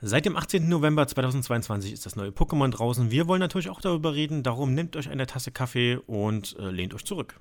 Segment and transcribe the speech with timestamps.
[0.00, 0.68] Seit dem 18.
[0.68, 3.10] November 2022 ist das neue Pokémon draußen.
[3.10, 4.44] Wir wollen natürlich auch darüber reden.
[4.44, 7.40] Darum nehmt euch eine Tasse Kaffee und äh, lehnt euch zurück.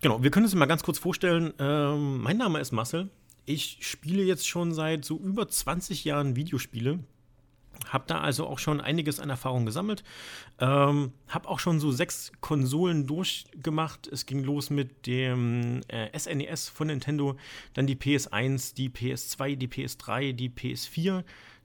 [0.00, 1.52] Genau, wir können uns mal ganz kurz vorstellen.
[1.58, 3.10] Ähm, mein Name ist Marcel.
[3.44, 7.00] Ich spiele jetzt schon seit so über 20 Jahren Videospiele.
[7.92, 10.02] Hab da also auch schon einiges an Erfahrung gesammelt.
[10.58, 14.06] Ähm, hab auch schon so sechs Konsolen durchgemacht.
[14.06, 17.36] Es ging los mit dem äh, SNES von Nintendo,
[17.74, 21.22] dann die PS1, die PS2, die PS3, die PS4,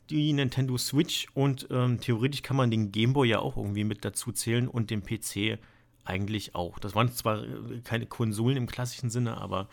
[0.09, 4.03] die Nintendo Switch und ähm, theoretisch kann man den Game Boy ja auch irgendwie mit
[4.03, 5.59] dazu zählen und den PC
[6.03, 6.79] eigentlich auch.
[6.79, 9.67] Das waren zwar äh, keine Konsolen im klassischen Sinne, aber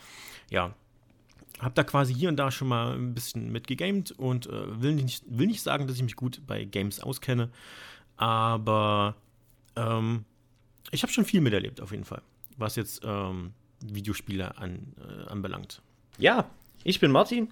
[0.49, 0.73] ja,
[1.59, 4.93] habe da quasi hier und da schon mal ein bisschen mit gegamed und äh, will,
[4.93, 7.49] nicht, will nicht sagen, dass ich mich gut bei Games auskenne,
[8.17, 9.15] aber
[9.75, 10.25] ähm,
[10.91, 12.21] ich habe schon viel miterlebt auf jeden Fall,
[12.57, 15.81] was jetzt ähm, Videospiele an, äh, anbelangt.
[16.17, 16.49] Ja,
[16.83, 17.49] ich bin Martin.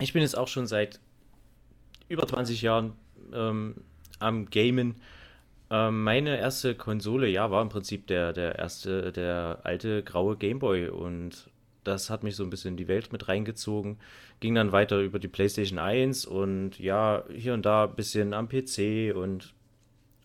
[0.00, 1.00] Ich bin jetzt auch schon seit
[2.08, 2.92] über 20 Jahren
[3.32, 3.76] ähm,
[4.18, 4.96] am Gamen.
[5.70, 10.88] Ähm, meine erste Konsole, ja, war im Prinzip der, der erste, der alte graue Gameboy
[10.88, 11.50] und
[11.84, 13.98] das hat mich so ein bisschen in die Welt mit reingezogen.
[14.40, 18.48] Ging dann weiter über die PlayStation 1 und ja, hier und da ein bisschen am
[18.48, 19.54] PC und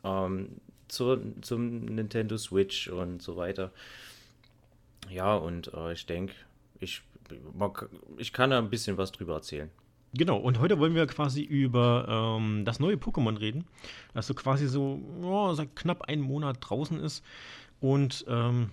[0.04, 0.50] ähm,
[0.88, 3.72] zur, zum Nintendo Switch und so weiter.
[5.10, 6.34] Ja, und äh, ich denke,
[6.80, 7.02] ich,
[8.18, 9.70] ich kann da ein bisschen was drüber erzählen.
[10.14, 13.66] Genau, und heute wollen wir quasi über ähm, das neue Pokémon reden,
[14.14, 17.24] das so quasi so oh, seit knapp einen Monat draußen ist
[17.82, 18.72] und ähm,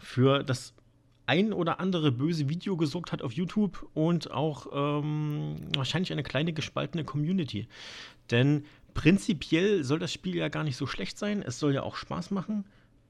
[0.00, 0.74] für das
[1.26, 6.52] ein oder andere böse Video gesorgt hat auf YouTube und auch ähm, wahrscheinlich eine kleine
[6.52, 7.68] gespaltene Community.
[8.30, 11.42] Denn prinzipiell soll das Spiel ja gar nicht so schlecht sein.
[11.42, 12.64] Es soll ja auch Spaß machen.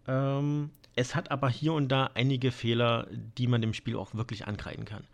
[0.08, 4.46] Ähm, es hat aber hier und da einige Fehler, die man dem Spiel auch wirklich
[4.46, 5.04] ankreiden kann.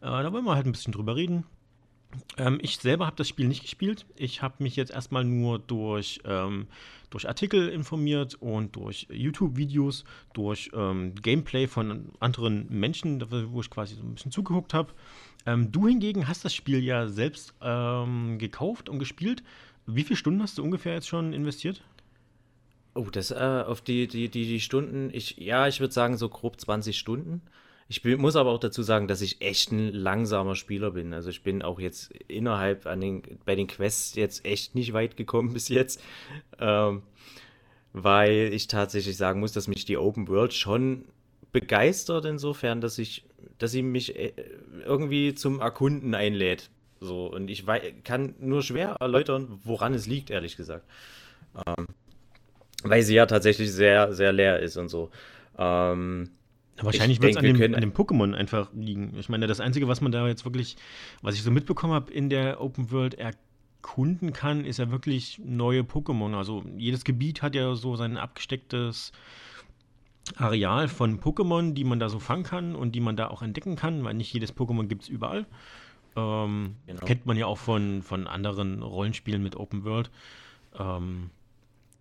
[0.00, 1.44] Äh, da wollen wir halt ein bisschen drüber reden.
[2.36, 4.06] Ähm, ich selber habe das Spiel nicht gespielt.
[4.16, 6.66] Ich habe mich jetzt erstmal nur durch, ähm,
[7.10, 13.94] durch Artikel informiert und durch YouTube-Videos, durch ähm, Gameplay von anderen Menschen, wo ich quasi
[13.94, 14.92] so ein bisschen zugeguckt habe.
[15.46, 19.42] Ähm, du hingegen hast das Spiel ja selbst ähm, gekauft und gespielt.
[19.86, 21.82] Wie viele Stunden hast du ungefähr jetzt schon investiert?
[22.94, 26.28] Oh, das äh, auf die, die, die, die Stunden, ich, ja, ich würde sagen so
[26.28, 27.42] grob 20 Stunden.
[27.88, 31.12] Ich bin, muss aber auch dazu sagen, dass ich echt ein langsamer Spieler bin.
[31.12, 35.16] Also ich bin auch jetzt innerhalb an den, bei den Quests jetzt echt nicht weit
[35.16, 36.02] gekommen bis jetzt.
[36.58, 37.02] Ähm,
[37.92, 41.04] weil ich tatsächlich sagen muss, dass mich die Open World schon
[41.52, 43.24] begeistert insofern, dass ich,
[43.58, 44.32] dass sie mich äh,
[44.84, 46.70] irgendwie zum Erkunden einlädt.
[47.00, 47.64] So, und ich
[48.02, 50.84] kann nur schwer erläutern, woran es liegt, ehrlich gesagt.
[51.66, 51.86] Ähm,
[52.82, 55.10] weil sie ja tatsächlich sehr, sehr leer ist und so.
[55.56, 56.30] Ähm,
[56.80, 59.14] Wahrscheinlich wird es an, dem, dem Pokémon einfach liegen.
[59.18, 60.76] Ich meine, das Einzige, was man da jetzt wirklich,
[61.22, 65.82] was ich so mitbekommen habe, in der Open World erkunden kann, ist ja wirklich neue
[65.82, 66.34] Pokémon.
[66.36, 69.12] Also jedes Gebiet hat ja so sein abgestecktes
[70.36, 73.76] Areal von Pokémon, die man da so fangen kann und die man da auch entdecken
[73.76, 75.46] kann, weil nicht jedes Pokémon gibt es überall.
[76.16, 77.04] Ähm, genau.
[77.04, 80.10] Kennt man ja auch von, von anderen Rollenspielen mit Open World.
[80.78, 81.30] Ähm,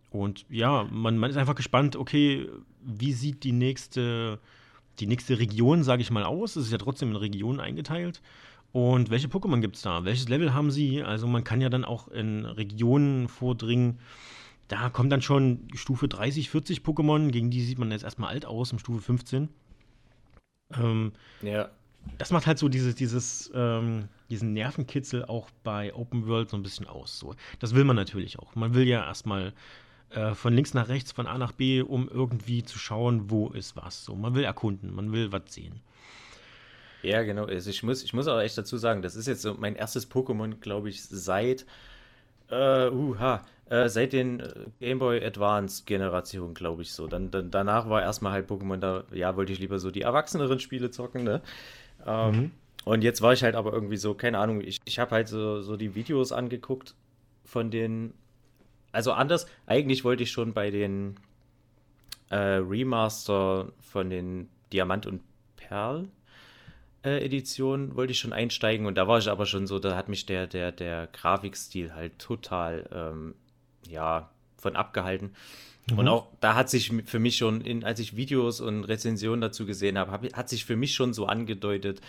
[0.09, 2.47] und ja, man, man ist einfach gespannt, okay,
[2.81, 4.39] wie sieht die nächste
[4.99, 6.55] die nächste Region, sage ich mal, aus.
[6.55, 8.21] Es ist ja trotzdem in Regionen eingeteilt.
[8.71, 10.03] Und welche Pokémon gibt es da?
[10.03, 11.03] Welches Level haben sie?
[11.03, 13.99] Also man kann ja dann auch in Regionen vordringen.
[14.67, 18.45] Da kommt dann schon Stufe 30, 40 Pokémon, gegen die sieht man jetzt erstmal alt
[18.45, 19.49] aus, im Stufe 15.
[20.75, 21.11] Ähm,
[21.41, 21.69] ja.
[22.17, 26.63] Das macht halt so dieses, dieses, ähm, diesen Nervenkitzel auch bei Open World so ein
[26.63, 27.19] bisschen aus.
[27.19, 27.35] So.
[27.59, 28.55] Das will man natürlich auch.
[28.55, 29.53] Man will ja erstmal
[30.13, 33.75] äh, von links nach rechts, von A nach B, um irgendwie zu schauen, wo ist
[33.75, 34.05] was.
[34.05, 35.81] So, man will erkunden, man will was sehen.
[37.01, 37.45] Ja, genau.
[37.45, 40.09] Also ich muss, ich muss auch echt dazu sagen, das ist jetzt so mein erstes
[40.09, 41.65] Pokémon, glaube ich, seit
[42.49, 43.15] äh, uh,
[43.69, 47.07] äh, seit den äh, Game Boy Advance Generationen, glaube ich so.
[47.07, 50.59] Dann, dann, danach war erstmal halt Pokémon da, ja, wollte ich lieber so die erwachseneren
[50.59, 51.41] Spiele zocken, ne?
[52.05, 52.51] Ähm, mhm.
[52.85, 55.61] Und jetzt war ich halt aber irgendwie so, keine Ahnung, ich, ich habe halt so,
[55.61, 56.95] so die Videos angeguckt
[57.45, 58.13] von den
[58.93, 61.19] also anders, eigentlich wollte ich schon bei den
[62.29, 65.21] äh, Remaster von den Diamant und
[65.57, 66.07] Perl
[67.03, 70.09] äh, Editionen wollte ich schon einsteigen und da war ich aber schon so, da hat
[70.09, 73.35] mich der, der, der Grafikstil halt total, ähm,
[73.89, 75.33] ja, von abgehalten.
[75.91, 75.99] Mhm.
[75.99, 79.65] Und auch da hat sich für mich schon, in, als ich Videos und Rezensionen dazu
[79.65, 81.99] gesehen habe, hab, hat sich für mich schon so angedeutet,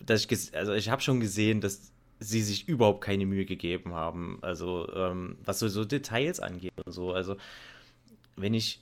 [0.00, 4.38] dass ich, also ich habe schon gesehen, dass sie sich überhaupt keine Mühe gegeben haben.
[4.42, 7.12] Also, ähm, was so, so Details angeht und so.
[7.12, 7.36] Also,
[8.36, 8.78] wenn ich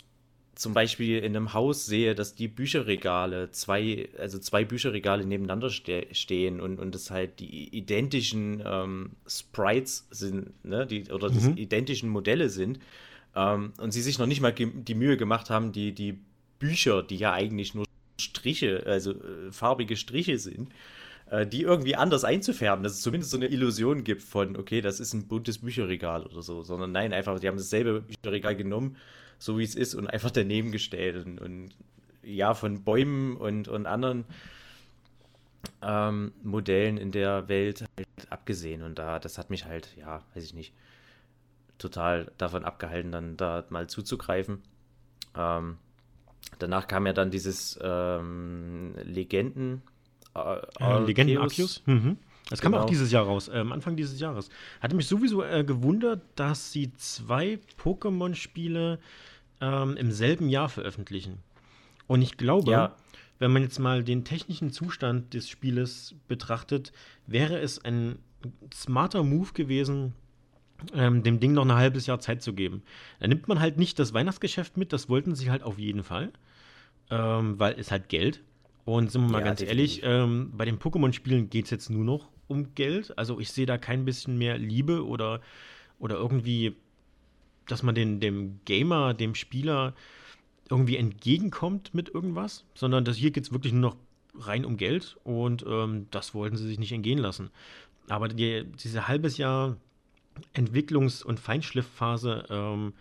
[0.58, 6.08] zum Beispiel in einem Haus sehe, dass die Bücherregale, zwei, also zwei Bücherregale nebeneinander ste
[6.10, 11.54] stehen und, und es halt die identischen ähm, Sprites sind, ne, die, oder mhm.
[11.54, 12.80] die identischen Modelle sind,
[13.36, 16.18] ähm, und sie sich noch nicht mal die Mühe gemacht haben, die, die
[16.58, 17.86] Bücher, die ja eigentlich nur
[18.20, 20.72] Striche, also äh, farbige Striche sind,
[21.30, 25.00] äh, die irgendwie anders einzufärben, dass es zumindest so eine Illusion gibt von, okay, das
[25.00, 28.96] ist ein buntes Bücherregal oder so, sondern nein, einfach, die haben dasselbe Bücherregal genommen
[29.38, 31.70] so wie es ist und einfach daneben gestellt und, und
[32.22, 34.24] ja, von Bäumen und, und anderen
[35.80, 38.82] ähm, Modellen in der Welt halt abgesehen.
[38.82, 40.74] Und da, das hat mich halt, ja, weiß ich nicht,
[41.78, 44.62] total davon abgehalten, dann da mal zuzugreifen.
[45.36, 45.78] Ähm,
[46.58, 49.82] danach kam ja dann dieses ähm, Legenden.
[50.34, 51.82] Äh, äh, Legenden Arceus.
[51.86, 52.18] Mhm.
[52.50, 52.84] Das kam genau.
[52.84, 54.48] auch dieses Jahr raus, äh, Anfang dieses Jahres.
[54.80, 58.98] Hatte mich sowieso äh, gewundert, dass sie zwei Pokémon-Spiele
[59.60, 61.38] ähm, im selben Jahr veröffentlichen.
[62.06, 62.96] Und ich glaube, ja.
[63.38, 66.92] wenn man jetzt mal den technischen Zustand des Spieles betrachtet,
[67.26, 68.18] wäre es ein
[68.72, 70.14] smarter Move gewesen,
[70.94, 72.82] ähm, dem Ding noch ein halbes Jahr Zeit zu geben.
[73.20, 76.32] Da nimmt man halt nicht das Weihnachtsgeschäft mit, das wollten sie halt auf jeden Fall,
[77.10, 78.42] ähm, weil es halt Geld.
[78.88, 80.02] Und sind wir mal ja, ganz definitiv.
[80.02, 83.16] ehrlich, ähm, bei den Pokémon-Spielen geht es jetzt nur noch um Geld.
[83.18, 85.40] Also ich sehe da kein bisschen mehr Liebe oder,
[85.98, 86.74] oder irgendwie
[87.68, 89.94] dass man den, dem Gamer, dem Spieler
[90.70, 93.96] irgendwie entgegenkommt mit irgendwas, sondern dass hier geht es wirklich nur noch
[94.34, 97.50] rein um Geld und ähm, das wollten sie sich nicht entgehen lassen.
[98.08, 99.76] Aber die, diese halbes Jahr
[100.54, 102.94] Entwicklungs- und Feinschliffphase ähm,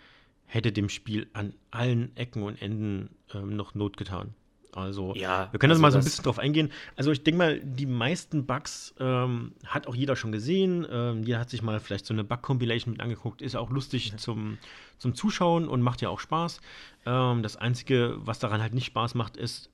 [0.45, 4.33] hätte dem Spiel an allen Ecken und Enden ähm, noch Not getan.
[4.77, 6.71] Also, ja, wir können also das mal so ein bisschen drauf eingehen.
[6.95, 10.85] Also, ich denke mal, die meisten Bugs ähm, hat auch jeder schon gesehen.
[10.89, 13.41] Ähm, jeder hat sich mal vielleicht so eine Bug-Compilation mit angeguckt.
[13.41, 14.17] Ist auch lustig ja.
[14.17, 14.57] zum,
[14.99, 16.61] zum Zuschauen und macht ja auch Spaß.
[17.05, 19.71] Ähm, das Einzige, was daran halt nicht Spaß macht, ist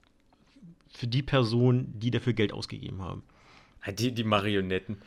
[0.87, 3.23] für die Personen, die dafür Geld ausgegeben haben.
[3.97, 5.01] Die, die Marionetten.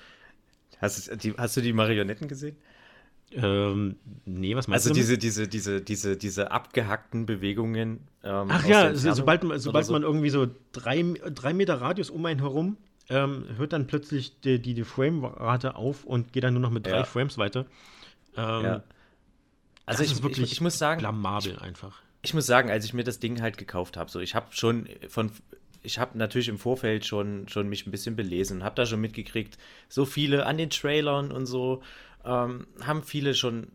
[0.78, 2.56] Hast, die, hast du die Marionetten gesehen?
[3.32, 5.00] Ähm, nee, was meinst also du?
[5.00, 8.06] Also diese, diese, diese, diese, diese abgehackten Bewegungen.
[8.22, 9.92] Ähm, Ach ja, sobald, sobald so.
[9.92, 11.02] man irgendwie so drei,
[11.34, 12.76] drei Meter Radius um einen herum,
[13.08, 16.86] ähm, hört dann plötzlich die, die, die Framerate auf und geht dann nur noch mit
[16.86, 17.04] drei ja.
[17.04, 17.66] Frames weiter.
[18.36, 18.82] Ähm, ja.
[19.86, 22.00] Also ich, wirklich ich, ich, muss sagen, blamabel ich, einfach.
[22.22, 24.88] Ich muss sagen, als ich mir das Ding halt gekauft habe, so ich habe schon
[25.08, 25.30] von
[25.82, 29.56] ich habe natürlich im Vorfeld schon, schon mich ein bisschen belesen, habe da schon mitgekriegt,
[29.88, 31.80] so viele an den Trailern und so
[32.26, 33.68] ähm, haben viele schon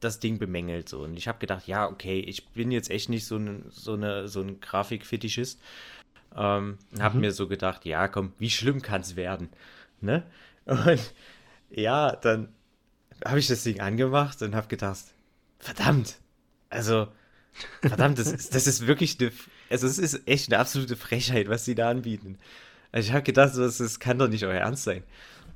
[0.00, 0.88] das Ding bemängelt.
[0.88, 1.02] So.
[1.02, 4.28] Und ich habe gedacht, ja, okay, ich bin jetzt echt nicht so, ein, so, eine,
[4.28, 5.60] so ein Grafikfetischist.
[6.36, 7.02] Ähm, mhm.
[7.02, 9.48] Habe mir so gedacht, ja, komm, wie schlimm kann es werden?
[10.00, 10.24] Ne?
[10.64, 11.14] Und
[11.70, 12.48] ja, dann
[13.24, 14.98] habe ich das Ding angemacht und habe gedacht,
[15.58, 16.16] verdammt,
[16.70, 17.08] also,
[17.80, 19.32] verdammt, das, ist, das ist wirklich eine,
[19.70, 22.38] also es ist echt eine absolute Frechheit, was sie da anbieten.
[22.92, 25.02] Also ich habe gedacht, das, das kann doch nicht euer Ernst sein.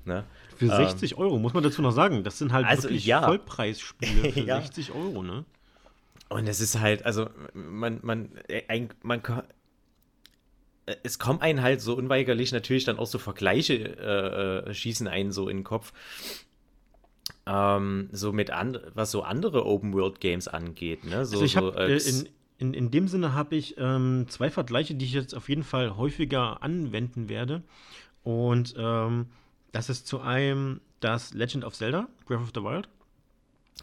[0.04, 0.24] Ne?
[0.70, 2.24] Für 60 ähm, Euro, muss man dazu noch sagen.
[2.24, 3.22] Das sind halt also, wirklich ja.
[3.22, 4.60] Vollpreisspiele für ja.
[4.60, 5.44] 60 Euro, ne?
[6.28, 9.20] Und es ist halt, also man, man, äh, ein, man,
[10.86, 15.06] äh, es kommen einen halt so unweigerlich natürlich dann auch so Vergleiche äh, äh, schießen
[15.08, 15.92] einen so in den Kopf.
[17.44, 21.24] Ähm, so mit an, was so andere Open World Games angeht, ne?
[21.24, 24.50] So, also ich habe so, äh, in, in, in dem Sinne habe ich ähm, zwei
[24.50, 27.62] Vergleiche, die ich jetzt auf jeden Fall häufiger anwenden werde.
[28.22, 29.26] Und ähm,
[29.72, 32.88] das ist zu einem das Legend of Zelda, Breath of the Wild.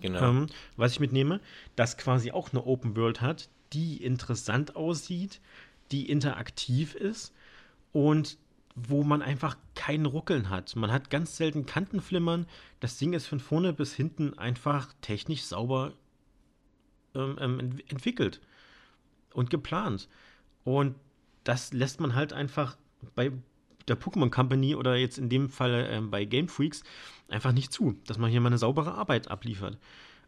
[0.02, 0.30] Genau.
[0.30, 1.42] Ähm, was ich mitnehme,
[1.76, 5.42] das quasi auch eine Open World hat, die interessant aussieht,
[5.92, 7.34] die interaktiv ist
[7.92, 8.38] und
[8.76, 10.76] wo man einfach kein Ruckeln hat.
[10.76, 12.46] Man hat ganz selten Kantenflimmern.
[12.80, 15.94] Das Ding ist von vorne bis hinten einfach technisch sauber
[17.16, 18.40] ähm, ähm entwickelt
[19.34, 20.08] und geplant.
[20.64, 20.96] Und
[21.44, 22.78] das lässt man halt einfach
[23.16, 23.32] bei
[23.90, 26.84] der Pokémon Company oder jetzt in dem Fall äh, bei Game Freaks
[27.30, 29.78] einfach nicht zu, dass man hier mal eine saubere Arbeit abliefert.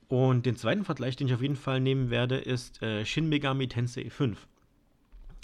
[0.07, 3.69] Und den zweiten Vergleich, den ich auf jeden Fall nehmen werde, ist äh, Shin Megami
[3.69, 4.45] Tensei 5.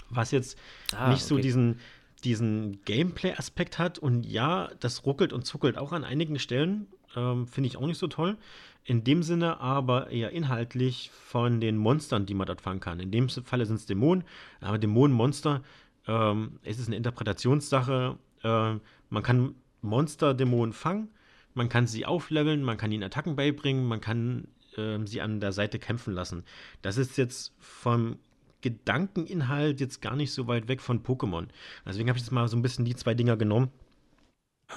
[0.10, 0.58] Was jetzt
[0.94, 1.28] ah, nicht okay.
[1.28, 1.80] so diesen,
[2.26, 3.98] diesen Gameplay-Aspekt hat.
[3.98, 6.88] Und ja, das ruckelt und zuckelt auch an einigen Stellen.
[7.16, 8.38] Ähm, Finde ich auch nicht so toll.
[8.84, 13.00] In dem Sinne aber eher inhaltlich von den Monstern, die man dort fangen kann.
[13.00, 14.26] In dem Falle sind es Dämonen,
[14.60, 15.62] aber Dämonenmonster
[16.08, 18.18] ähm, es ist eine Interpretationssache.
[18.44, 18.76] Äh,
[19.10, 21.10] man kann Monster-Dämonen fangen,
[21.54, 25.52] man kann sie aufleveln, man kann ihnen Attacken beibringen, man kann äh, sie an der
[25.52, 26.44] Seite kämpfen lassen.
[26.82, 28.18] Das ist jetzt vom
[28.62, 31.48] Gedankeninhalt jetzt gar nicht so weit weg von Pokémon.
[31.86, 33.72] Deswegen habe ich jetzt mal so ein bisschen die zwei Dinger genommen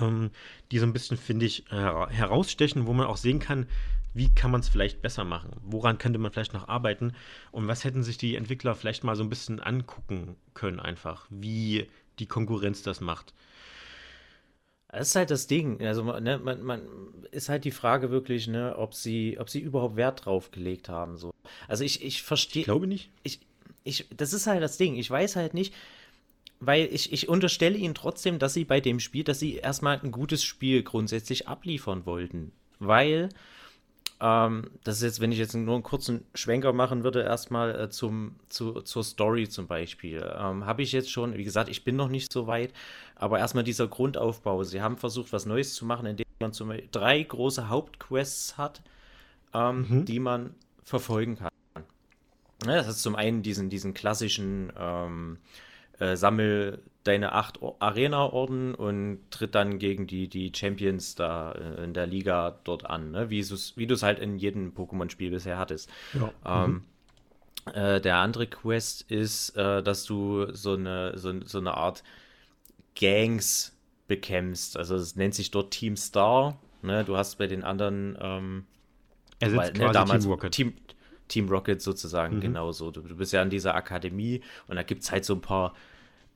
[0.00, 0.30] ähm,
[0.70, 3.66] die so ein bisschen, finde ich, herausstechen, wo man auch sehen kann,
[4.12, 5.50] wie kann man es vielleicht besser machen?
[5.62, 7.12] Woran könnte man vielleicht noch arbeiten?
[7.52, 11.88] Und was hätten sich die Entwickler vielleicht mal so ein bisschen angucken können, einfach, wie
[12.18, 13.32] die Konkurrenz das macht?
[14.88, 15.80] Das ist halt das Ding.
[15.87, 16.82] Also ne, man, man
[17.30, 21.16] ist halt die Frage wirklich, ne, ob sie, ob sie überhaupt Wert drauf gelegt haben.
[21.16, 21.30] So.
[21.68, 22.62] Also ich, ich verstehe.
[22.62, 23.11] Ich glaube nicht.
[23.23, 23.38] Ich,
[23.85, 24.97] ich, das ist halt das Ding.
[24.97, 25.73] Ich weiß halt nicht,
[26.61, 30.12] weil ich, ich unterstelle ihnen trotzdem, dass sie bei dem Spiel, dass sie erstmal ein
[30.12, 32.52] gutes Spiel grundsätzlich abliefern wollten.
[32.79, 33.31] Weil
[34.21, 37.88] ähm, das ist jetzt, wenn ich jetzt nur einen kurzen Schwenker machen würde, erstmal äh,
[37.88, 40.23] zum, zu, zur Story zum Beispiel.
[40.38, 42.75] Ähm, Habe ich jetzt schon, wie gesagt, ich bin noch nicht so weit,
[43.17, 44.62] aber erstmal dieser Grundaufbau.
[44.62, 48.83] Sie haben versucht, was Neues zu machen, indem man zum Beispiel drei große Hauptquests hat,
[49.55, 50.05] ähm, mhm.
[50.05, 51.50] die man verfolgen kann.
[52.67, 55.38] Ja, das ist zum einen diesen, diesen klassischen ähm,
[56.00, 61.95] äh, Sammel deine acht Arena-Orden und tritt dann gegen die, die Champions da äh, in
[61.95, 63.30] der Liga dort an, ne?
[63.30, 65.88] wie du es halt in jedem Pokémon-Spiel bisher hattest.
[66.12, 66.64] Ja.
[66.64, 66.83] Ähm,
[67.66, 67.73] mhm.
[67.73, 72.02] äh, der andere Quest ist, äh, dass du so eine, so, so eine Art
[72.99, 73.75] Gangs
[74.09, 74.76] bekämpfst.
[74.76, 76.59] Also es nennt sich dort Team Star.
[76.83, 77.04] Ne?
[77.04, 78.64] Du hast bei den anderen ähm,
[79.38, 80.52] Ersetzt ne, damals Team Rocket.
[80.52, 80.75] Team,
[81.31, 82.41] Team Rocket sozusagen mhm.
[82.41, 82.91] genauso.
[82.91, 85.75] Du, du, bist ja an dieser Akademie und da gibt es halt so ein paar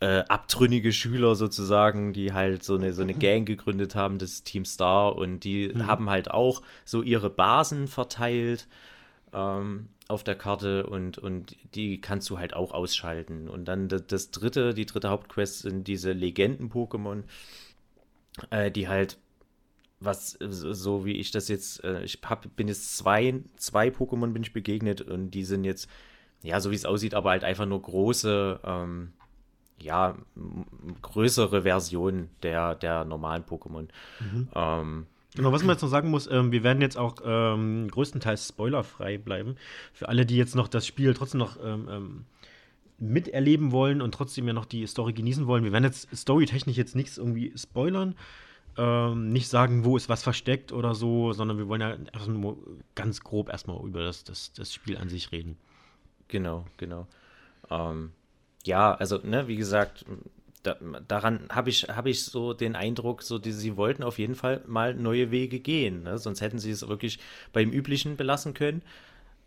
[0.01, 4.65] äh, abtrünnige Schüler sozusagen, die halt so eine, so eine Gang gegründet haben, das Team
[4.65, 5.87] Star, und die mhm.
[5.87, 8.67] haben halt auch so ihre Basen verteilt
[9.33, 13.49] ähm, auf der Karte und, und die kannst du halt auch ausschalten.
[13.49, 17.23] Und dann das, das dritte, die dritte Hauptquest sind diese Legenden-Pokémon,
[18.51, 19.19] äh, die halt
[20.01, 24.43] was so wie ich das jetzt, äh, ich hab, bin jetzt zwei, zwei Pokémon bin
[24.43, 25.89] ich begegnet und die sind jetzt,
[26.43, 29.13] ja, so wie es aussieht, aber halt einfach nur große, ähm,
[29.81, 30.17] ja,
[31.03, 33.89] größere Version der, der normalen Pokémon.
[34.21, 34.49] Mhm.
[34.55, 38.49] Ähm, Genau, was man jetzt noch sagen muss, ähm, wir werden jetzt auch ähm, größtenteils
[38.49, 39.57] spoilerfrei bleiben.
[39.93, 42.25] Für alle, die jetzt noch das Spiel trotzdem noch ähm, ähm,
[42.99, 45.65] miterleben wollen und trotzdem ja noch die Story genießen wollen.
[45.65, 48.15] Wir werden jetzt storytechnisch jetzt nichts irgendwie spoilern,
[48.77, 52.59] ähm, nicht sagen, wo ist was versteckt oder so, sondern wir wollen ja nur
[52.95, 55.57] ganz grob erstmal über das, das, das Spiel an sich reden.
[56.29, 57.07] Genau, genau.
[57.71, 58.13] Ähm,
[58.65, 60.05] ja, also, ne, wie gesagt,
[60.63, 60.77] da,
[61.07, 64.63] daran habe ich, hab ich so den Eindruck, so die, sie wollten auf jeden Fall
[64.67, 66.03] mal neue Wege gehen.
[66.03, 66.19] Ne?
[66.19, 67.19] Sonst hätten sie es wirklich
[67.53, 68.83] beim Üblichen belassen können.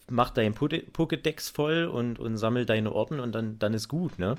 [0.10, 4.36] Mach dein Pokédex voll und, und sammel deine Orden und dann, dann ist gut, ne?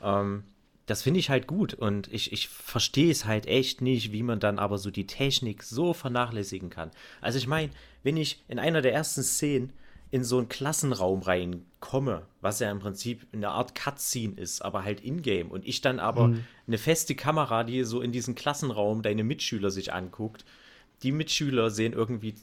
[0.00, 0.44] Ähm,
[0.88, 4.40] das finde ich halt gut und ich, ich verstehe es halt echt nicht, wie man
[4.40, 6.90] dann aber so die Technik so vernachlässigen kann.
[7.20, 7.70] Also ich meine,
[8.02, 9.74] wenn ich in einer der ersten Szenen
[10.10, 15.02] in so einen Klassenraum reinkomme, was ja im Prinzip eine Art Cutscene ist, aber halt
[15.02, 15.50] in-game.
[15.50, 16.44] Und ich dann aber mhm.
[16.66, 20.46] eine feste Kamera, die so in diesen Klassenraum deine Mitschüler sich anguckt.
[21.02, 22.34] Die Mitschüler sehen irgendwie,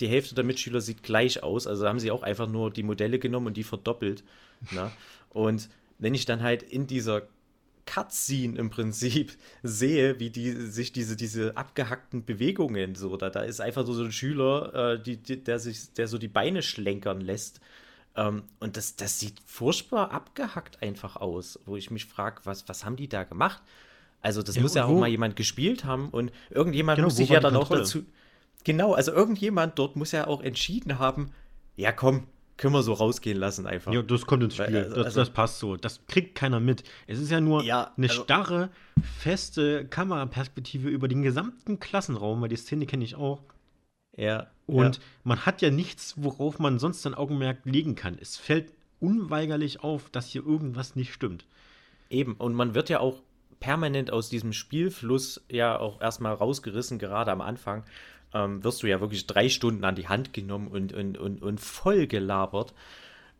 [0.00, 1.66] die Hälfte der Mitschüler sieht gleich aus.
[1.66, 4.24] Also haben sie auch einfach nur die Modelle genommen und die verdoppelt.
[4.70, 4.90] Ne?
[5.28, 5.68] Und
[6.00, 7.22] wenn ich dann halt in dieser
[7.86, 13.60] Cutscene im Prinzip sehe, wie die sich diese, diese abgehackten Bewegungen so, da, da ist
[13.60, 17.20] einfach so, so ein Schüler, äh, die, die, der sich, der so die Beine schlenkern
[17.20, 17.60] lässt.
[18.16, 22.84] Ähm, und das, das sieht furchtbar abgehackt einfach aus, wo ich mich frage, was, was
[22.84, 23.62] haben die da gemacht?
[24.22, 27.30] Also, das ja, muss ja auch mal jemand gespielt haben und irgendjemand genau, muss sich
[27.30, 28.04] ja dann auch dazu.
[28.64, 31.30] Genau, also irgendjemand dort muss ja auch entschieden haben,
[31.76, 32.26] ja komm,
[32.60, 33.90] können wir so rausgehen lassen einfach.
[33.90, 34.66] Ja, das kommt ins Spiel.
[34.66, 35.76] Weil, also, das, das, passt so.
[35.76, 36.84] Das kriegt keiner mit.
[37.06, 38.68] Es ist ja nur ja, eine also, starre,
[39.18, 43.42] feste Kameraperspektive über den gesamten Klassenraum, weil die Szene kenne ich auch.
[44.14, 44.48] Ja.
[44.66, 45.02] Und ja.
[45.24, 48.18] man hat ja nichts, worauf man sonst ein Augenmerk legen kann.
[48.20, 51.46] Es fällt unweigerlich auf, dass hier irgendwas nicht stimmt.
[52.10, 52.34] Eben.
[52.34, 53.22] Und man wird ja auch
[53.60, 57.84] permanent aus diesem Spielfluss ja auch erstmal rausgerissen, gerade am Anfang
[58.34, 61.60] ähm, wirst du ja wirklich drei Stunden an die Hand genommen und, und, und, und
[61.60, 62.74] voll gelabert,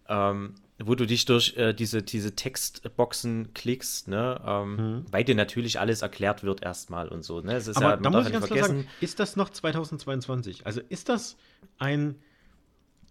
[0.08, 5.04] ähm, wo du dich durch äh, diese, diese Textboxen klickst, ne, ähm, mhm.
[5.10, 7.40] weil dir natürlich alles erklärt wird erstmal und so.
[7.40, 7.54] Ne?
[7.54, 10.66] Es ist Aber ja, da muss ich ganz klar sagen, ist das noch 2022?
[10.66, 11.36] Also ist das
[11.78, 12.16] ein,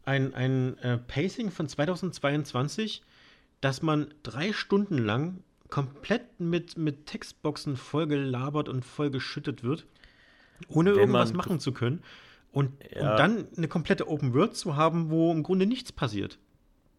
[0.03, 3.03] ein, ein äh, Pacing von 2022,
[3.62, 9.86] dass man drei Stunden lang komplett mit, mit Textboxen vollgelabert und vollgeschüttet wird?
[10.68, 12.04] Ohne Wenn irgendwas machen zu können.
[12.51, 13.12] Und, ja.
[13.12, 16.39] und dann eine komplette Open World zu haben, wo im Grunde nichts passiert.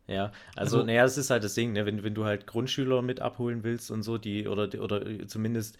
[0.06, 1.86] Ja, also, also naja, es ist halt das Ding, ne?
[1.86, 5.78] wenn, wenn du halt Grundschüler mit abholen willst und so, die, oder, oder zumindest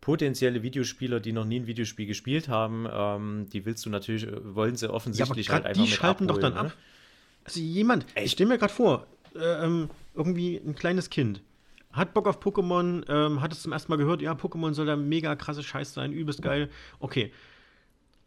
[0.00, 4.76] potenzielle Videospieler, die noch nie ein Videospiel gespielt haben, ähm, die willst du natürlich, wollen
[4.76, 6.70] sie offensichtlich ja, halt einfach die mit schalten abholen, doch dann ne?
[6.70, 6.76] ab.
[7.44, 8.24] Also jemand, Ey.
[8.24, 11.42] ich stelle mir gerade vor, äh, ähm, irgendwie ein kleines Kind
[11.92, 14.96] hat Bock auf Pokémon, ähm, hat es zum ersten Mal gehört, ja, Pokémon soll da
[14.96, 16.70] mega krasse Scheiß sein, übelst geil.
[17.00, 17.32] Okay.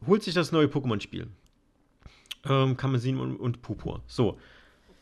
[0.05, 1.27] Holt sich das neue Pokémon-Spiel.
[2.45, 4.03] Ähm, Kamezin und, und Purpur.
[4.07, 4.37] So.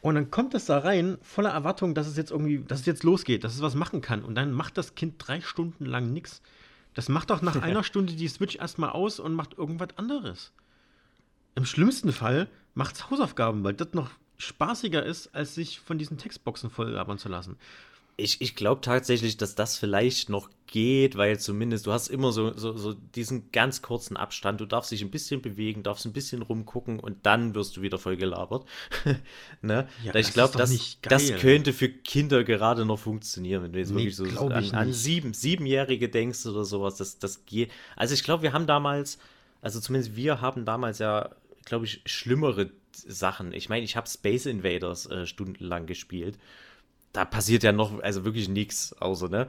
[0.02, 3.04] Und dann kommt es da rein, voller Erwartung, dass es jetzt irgendwie, dass es jetzt
[3.04, 4.24] losgeht, dass es was machen kann.
[4.24, 6.42] Und dann macht das Kind drei Stunden lang nichts.
[6.94, 10.52] Das macht doch nach einer Stunde die Switch erstmal aus und macht irgendwas anderes.
[11.56, 16.18] Im schlimmsten Fall macht es Hausaufgaben, weil das noch spaßiger ist, als sich von diesen
[16.18, 17.58] Textboxen voll labern zu lassen.
[18.16, 22.58] Ich, ich glaube tatsächlich, dass das vielleicht noch geht, weil zumindest du hast immer so,
[22.58, 24.60] so, so diesen ganz kurzen Abstand.
[24.60, 28.00] Du darfst dich ein bisschen bewegen, darfst ein bisschen rumgucken und dann wirst du wieder
[28.00, 28.66] voll gelabert.
[29.62, 29.88] ne?
[30.04, 34.06] Ja, ich glaube, das, das könnte für Kinder gerade noch funktionieren, wenn du jetzt nee,
[34.06, 36.96] wirklich so an, an, sieben, Siebenjährige denkst oder sowas.
[36.96, 37.72] Das, das geht.
[37.96, 39.20] Also ich glaube, wir haben damals,
[39.62, 41.30] also zumindest wir haben damals ja,
[41.66, 43.54] glaube ich, schlimmere Sachen.
[43.54, 46.38] Ich meine, ich habe Space Invaders äh, stundenlang gespielt
[47.14, 49.48] da passiert ja noch, also wirklich nichts, außer, ne?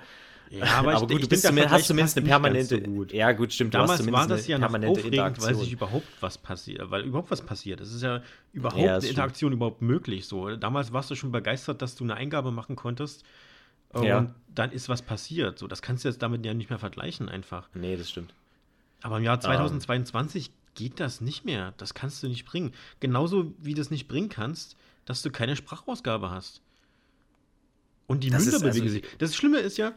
[0.50, 2.76] Ja, aber, aber gut, du bist zumindest, hast zumindest eine permanente.
[2.76, 3.12] So gut.
[3.12, 3.74] Ja, gut, stimmt.
[3.74, 5.48] Damals war das ja permanente Interaktion.
[5.48, 7.80] weil sich überhaupt was passiert, weil überhaupt was passiert.
[7.80, 9.56] Es ist ja überhaupt ja, eine Interaktion stimmt.
[9.56, 10.26] überhaupt möglich.
[10.26, 13.24] So, damals warst du schon begeistert, dass du eine Eingabe machen konntest.
[13.88, 14.34] Und ja.
[14.52, 15.58] dann ist was passiert.
[15.58, 17.68] So, das kannst du jetzt damit ja nicht mehr vergleichen, einfach.
[17.74, 18.34] Nee, das stimmt.
[19.02, 20.54] Aber im Jahr 2022 um.
[20.74, 21.74] geht das nicht mehr.
[21.78, 22.72] Das kannst du nicht bringen.
[23.00, 26.60] Genauso wie du es nicht bringen kannst, dass du keine Sprachausgabe hast.
[28.06, 29.04] Und die das Münder bewegen also sich.
[29.18, 29.92] Das Schlimme ist ja,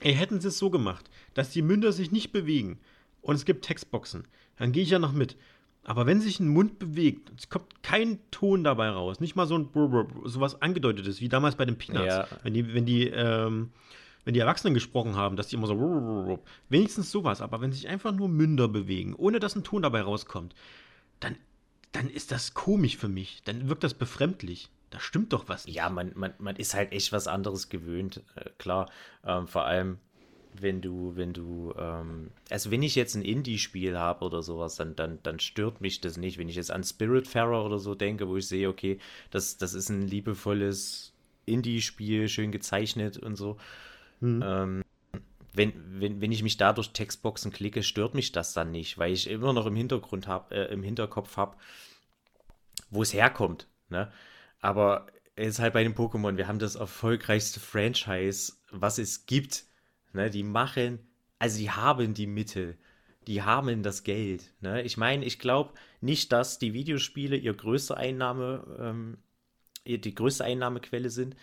[0.00, 2.78] ey, hätten sie es so gemacht, dass die Münder sich nicht bewegen
[3.22, 4.24] und es gibt Textboxen,
[4.56, 5.36] dann gehe ich ja noch mit.
[5.84, 9.56] Aber wenn sich ein Mund bewegt, es kommt kein Ton dabei raus, nicht mal so
[9.56, 12.26] ein Brr, sowas angedeutetes, wie damals bei den Peanuts, ja.
[12.42, 13.70] wenn die, wenn die, ähm,
[14.24, 18.12] wenn die Erwachsenen gesprochen haben, dass die immer so wenigstens sowas, aber wenn sich einfach
[18.12, 20.56] nur Münder bewegen, ohne dass ein Ton dabei rauskommt,
[21.20, 21.36] dann,
[21.92, 25.76] dann ist das komisch für mich, dann wirkt das befremdlich da stimmt doch was nicht.
[25.76, 28.90] Ja, man, man, man ist halt echt was anderes gewöhnt, äh, klar.
[29.24, 29.98] Ähm, vor allem,
[30.60, 34.96] wenn du, wenn du, ähm, also wenn ich jetzt ein Indie-Spiel habe oder sowas, dann,
[34.96, 36.38] dann, dann stört mich das nicht.
[36.38, 38.98] Wenn ich jetzt an Spiritfarer oder so denke, wo ich sehe, okay,
[39.30, 41.12] das, das ist ein liebevolles
[41.46, 43.56] Indie-Spiel, schön gezeichnet und so.
[44.20, 44.42] Hm.
[44.44, 44.82] Ähm,
[45.52, 49.12] wenn, wenn, wenn ich mich da durch Textboxen klicke, stört mich das dann nicht, weil
[49.12, 51.56] ich immer noch im Hintergrund habe, äh, im Hinterkopf habe,
[52.90, 53.66] wo es herkommt.
[53.88, 54.12] Ne?
[54.66, 59.64] Aber es ist halt bei den Pokémon, wir haben das erfolgreichste Franchise, was es gibt.
[60.12, 60.98] Ne, die machen,
[61.38, 62.76] also die haben die Mittel,
[63.28, 64.52] die haben das Geld.
[64.60, 64.82] Ne?
[64.82, 69.18] Ich meine, ich glaube nicht, dass die Videospiele ihr größte Einnahme, ähm,
[69.86, 71.36] die größte Einnahmequelle sind.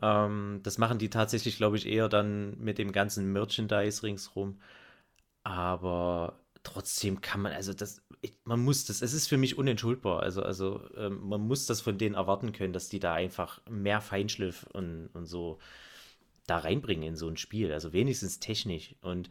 [0.00, 4.60] Ähm, das machen die tatsächlich, glaube ich, eher dann mit dem ganzen Merchandise ringsrum.
[5.42, 10.22] Aber trotzdem kann man, also das, ich, man muss das, es ist für mich unentschuldbar.
[10.22, 14.00] Also, also ähm, man muss das von denen erwarten können, dass die da einfach mehr
[14.00, 15.58] Feinschliff und, und so
[16.46, 17.72] da reinbringen in so ein Spiel.
[17.72, 18.94] Also wenigstens technisch.
[19.00, 19.30] Und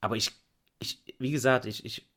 [0.00, 0.30] aber ich,
[0.80, 2.08] ich, wie gesagt, ich, ich,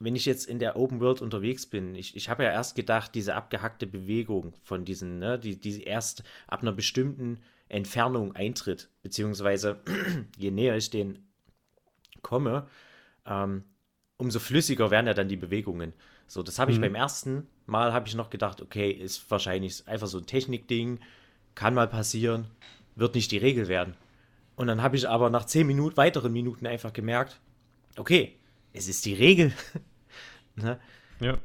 [0.00, 3.14] wenn ich jetzt in der Open World unterwegs bin, ich, ich habe ja erst gedacht,
[3.14, 9.80] diese abgehackte Bewegung von diesen, ne, die, die erst ab einer bestimmten Entfernung eintritt, beziehungsweise
[10.38, 11.28] je näher ich den
[12.22, 12.66] komme,
[13.26, 13.64] ähm,
[14.16, 15.92] umso flüssiger werden ja dann die Bewegungen.
[16.26, 16.82] So, das habe ich mhm.
[16.82, 21.00] beim ersten Mal habe ich noch gedacht, okay, ist wahrscheinlich einfach so ein Technikding,
[21.54, 22.46] kann mal passieren,
[22.96, 23.94] wird nicht die Regel werden.
[24.56, 27.40] Und dann habe ich aber nach zehn Minuten, weiteren Minuten einfach gemerkt,
[27.96, 28.36] okay,
[28.72, 29.52] es ist die Regel.
[30.56, 30.78] ne?
[31.20, 31.38] Ja.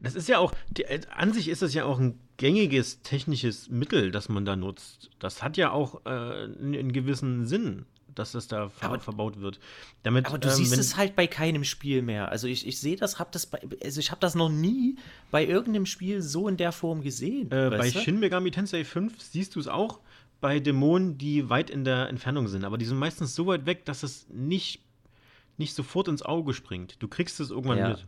[0.00, 4.10] Das ist ja auch, die, an sich ist das ja auch ein gängiges technisches Mittel,
[4.10, 5.10] das man da nutzt.
[5.18, 7.86] Das hat ja auch äh, einen gewissen Sinn
[8.18, 9.60] dass das da aber, verbaut wird.
[10.02, 12.30] Damit, aber du ähm, siehst es halt bei keinem Spiel mehr.
[12.30, 14.96] Also ich, ich sehe das, hab das bei, also ich habe das noch nie
[15.30, 17.50] bei irgendeinem Spiel so in der Form gesehen.
[17.52, 18.00] Äh, bei du?
[18.00, 20.00] Shin Megami Tensei 5 siehst du es auch
[20.40, 22.64] bei Dämonen, die weit in der Entfernung sind.
[22.64, 24.80] Aber die sind meistens so weit weg, dass es nicht,
[25.56, 26.96] nicht sofort ins Auge springt.
[27.00, 27.88] Du kriegst es irgendwann ja.
[27.90, 28.06] mit.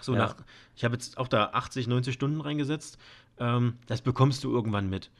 [0.00, 0.18] So ja.
[0.18, 0.36] nach,
[0.76, 2.98] ich habe jetzt auch da 80, 90 Stunden reingesetzt.
[3.38, 5.10] Ähm, das bekommst du irgendwann mit.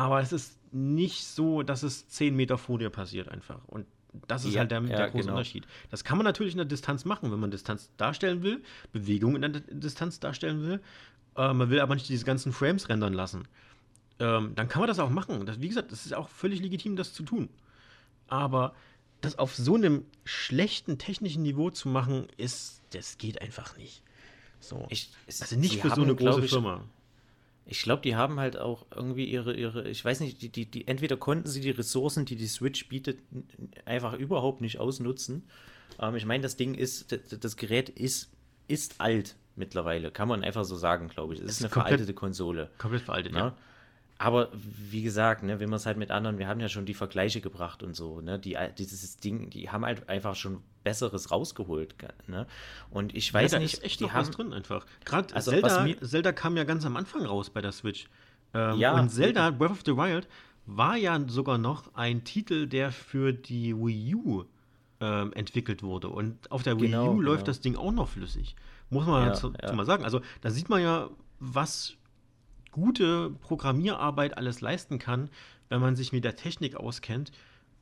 [0.00, 3.60] Aber es ist nicht so, dass es 10 Meter vor dir passiert einfach.
[3.66, 3.84] Und
[4.28, 5.34] das ist ja, halt der, der große genau.
[5.34, 5.66] Unterschied.
[5.90, 9.42] Das kann man natürlich in der Distanz machen, wenn man Distanz darstellen will, Bewegung in
[9.42, 10.80] der Distanz darstellen will.
[11.36, 13.46] Äh, man will aber nicht diese ganzen Frames rendern lassen.
[14.20, 15.44] Ähm, dann kann man das auch machen.
[15.44, 17.50] Das, wie gesagt, das ist auch völlig legitim, das zu tun.
[18.26, 18.72] Aber
[19.20, 24.02] das auf so einem schlechten technischen Niveau zu machen, ist, das geht einfach nicht.
[24.60, 24.86] So.
[24.88, 26.84] Ich, also nicht für so eine große ich, Firma
[27.70, 30.88] ich glaube, die haben halt auch irgendwie ihre, ihre, ich weiß nicht, die, die, die,
[30.88, 33.20] entweder konnten sie die Ressourcen, die die Switch bietet,
[33.84, 35.48] einfach überhaupt nicht ausnutzen.
[36.00, 38.32] Ähm, ich meine, das Ding ist, das Gerät ist,
[38.66, 41.40] ist alt mittlerweile, kann man einfach so sagen, glaube ich.
[41.40, 42.70] Es ist, ist eine komplett, veraltete Konsole.
[42.76, 43.38] Komplett veraltet, ja.
[43.38, 43.46] Ne?
[43.46, 43.56] ja.
[44.20, 46.92] Aber wie gesagt, ne, wenn man es halt mit anderen, wir haben ja schon die
[46.92, 51.94] Vergleiche gebracht und so, ne, die, dieses Ding, die haben halt einfach schon Besseres rausgeholt,
[52.26, 52.46] ne?
[52.90, 54.84] Und ich weiß ja, da nicht, ist echt noch haben, was drin einfach.
[55.06, 58.10] Gerade also, Zelda, Zelda kam ja ganz am Anfang raus bei der Switch.
[58.52, 60.28] Ähm, ja, und Zelda Breath of the Wild
[60.66, 64.44] war ja sogar noch ein Titel, der für die Wii U
[65.00, 66.10] ähm, entwickelt wurde.
[66.10, 67.22] Und auf der Wii genau, U genau.
[67.22, 68.54] läuft das Ding auch noch flüssig.
[68.90, 69.72] Muss man ja, dazu, ja.
[69.72, 70.04] mal sagen.
[70.04, 71.96] Also da sieht man ja, was
[72.70, 75.30] gute Programmierarbeit alles leisten kann,
[75.68, 77.32] wenn man sich mit der Technik auskennt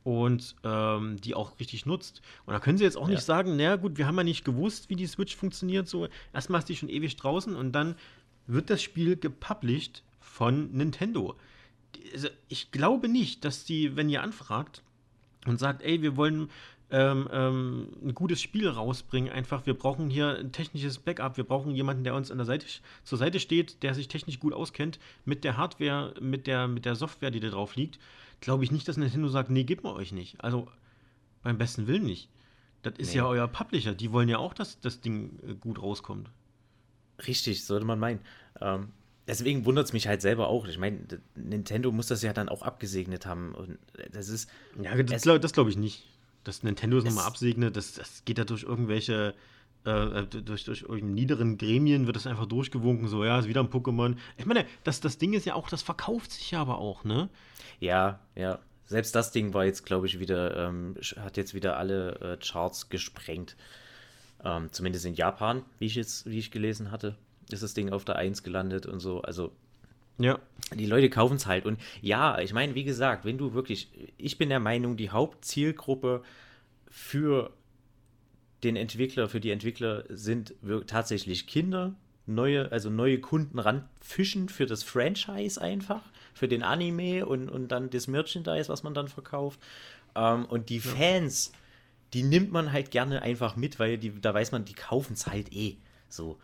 [0.03, 2.21] und ähm, die auch richtig nutzt.
[2.45, 3.15] Und da können sie jetzt auch ja.
[3.15, 5.87] nicht sagen, naja gut, wir haben ja nicht gewusst, wie die Switch funktioniert.
[5.87, 7.95] So, erstmal ist die schon ewig draußen und dann
[8.47, 11.35] wird das Spiel gepublished von Nintendo.
[12.13, 14.83] Also ich glaube nicht, dass die, wenn ihr anfragt
[15.45, 16.49] und sagt, ey, wir wollen
[16.91, 19.31] ähm, ähm, ein gutes Spiel rausbringen.
[19.31, 22.65] Einfach, wir brauchen hier ein technisches Backup, wir brauchen jemanden, der uns an der Seite,
[23.03, 26.95] zur Seite steht, der sich technisch gut auskennt mit der Hardware, mit der, mit der
[26.95, 27.99] Software, die da drauf liegt.
[28.41, 30.43] Glaube ich nicht, dass Nintendo sagt, nee, gebt wir euch nicht.
[30.43, 30.67] Also
[31.43, 32.29] beim besten Willen nicht.
[32.81, 33.17] Das ist nee.
[33.17, 33.93] ja euer Publisher.
[33.93, 36.29] Die wollen ja auch, dass das Ding äh, gut rauskommt.
[37.27, 38.21] Richtig, sollte man meinen.
[38.61, 38.89] Ähm,
[39.27, 40.65] deswegen wundert es mich halt selber auch.
[40.65, 40.99] Ich meine,
[41.35, 43.53] Nintendo muss das ja dann auch abgesegnet haben.
[43.53, 43.77] Und
[44.13, 44.49] das ist.
[44.81, 46.07] Ja, das, das glaube ich nicht
[46.43, 49.33] dass Nintendo es nochmal absegnet, das, das geht ja durch irgendwelche,
[49.85, 53.61] äh, äh durch, durch irgendwelche niederen Gremien wird das einfach durchgewunken, so, ja, ist wieder
[53.61, 54.15] ein Pokémon.
[54.37, 57.29] Ich meine, das, das Ding ist ja auch, das verkauft sich ja aber auch, ne?
[57.79, 58.59] Ja, ja.
[58.85, 62.89] Selbst das Ding war jetzt, glaube ich, wieder, ähm, hat jetzt wieder alle äh, Charts
[62.89, 63.55] gesprengt.
[64.43, 67.15] Ähm, zumindest in Japan, wie ich jetzt, wie ich gelesen hatte,
[67.51, 69.21] ist das Ding auf der 1 gelandet und so.
[69.21, 69.51] Also
[70.19, 70.39] ja.
[70.75, 71.65] Die Leute kaufen es halt.
[71.65, 76.21] Und ja, ich meine, wie gesagt, wenn du wirklich, ich bin der Meinung, die Hauptzielgruppe
[76.89, 77.51] für
[78.63, 80.53] den Entwickler, für die Entwickler sind
[80.85, 81.95] tatsächlich Kinder,
[82.27, 86.03] neue, also neue Kunden ranfischen für das Franchise einfach,
[86.33, 89.59] für den Anime und, und dann das Merchandise, was man dann verkauft.
[90.15, 91.51] Ähm, und die Fans,
[92.13, 95.25] die nimmt man halt gerne einfach mit, weil die, da weiß man, die kaufen es
[95.25, 95.77] halt eh.
[96.09, 96.37] So.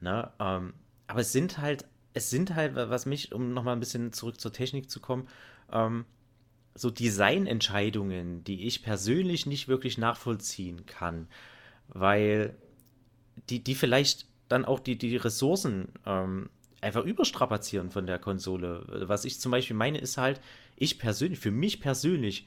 [0.00, 0.30] Ne?
[0.38, 0.74] Ähm,
[1.06, 4.52] aber es sind halt es sind halt, was mich, um nochmal ein bisschen zurück zur
[4.52, 5.28] Technik zu kommen,
[5.72, 6.04] ähm,
[6.74, 11.28] so Designentscheidungen, die ich persönlich nicht wirklich nachvollziehen kann,
[11.88, 12.56] weil
[13.50, 18.84] die, die vielleicht dann auch die, die Ressourcen ähm, einfach überstrapazieren von der Konsole.
[19.06, 20.40] Was ich zum Beispiel meine, ist halt,
[20.76, 22.46] ich persönlich, für mich persönlich,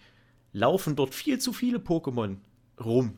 [0.53, 2.37] laufen dort viel zu viele Pokémon
[2.79, 3.17] rum.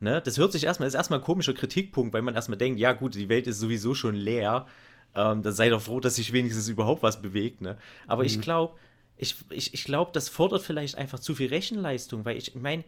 [0.00, 0.22] Ne?
[0.24, 3.14] Das hört sich erstmal, ist erstmal ein komischer Kritikpunkt, weil man erstmal denkt, ja gut,
[3.14, 4.66] die Welt ist sowieso schon leer.
[5.14, 7.60] Ähm, dann sei doch froh, dass sich wenigstens überhaupt was bewegt.
[7.60, 7.76] Ne?
[8.06, 8.26] Aber mhm.
[8.28, 8.74] ich glaube,
[9.16, 12.84] ich, ich, ich glaube, das fordert vielleicht einfach zu viel Rechenleistung, weil ich meine,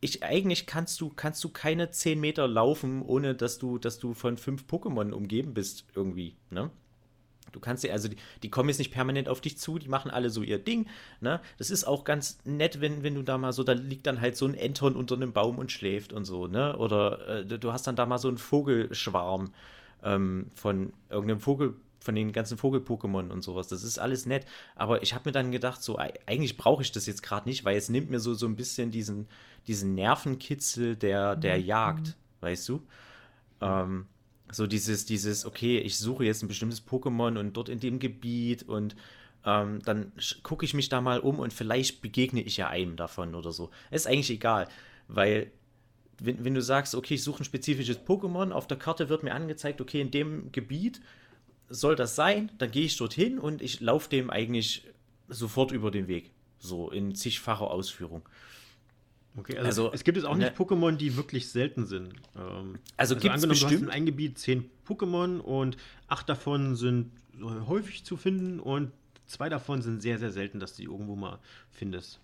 [0.00, 4.14] ich eigentlich kannst du, kannst du keine 10 Meter laufen, ohne dass du, dass du
[4.14, 6.70] von fünf Pokémon umgeben bist, irgendwie, ne?
[7.52, 10.10] Du kannst ja, also die, die, kommen jetzt nicht permanent auf dich zu, die machen
[10.10, 10.86] alle so ihr Ding,
[11.20, 11.40] ne?
[11.56, 14.36] Das ist auch ganz nett, wenn, wenn du da mal so, da liegt dann halt
[14.36, 16.76] so ein Enton unter einem Baum und schläft und so, ne?
[16.76, 19.52] Oder äh, du hast dann da mal so einen Vogelschwarm
[20.06, 23.66] ähm, von irgendeinem Vogel, von den ganzen Vogel-Pokémon und sowas.
[23.66, 24.46] Das ist alles nett.
[24.76, 27.76] Aber ich habe mir dann gedacht, so, eigentlich brauche ich das jetzt gerade nicht, weil
[27.76, 29.26] es nimmt mir so, so ein bisschen diesen,
[29.66, 31.64] diesen Nervenkitzel der, der mhm.
[31.64, 32.82] Jagd, weißt du?
[33.60, 34.06] Ähm,
[34.52, 38.62] so dieses, dieses, okay, ich suche jetzt ein bestimmtes Pokémon und dort in dem Gebiet
[38.62, 38.94] und
[39.44, 40.12] ähm, dann
[40.44, 43.70] gucke ich mich da mal um und vielleicht begegne ich ja einem davon oder so.
[43.90, 44.68] Ist eigentlich egal,
[45.08, 45.50] weil
[46.18, 49.34] wenn, wenn du sagst, okay, ich suche ein spezifisches Pokémon, auf der Karte wird mir
[49.34, 51.00] angezeigt, okay, in dem Gebiet
[51.68, 54.84] soll das sein, dann gehe ich dorthin und ich laufe dem eigentlich
[55.28, 56.30] sofort über den Weg.
[56.58, 58.22] So in zigfacher Ausführung.
[59.36, 62.14] Okay, also, also, es gibt jetzt auch nicht ne, Pokémon, die wirklich selten sind.
[62.36, 63.72] Ähm, also, also gibt es bestimmt.
[63.72, 65.76] Du hast in einem Gebiet zehn Pokémon und
[66.08, 68.92] acht davon sind häufig zu finden und
[69.26, 71.38] zwei davon sind sehr, sehr selten, dass du die irgendwo mal
[71.70, 72.20] findest.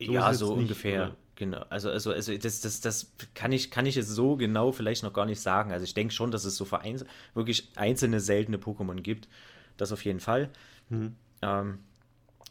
[0.00, 1.08] So ja, so ungefähr.
[1.08, 1.16] Oder?
[1.36, 5.02] Genau, also, also, also das, das, das kann ich, kann ich jetzt so genau vielleicht
[5.02, 5.70] noch gar nicht sagen.
[5.70, 9.28] Also ich denke schon, dass es so vereins wirklich einzelne seltene Pokémon gibt.
[9.76, 10.48] Das auf jeden Fall.
[10.88, 11.14] Mhm.
[11.42, 11.78] Ähm,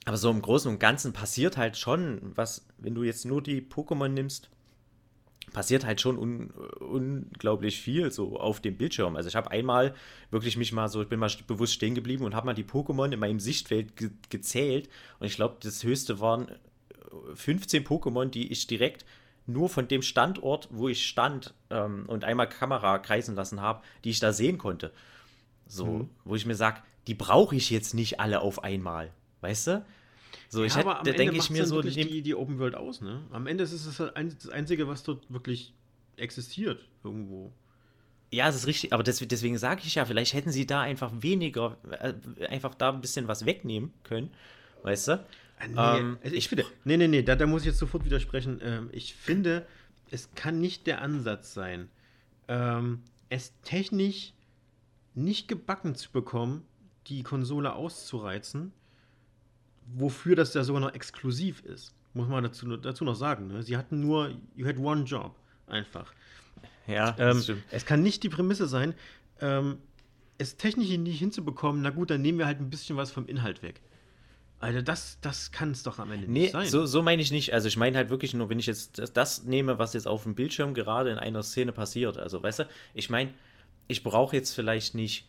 [0.06, 3.60] aber so im Großen und Ganzen passiert halt schon, was, wenn du jetzt nur die
[3.60, 4.52] Pokémon nimmst,
[5.52, 9.16] passiert halt schon un, unglaublich viel so auf dem Bildschirm.
[9.16, 9.96] Also ich habe einmal
[10.30, 13.12] wirklich mich mal so, ich bin mal bewusst stehen geblieben und habe mal die Pokémon
[13.12, 16.52] in meinem Sichtfeld ge gezählt und ich glaube, das höchste waren
[17.34, 19.06] 15 Pokémon, die ich direkt
[19.48, 24.10] nur von dem Standort, wo ich stand ähm, und einmal Kamera kreisen lassen habe, die
[24.10, 24.92] ich da sehen konnte.
[25.68, 26.10] So, mhm.
[26.24, 29.12] wo ich mir sage, die brauche ich jetzt nicht alle auf einmal.
[29.42, 29.86] Weißt du?
[30.50, 31.82] So, ja, ich hätte, da denke ich mir so.
[31.82, 33.22] Die, die Open World aus, ne?
[33.32, 35.74] Am Ende ist es halt das Einzige, was dort wirklich
[36.18, 37.52] existiert, irgendwo.
[38.32, 41.12] Ja, das ist richtig, aber das, deswegen sage ich ja, vielleicht hätten sie da einfach
[41.20, 44.32] weniger, äh, einfach da ein bisschen was wegnehmen können,
[44.84, 45.26] weißt du?
[45.60, 48.06] Äh, nee, ähm, also ich finde, nee, nee, nee, da, da muss ich jetzt sofort
[48.06, 48.60] widersprechen.
[48.62, 49.66] Ähm, ich finde,
[50.12, 51.90] es kann nicht der Ansatz sein,
[52.48, 54.34] ähm, es technisch
[55.14, 56.66] nicht gebacken zu bekommen,
[57.08, 58.74] die Konsole auszureizen,
[59.94, 61.96] wofür das ja sogar noch exklusiv ist.
[62.14, 63.48] Muss man dazu, dazu noch sagen.
[63.48, 63.64] Ne?
[63.64, 65.36] Sie hatten nur, you had one job,
[65.68, 66.14] einfach.
[66.88, 68.94] Ja, ähm, es kann nicht die Prämisse sein,
[69.42, 69.80] ähm,
[70.38, 73.64] es technisch nicht hinzubekommen, na gut, dann nehmen wir halt ein bisschen was vom Inhalt
[73.64, 73.82] weg.
[74.66, 76.68] Alter, das, das kann es doch am Ende nee, nicht sein.
[76.68, 77.54] So, so meine ich nicht.
[77.54, 80.24] Also ich meine halt wirklich nur, wenn ich jetzt das, das, nehme, was jetzt auf
[80.24, 82.18] dem Bildschirm gerade in einer Szene passiert.
[82.18, 82.64] Also, weißt du,
[82.96, 83.32] ich meine,
[83.88, 85.28] ich brauche jetzt vielleicht nicht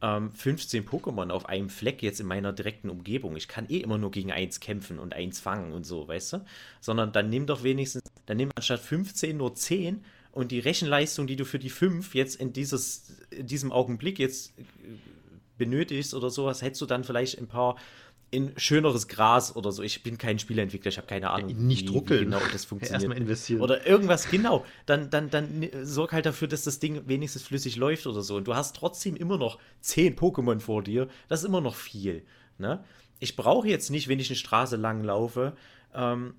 [0.00, 3.36] ähm, 15 Pokémon auf einem Fleck jetzt in meiner direkten Umgebung.
[3.36, 6.44] Ich kann eh immer nur gegen eins kämpfen und eins fangen und so, weißt du?
[6.80, 11.36] Sondern dann nimm doch wenigstens, dann nimm anstatt 15 nur 10 und die Rechenleistung, die
[11.36, 14.62] du für die 5 jetzt in, dieses, in diesem Augenblick jetzt äh,
[15.58, 17.76] benötigst oder sowas, hättest du dann vielleicht ein paar
[18.30, 19.82] in schöneres Gras oder so.
[19.82, 22.20] Ich bin kein Spieleentwickler, ich habe keine Ahnung, nicht wie, druckeln.
[22.20, 23.02] wie genau das funktioniert.
[23.02, 23.60] Erstmal investieren.
[23.60, 24.66] Oder irgendwas, genau.
[24.86, 28.36] Dann, dann, dann sorg halt dafür, dass das Ding wenigstens flüssig läuft oder so.
[28.36, 31.08] Und du hast trotzdem immer noch zehn Pokémon vor dir.
[31.28, 32.22] Das ist immer noch viel.
[32.58, 32.84] Ne?
[33.18, 35.54] Ich brauche jetzt nicht, wenn ich eine Straße lang laufe,
[35.94, 36.34] ähm,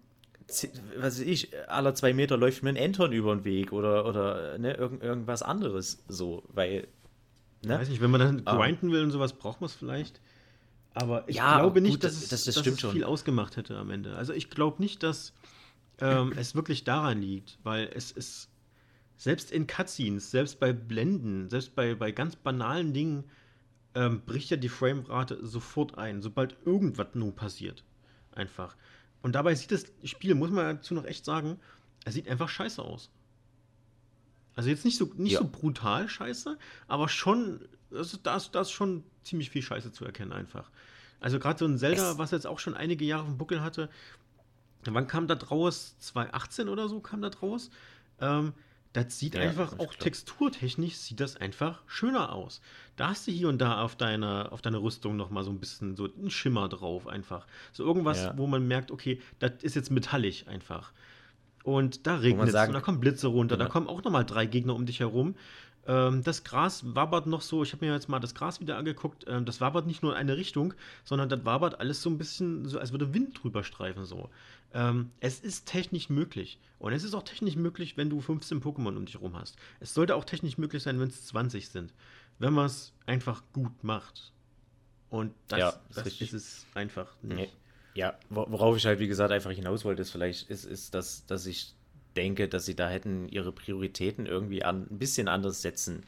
[0.48, 4.58] was weiß ich, aller zwei Meter läuft mir ein Enton über den Weg oder, oder
[4.58, 6.88] ne, irgend, irgendwas anderes so, weil.
[7.64, 7.74] Ne?
[7.74, 8.46] Ich weiß nicht, wenn man dann ähm.
[8.46, 10.22] grinden will und sowas, braucht man es vielleicht.
[10.94, 13.78] Aber ich ja, glaube nicht, gut, dass, es, das, das dass es viel ausgemacht hätte
[13.78, 14.16] am Ende.
[14.16, 15.34] Also ich glaube nicht, dass
[16.00, 18.50] ähm, es wirklich daran liegt, weil es ist
[19.18, 23.26] selbst in Cutscenes, selbst bei Blenden, selbst bei, bei ganz banalen Dingen
[23.94, 27.84] ähm, bricht ja die Framerate sofort ein, sobald irgendwas nur passiert.
[28.32, 28.76] Einfach.
[29.22, 31.60] Und dabei sieht das Spiel, muss man dazu noch echt sagen,
[32.06, 33.10] es sieht einfach scheiße aus.
[34.56, 35.40] Also jetzt nicht so, nicht ja.
[35.40, 40.06] so brutal scheiße, aber schon, also da, ist, da ist schon ziemlich viel Scheiße zu
[40.06, 40.70] erkennen einfach.
[41.20, 43.62] Also gerade so ein Zelda, es was jetzt auch schon einige Jahre auf dem Buckel
[43.62, 43.90] hatte,
[44.86, 45.98] wann kam da draus?
[46.00, 47.70] 2018 oder so kam da draus?
[48.22, 48.54] Ähm,
[48.94, 50.00] das sieht ja, einfach auch klar.
[50.00, 52.60] texturtechnisch sieht das einfach schöner aus.
[52.96, 55.60] Da hast du hier und da auf deiner auf deiner Rüstung noch mal so ein
[55.60, 57.46] bisschen so ein Schimmer drauf einfach.
[57.72, 58.38] So irgendwas, ja.
[58.38, 60.92] wo man merkt, okay, das ist jetzt metallisch einfach.
[61.64, 64.48] Und da regnet es und da kommen Blitze runter, da kommen auch noch mal drei
[64.48, 65.36] Gegner um dich herum.
[65.88, 69.26] Ähm, das Gras wabert noch so, ich habe mir jetzt mal das Gras wieder angeguckt,
[69.28, 72.66] ähm, das wabert nicht nur in eine Richtung, sondern das wabert alles so ein bisschen,
[72.66, 74.30] so als würde Wind drüber streifen so.
[74.74, 76.60] Ähm, es ist technisch möglich.
[76.78, 79.58] Und es ist auch technisch möglich, wenn du 15 Pokémon um dich herum hast.
[79.80, 81.94] Es sollte auch technisch möglich sein, wenn es 20 sind.
[82.38, 84.32] Wenn man es einfach gut macht.
[85.10, 87.56] Und das, ja, das ist es einfach nicht.
[87.96, 91.46] Ja, worauf ich halt, wie gesagt, einfach hinaus wollte, ist vielleicht, ist, ist dass, dass
[91.48, 91.74] ich
[92.16, 96.04] denke, dass sie da hätten ihre Prioritäten irgendwie an, ein bisschen anders setzen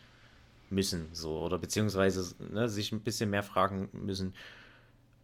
[0.69, 1.07] müssen.
[1.13, 4.33] So, oder beziehungsweise ne, sich ein bisschen mehr fragen müssen,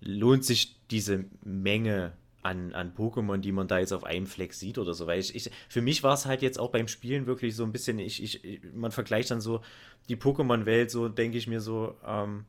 [0.01, 2.13] lohnt sich diese Menge
[2.43, 5.07] an, an Pokémon, die man da jetzt auf einem Fleck sieht oder so.
[5.07, 7.71] Weil ich, ich für mich war es halt jetzt auch beim Spielen wirklich so ein
[7.71, 9.61] bisschen, ich, ich, man vergleicht dann so
[10.09, 12.45] die Pokémon-Welt, so denke ich mir so, ähm,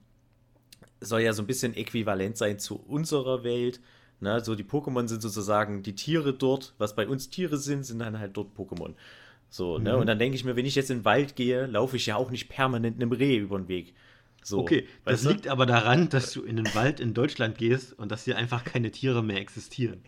[1.01, 3.81] soll ja so ein bisschen äquivalent sein zu unserer Welt.
[4.21, 4.41] Ne?
[4.45, 8.19] So die Pokémon sind sozusagen die Tiere dort, was bei uns Tiere sind, sind dann
[8.19, 8.95] halt dort Pokémon.
[9.51, 9.95] So, ne?
[9.95, 10.01] mhm.
[10.01, 12.17] Und dann denke ich mir, wenn ich jetzt in den Wald gehe, laufe ich ja
[12.17, 13.95] auch nicht permanent einem Reh über den Weg.
[14.43, 15.31] So, okay, das du?
[15.31, 18.65] liegt aber daran, dass du in den Wald in Deutschland gehst und dass hier einfach
[18.65, 20.03] keine Tiere mehr existieren.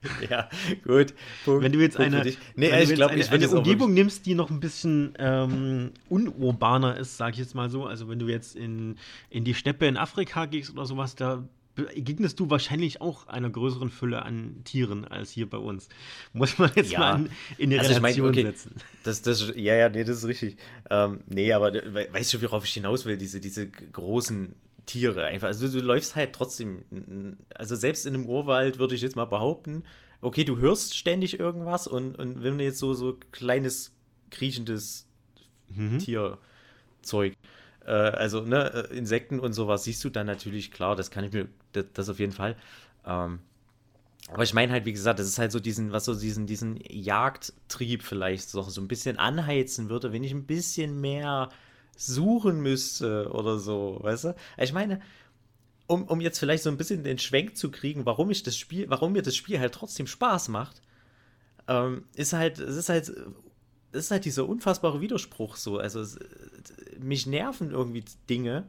[0.30, 0.48] Ja,
[0.84, 1.12] gut.
[1.44, 2.22] Punkt, wenn du jetzt eine,
[2.54, 6.96] nee, wenn ich glaub, eine, ich eine Umgebung nimmst, die noch ein bisschen ähm, unurbaner
[6.96, 8.96] ist, sag ich jetzt mal so, also wenn du jetzt in,
[9.28, 11.48] in die Steppe in Afrika gehst oder sowas, da
[11.86, 15.88] begegnest du wahrscheinlich auch einer größeren Fülle an Tieren als hier bei uns.
[16.32, 16.98] Muss man jetzt ja.
[16.98, 18.74] mal in, in die also Relation ich mein, okay, setzen.
[19.04, 20.56] Das, das, ja, ja, nee, das ist richtig.
[20.90, 23.16] Ähm, nee, aber weißt du, worauf ich hinaus will?
[23.16, 24.54] Diese, diese großen
[24.86, 25.48] Tiere einfach.
[25.48, 26.82] Also du läufst halt trotzdem,
[27.54, 29.84] also selbst in einem Urwald würde ich jetzt mal behaupten,
[30.20, 33.94] okay, du hörst ständig irgendwas und, und wenn du jetzt so, so kleines
[34.30, 35.06] kriechendes
[35.68, 35.98] mhm.
[35.98, 37.34] Tierzeug
[37.88, 41.32] äh, also ne, äh, Insekten und sowas siehst du dann natürlich, klar, das kann ich
[41.32, 42.56] mir, das, das auf jeden Fall.
[43.06, 43.40] Ähm,
[44.30, 46.78] aber ich meine halt, wie gesagt, das ist halt so diesen, was so diesen, diesen
[46.88, 51.48] Jagdtrieb vielleicht so, so ein bisschen anheizen würde, wenn ich ein bisschen mehr
[51.96, 54.34] suchen müsste oder so, weißt du?
[54.58, 55.00] Ich meine,
[55.86, 58.88] um, um jetzt vielleicht so ein bisschen den Schwenk zu kriegen, warum ich das Spiel,
[58.90, 60.82] warum mir das Spiel halt trotzdem Spaß macht,
[61.66, 63.10] ähm, ist halt, es ist halt
[63.92, 65.78] das ist halt dieser unfassbare Widerspruch so.
[65.78, 66.18] Also es,
[66.98, 68.68] mich nerven irgendwie Dinge,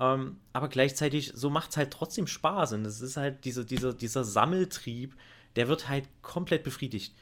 [0.00, 2.72] ähm, aber gleichzeitig so macht es halt trotzdem Spaß.
[2.72, 5.14] Und es ist halt diese, dieser, dieser Sammeltrieb,
[5.56, 7.14] der wird halt komplett befriedigt.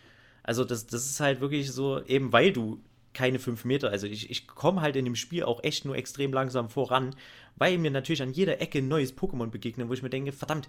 [0.44, 2.80] Also das, das ist halt wirklich so, eben weil du
[3.12, 3.90] keine fünf Meter.
[3.90, 7.16] Also ich, ich komme halt in dem Spiel auch echt nur extrem langsam voran,
[7.56, 10.68] weil mir natürlich an jeder Ecke ein neues Pokémon begegnet, wo ich mir denke, verdammt,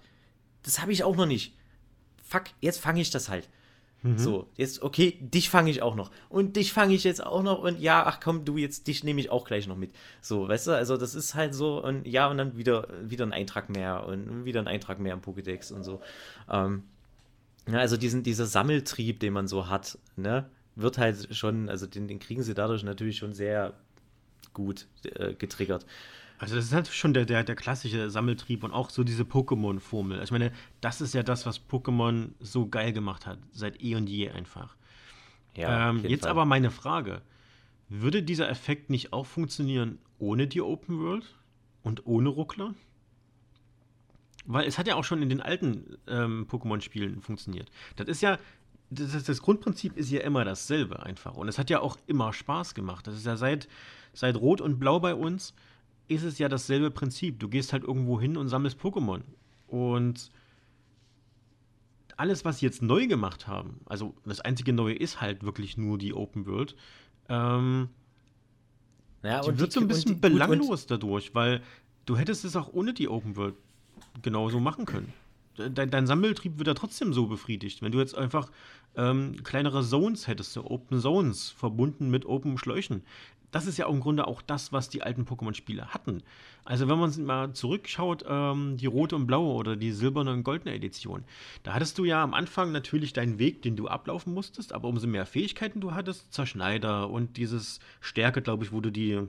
[0.63, 1.55] das habe ich auch noch nicht.
[2.23, 3.47] Fuck, jetzt fange ich das halt.
[4.01, 4.17] Mhm.
[4.17, 6.11] So, jetzt, okay, dich fange ich auch noch.
[6.29, 7.59] Und dich fange ich jetzt auch noch.
[7.59, 9.91] Und ja, ach komm, du, jetzt, dich nehme ich auch gleich noch mit.
[10.21, 11.83] So, weißt du, also das ist halt so.
[11.83, 15.21] Und ja, und dann wieder, wieder ein Eintrag mehr und wieder ein Eintrag mehr im
[15.21, 16.01] Pokédex und so.
[16.49, 16.83] Ähm,
[17.67, 22.07] ja, also diesen, dieser Sammeltrieb, den man so hat, ne, wird halt schon, also den,
[22.07, 23.73] den kriegen sie dadurch natürlich schon sehr
[24.53, 25.85] gut äh, getriggert.
[26.39, 30.23] Also das ist halt schon der, der, der klassische Sammeltrieb und auch so diese Pokémon-Formel.
[30.23, 34.07] Ich meine, das ist ja das, was Pokémon so geil gemacht hat, seit eh und
[34.09, 34.77] je einfach.
[35.55, 36.31] Ja, ähm, jetzt Fall.
[36.31, 37.21] aber meine Frage.
[37.89, 41.35] Würde dieser Effekt nicht auch funktionieren ohne die Open World
[41.83, 42.73] und ohne Ruckler?
[44.45, 47.69] Weil es hat ja auch schon in den alten ähm, Pokémon-Spielen funktioniert.
[47.97, 48.37] Das ist ja,
[48.89, 51.35] das, das, Grundprinzip ist ja immer dasselbe einfach.
[51.35, 53.07] Und es hat ja auch immer Spaß gemacht.
[53.07, 53.67] Das ist ja seit,
[54.13, 55.53] seit Rot und Blau bei uns
[56.09, 57.39] ist es ja dasselbe Prinzip.
[57.39, 59.21] Du gehst halt irgendwo hin und sammelst Pokémon.
[59.67, 60.31] Und
[62.17, 65.97] alles, was sie jetzt neu gemacht haben, also das einzige Neue ist halt wirklich nur
[65.97, 66.75] die Open World,
[67.29, 67.89] ähm,
[69.23, 71.61] ja, die wird die, so ein bisschen die, belanglos und, dadurch, weil
[72.05, 73.55] du hättest es auch ohne die Open World
[74.21, 75.13] genauso machen können.
[75.55, 77.81] Dein, dein Sammeltrieb wird ja trotzdem so befriedigt.
[77.81, 78.49] Wenn du jetzt einfach
[78.95, 83.03] ähm, kleinere Zones hättest, so Open Zones verbunden mit Open Schläuchen,
[83.51, 86.23] das ist ja im Grunde auch das, was die alten Pokémon-Spiele hatten.
[86.65, 90.75] Also wenn man mal zurückschaut, ähm, die rote und blaue oder die silberne und goldene
[90.75, 91.23] Edition,
[91.63, 95.07] da hattest du ja am Anfang natürlich deinen Weg, den du ablaufen musstest, aber umso
[95.07, 99.19] mehr Fähigkeiten du hattest, Zerschneider und dieses Stärke, glaube ich, wo du die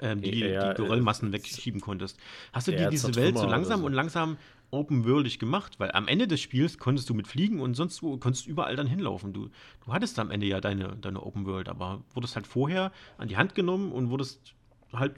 [0.00, 2.18] ähm, die, ja, die Geröllmassen wegschieben konntest.
[2.52, 3.86] Hast du dir diese Welt so langsam so.
[3.86, 4.36] und langsam
[4.70, 8.46] open-worldig gemacht, weil am Ende des Spiels konntest du mit fliegen und sonst wo konntest
[8.46, 9.32] du überall dann hinlaufen.
[9.32, 9.48] Du,
[9.84, 13.36] du hattest am Ende ja deine, deine Open World, aber wurdest halt vorher an die
[13.36, 14.54] Hand genommen und wurdest
[14.92, 15.14] halt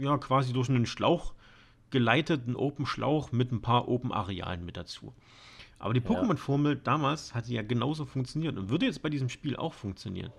[0.00, 1.34] ja quasi durch einen Schlauch
[1.90, 5.14] geleitet, einen Open Schlauch mit ein paar Open Arealen mit dazu.
[5.78, 9.74] Aber die Pokémon-Formel damals hat ja genauso funktioniert und würde jetzt bei diesem Spiel auch
[9.74, 10.32] funktionieren.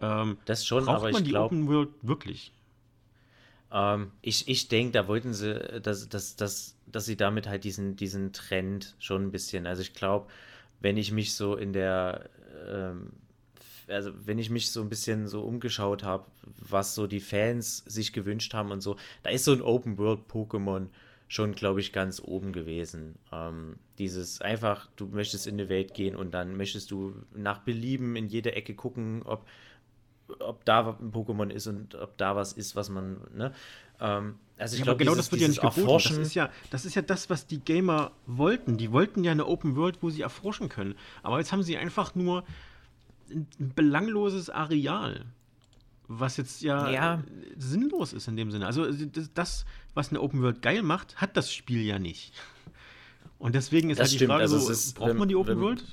[0.00, 2.52] Ähm, das schon, braucht aber man ich die glaube, Open World wirklich?
[3.72, 7.96] Ähm, ich ich denke, da wollten sie, dass, dass, dass, dass sie damit halt diesen,
[7.96, 10.28] diesen Trend schon ein bisschen, also ich glaube,
[10.80, 12.28] wenn ich mich so in der,
[12.68, 13.12] ähm,
[13.88, 16.26] also wenn ich mich so ein bisschen so umgeschaut habe,
[16.58, 20.20] was so die Fans sich gewünscht haben und so, da ist so ein Open World
[20.30, 20.88] Pokémon
[21.28, 23.16] schon, glaube ich, ganz oben gewesen.
[23.32, 28.16] Ähm, dieses einfach, du möchtest in die Welt gehen und dann möchtest du nach Belieben
[28.16, 29.46] in jede Ecke gucken, ob
[30.40, 33.52] ob da ein Pokémon ist und ob da was ist, was man, ne?
[34.00, 36.16] Ähm, also ich ja, glaube, genau dieses, das wird ja nicht erforschen.
[36.16, 38.76] Das ist ja, das ist ja das, was die Gamer wollten.
[38.76, 40.94] Die wollten ja eine Open World, wo sie erforschen können.
[41.22, 42.44] Aber jetzt haben sie einfach nur
[43.30, 45.24] ein belangloses Areal.
[46.06, 47.24] Was jetzt ja, ja,
[47.56, 48.66] sinnlos ist in dem Sinne.
[48.66, 48.86] Also
[49.34, 52.32] das, was eine Open World geil macht, hat das Spiel ja nicht.
[53.38, 55.60] Und deswegen ist das halt die Frage also so, ist, braucht man die Open wenn,
[55.60, 55.84] World?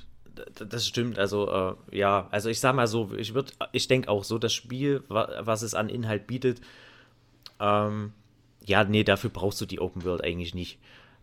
[0.54, 4.24] Das stimmt, also äh, ja, also ich sag mal so, ich würde, ich denke auch
[4.24, 6.60] so, das Spiel, was es an Inhalt bietet,
[7.60, 8.12] ähm,
[8.64, 10.78] ja, nee, dafür brauchst du die Open World eigentlich nicht.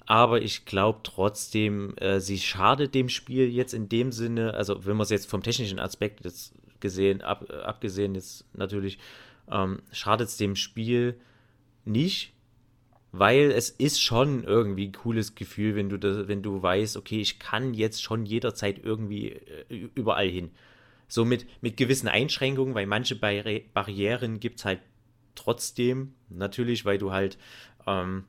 [0.05, 4.97] Aber ich glaube trotzdem, äh, sie schadet dem Spiel jetzt in dem Sinne, also wenn
[4.97, 8.97] man es jetzt vom technischen Aspekt jetzt gesehen, ab, abgesehen jetzt natürlich,
[9.51, 11.19] ähm, schadet es dem Spiel
[11.86, 12.34] nicht,
[13.12, 17.19] weil es ist schon irgendwie ein cooles Gefühl, wenn du, das, wenn du weißt, okay,
[17.19, 20.52] ich kann jetzt schon jederzeit irgendwie äh, überall hin.
[21.08, 24.80] So mit, mit gewissen Einschränkungen, weil manche Barri Barrieren gibt es halt
[25.34, 27.39] trotzdem, natürlich, weil du halt
[27.88, 28.26] ähm,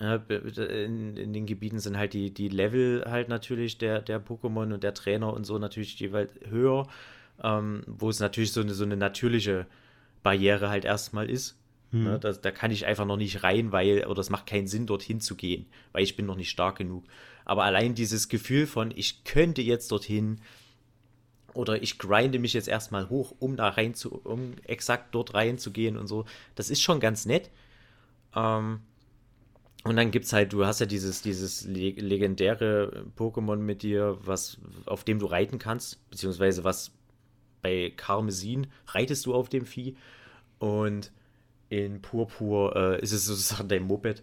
[0.00, 4.82] in, in, den Gebieten sind halt die, die Level halt natürlich der, der Pokémon und
[4.82, 6.86] der Trainer und so natürlich jeweils höher,
[7.42, 9.66] ähm, wo es natürlich so eine, so eine natürliche
[10.22, 11.58] Barriere halt erstmal ist.
[11.94, 12.04] Ne, hm.
[12.04, 14.86] Ne, da, da, kann ich einfach noch nicht rein, weil, oder es macht keinen Sinn,
[14.86, 17.04] dorthin zu gehen, weil ich bin noch nicht stark genug.
[17.44, 20.40] Aber allein dieses Gefühl von, ich könnte jetzt dorthin
[21.52, 25.96] oder ich grinde mich jetzt erstmal hoch, um da rein zu, um exakt dort reinzugehen
[25.96, 26.24] und so,
[26.56, 27.50] das ist schon ganz nett.
[28.34, 28.80] Ähm,
[29.84, 34.58] und dann gibt es halt, du hast ja dieses, dieses legendäre Pokémon mit dir, was,
[34.86, 36.90] auf dem du reiten kannst, beziehungsweise was
[37.62, 39.96] bei Karmesin reitest du auf dem Vieh.
[40.58, 41.12] Und
[41.68, 44.22] in Purpur äh, ist es sozusagen dein Moped.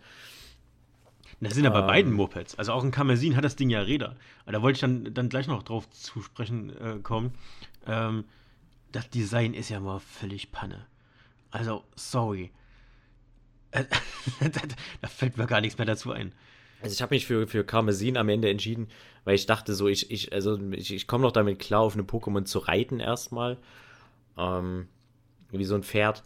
[1.42, 2.18] Das sind ja bei beiden ähm.
[2.18, 2.56] Mopeds.
[2.60, 4.16] Also auch in Kamezin hat das Ding ja Räder.
[4.44, 7.34] Aber da wollte ich dann, dann gleich noch drauf zu sprechen äh, kommen.
[7.88, 8.26] Ähm,
[8.92, 10.86] das Design ist ja mal völlig Panne.
[11.50, 12.52] Also, sorry.
[13.72, 13.82] da,
[15.02, 16.34] da, fällt mir gar nichts mehr dazu ein.
[16.82, 18.88] Also ich habe mich für, für Karmesin am Ende entschieden,
[19.24, 22.06] weil ich dachte so, ich, ich, also ich, ich komme noch damit klar, auf einem
[22.06, 23.58] Pokémon zu reiten erstmal.
[24.38, 24.88] Ähm,
[25.52, 26.24] wie so ein Pferd.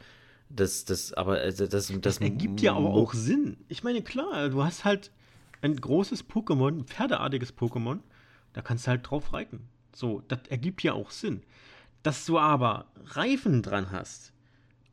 [0.49, 3.57] Das, das, aber das, das, das ergibt ja aber auch Sinn.
[3.67, 5.11] Ich meine, klar, du hast halt
[5.61, 7.99] ein großes Pokémon, ein pferdeartiges Pokémon,
[8.53, 9.67] da kannst du halt drauf reiten.
[9.93, 11.43] So, das ergibt ja auch Sinn.
[12.03, 14.33] Dass du aber Reifen dran hast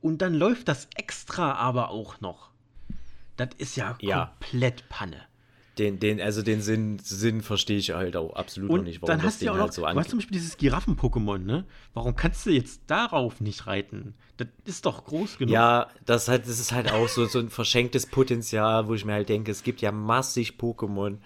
[0.00, 2.50] und dann läuft das extra aber auch noch.
[3.36, 4.26] Das ist ja, ja.
[4.26, 5.20] komplett Panne.
[5.78, 9.16] Den, den, also den Sinn, Sinn verstehe ich halt auch absolut und noch nicht, warum
[9.16, 11.38] dann hast das du ja auch noch, halt so Du hast zum Beispiel dieses Giraffen-Pokémon,
[11.38, 11.64] ne?
[11.94, 14.14] Warum kannst du jetzt darauf nicht reiten?
[14.36, 15.52] Das ist doch groß genug.
[15.52, 19.14] Ja, das, halt, das ist halt auch so, so ein verschenktes Potenzial, wo ich mir
[19.14, 21.16] halt denke, es gibt ja massig Pokémon,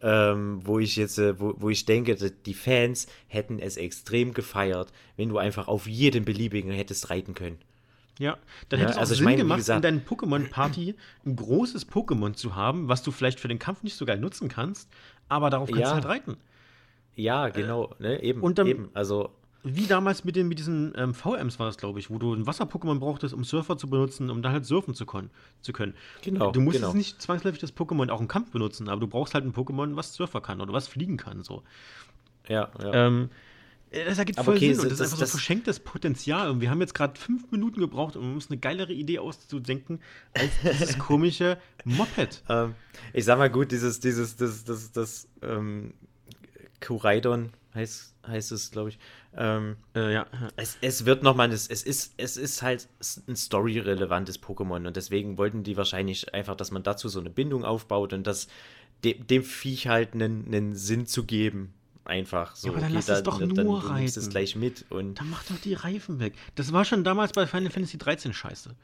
[0.00, 4.92] ähm, wo ich jetzt, äh, wo, wo ich denke, die Fans hätten es extrem gefeiert,
[5.16, 7.58] wenn du einfach auf jeden beliebigen hättest reiten können.
[8.18, 8.38] Ja,
[8.68, 10.94] dann hätte ja, es auch also Sinn meine, gemacht, gesagt, in deiner Pokémon-Party
[11.26, 14.48] ein großes Pokémon zu haben, was du vielleicht für den Kampf nicht so geil nutzen
[14.48, 14.88] kannst,
[15.28, 15.88] aber darauf kannst ja.
[15.88, 16.36] du halt reiten.
[17.14, 19.30] Ja, genau, äh, ne, eben, und dann, eben, also
[19.68, 22.46] wie damals mit, den, mit diesen ähm, VMs war das, glaube ich, wo du ein
[22.46, 25.28] Wasser-Pokémon brauchtest, um Surfer zu benutzen, um dann halt surfen zu, können.
[25.60, 25.94] Zu können.
[26.22, 26.52] Genau.
[26.52, 26.92] Du musst genau.
[26.92, 30.14] nicht zwangsläufig das Pokémon auch im Kampf benutzen, aber du brauchst halt ein Pokémon, was
[30.14, 31.42] Surfer kann oder was fliegen kann.
[31.42, 31.64] So.
[32.48, 33.06] Ja, ja.
[33.06, 33.34] Ähm, äh,
[33.90, 36.50] das ergibt voll okay, Sinn und das, das ist einfach das, so verschenktes Potenzial.
[36.50, 40.00] Und wir haben jetzt gerade fünf Minuten gebraucht, um uns eine geilere Idee auszudenken,
[40.34, 42.42] als dieses komische Moped.
[42.48, 42.74] Ähm,
[43.12, 45.94] ich sag mal gut, dieses, dieses, das, das, das, ähm,
[46.80, 48.98] Kuraidon heißt, heißt es, glaube ich.
[49.36, 50.26] Ähm, äh, ja.
[50.56, 52.88] Es, es wird nochmal, es, es, ist, es ist halt
[53.28, 57.64] ein story-relevantes Pokémon und deswegen wollten die wahrscheinlich einfach, dass man dazu so eine Bindung
[57.64, 58.48] aufbaut und das
[59.04, 61.74] dem, dem Viech halt einen, einen Sinn zu geben
[62.06, 62.68] einfach so.
[62.68, 64.04] Ja, aber dann lass es doch dann, nur dann, reiten.
[64.04, 65.20] es gleich mit und.
[65.20, 66.34] Dann mach doch die Reifen weg.
[66.54, 68.74] Das war schon damals bei Final Fantasy 13 scheiße.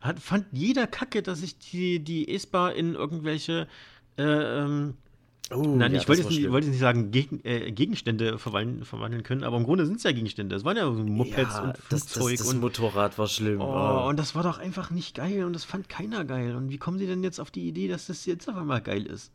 [0.00, 3.66] Hat, fand jeder Kacke, dass ich die, die ESPA in irgendwelche.
[4.16, 4.94] Äh, ähm,
[5.50, 8.84] oh, Nein, ja, ich wollte jetzt, nicht, wollte jetzt nicht sagen Gegen, äh, Gegenstände verwandeln,
[8.84, 10.54] verwandeln können, aber im Grunde sind es ja Gegenstände.
[10.54, 11.88] Es waren ja so Mopeds ja, und Flugzeug.
[11.90, 13.60] Das, das, das und Motorrad war schlimm.
[13.60, 16.54] Oh, oh, Und das war doch einfach nicht geil und das fand keiner geil.
[16.54, 19.04] Und wie kommen sie denn jetzt auf die Idee, dass das jetzt auf einmal geil
[19.06, 19.32] ist?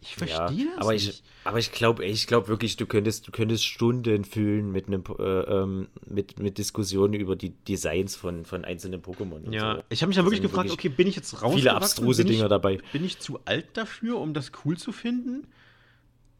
[0.00, 1.08] Ich verstehe ja, das aber nicht.
[1.08, 5.02] Ich, aber ich glaube, ich glaube wirklich, du könntest, du könntest Stunden füllen mit einem,
[5.18, 9.52] äh, ähm, mit, mit Diskussionen über die Designs von, von einzelnen Pokémon.
[9.52, 9.82] Ja, so.
[9.88, 11.54] ich habe mich ja wirklich gefragt, wirklich okay, bin ich jetzt raus?
[11.54, 12.78] Viele abstruse bin Dinger ich, dabei.
[12.92, 15.46] Bin ich zu alt dafür, um das cool zu finden?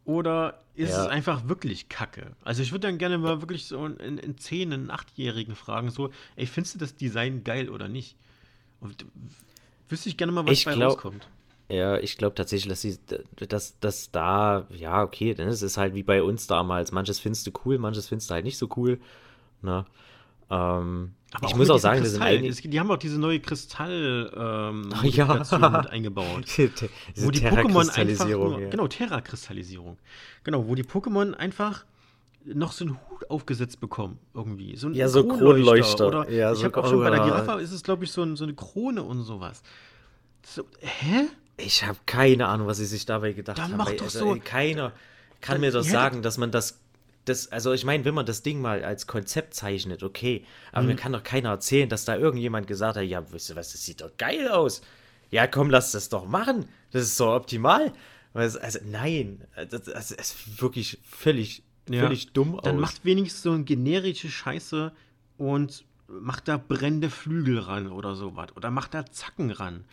[0.05, 1.03] Oder ist ja.
[1.03, 2.37] es einfach wirklich Kacke?
[2.45, 6.11] Also ich würde dann gerne mal wirklich so in, in 10-, in 8-Jährigen fragen, so,
[6.37, 8.17] ey, findest du das Design geil oder nicht?
[8.81, 9.05] Und
[9.89, 11.29] wüsste ich gerne mal, was ich bei glaub, rauskommt.
[11.69, 12.99] Ja, ich glaube tatsächlich, dass sie,
[13.49, 16.93] dass, dass da, ja, okay, dann ist es halt wie bei uns damals.
[16.93, 19.01] Manches findest du cool, manches findest du halt nicht so cool.
[19.63, 19.87] Na, ne?
[20.51, 22.73] ähm, aber ich muss auch sagen, das sind.
[22.73, 25.35] Die haben auch diese neue Kristall ähm, ja.
[25.35, 26.47] mit eingebaut.
[27.17, 28.69] wo die Pokémon einfach nur, ja.
[28.71, 29.99] genau, Terra-Kristallisierung.
[30.45, 31.85] Genau, wo die Pokémon einfach
[32.45, 34.77] noch so einen Hut aufgesetzt bekommen, irgendwie.
[34.77, 36.07] So ein ja, so Kronleuchter.
[36.07, 38.23] Oder ja, ich so habe auch schon bei der Giraffe ist es, glaube ich, so,
[38.23, 39.63] ein, so, eine Krone und sowas.
[40.45, 41.27] So, hä?
[41.57, 43.77] Ich habe keine Ahnung, was sie sich dabei gedacht Dann haben.
[43.79, 44.41] Mach doch also, so.
[44.43, 44.93] Keiner
[45.41, 46.79] kann mir doch sagen, dass man das,
[47.25, 47.51] das.
[47.51, 50.45] Also, ich meine, wenn man das Ding mal als Konzept zeichnet, okay.
[50.73, 50.89] Aber mhm.
[50.89, 53.85] mir kann doch keiner erzählen, dass da irgendjemand gesagt hat: Ja, wisst ihr was, das
[53.85, 54.83] sieht doch geil aus.
[55.31, 56.69] Ja, komm, lass das doch machen.
[56.93, 57.93] Das ist so optimal.
[58.35, 59.41] Also, nein,
[59.71, 62.03] das, das ist wirklich völlig, ja.
[62.03, 62.81] völlig dumm Dann aus.
[62.81, 64.93] macht wenigstens so eine generische Scheiße
[65.39, 68.55] und macht da brennende Flügel ran oder sowas.
[68.57, 69.85] Oder macht da Zacken ran.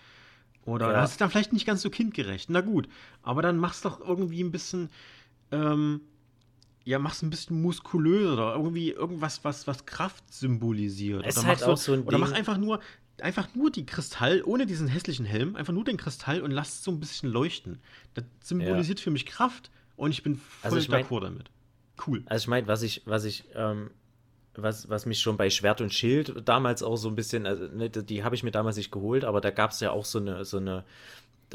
[0.66, 1.02] Oder ja.
[1.02, 2.50] das ist dann vielleicht nicht ganz so kindgerecht.
[2.50, 2.88] Na gut,
[3.22, 4.90] aber dann mach's doch irgendwie ein bisschen,
[5.52, 6.02] ähm,
[6.86, 11.26] ja, mach's ein bisschen muskulöser oder irgendwie irgendwas, was, was Kraft symbolisiert.
[11.26, 12.80] Es oder, halt so, so oder mach einfach nur,
[13.22, 16.84] einfach nur die Kristall, ohne diesen hässlichen Helm, einfach nur den Kristall und lass es
[16.84, 17.80] so ein bisschen leuchten.
[18.14, 19.04] Das symbolisiert ja.
[19.04, 21.50] für mich Kraft und ich bin voll also d'accord damit.
[22.08, 22.24] Cool.
[22.26, 23.92] Also ich meine, was ich, was ich ähm,
[24.56, 27.90] was, was mich schon bei Schwert und Schild damals auch so ein bisschen, also, ne,
[27.90, 30.46] die habe ich mir damals nicht geholt, aber da gab es ja auch so eine,
[30.46, 30.84] so eine,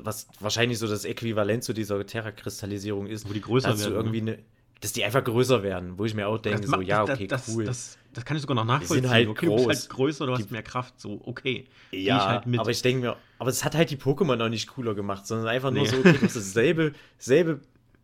[0.00, 3.28] was wahrscheinlich so das Äquivalent zu dieser Terra-Kristallisierung ist.
[3.28, 3.94] Wo die größer werden.
[3.94, 4.38] irgendwie ne?
[4.80, 7.64] dass die einfach größer werden, wo ich mir auch denke, so, ja, okay, das, cool.
[7.64, 9.02] Das, das, kann ich sogar noch nachvollziehen.
[9.02, 9.62] Die sind halt okay, groß.
[9.62, 11.66] Du bist halt größer, du hast mehr Kraft, so, okay.
[11.90, 14.68] Ja, ich halt aber ich denke mir, aber es hat halt die Pokémon auch nicht
[14.68, 15.88] cooler gemacht, sondern einfach nur nee.
[15.88, 17.60] so, okay, das ist dasselbe, selbe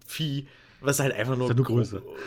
[0.06, 0.48] Vieh,
[0.80, 1.82] was halt einfach nur, nur gro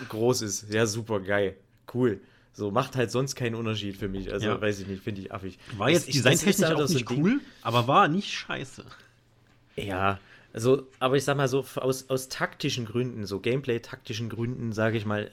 [0.09, 0.71] groß ist.
[0.71, 1.57] Ja, super geil.
[1.93, 2.21] Cool.
[2.57, 4.33] So, macht halt sonst keinen Unterschied für mich.
[4.33, 4.59] Also, ja.
[4.59, 5.59] weiß ich nicht, finde ich affig.
[5.77, 8.83] War jetzt designtechnisch auch nicht cool, aber war nicht scheiße.
[9.75, 10.17] Ja,
[10.53, 15.05] also, aber ich sag mal so, aus, aus taktischen Gründen, so Gameplay-taktischen Gründen, sage ich
[15.05, 15.29] mal,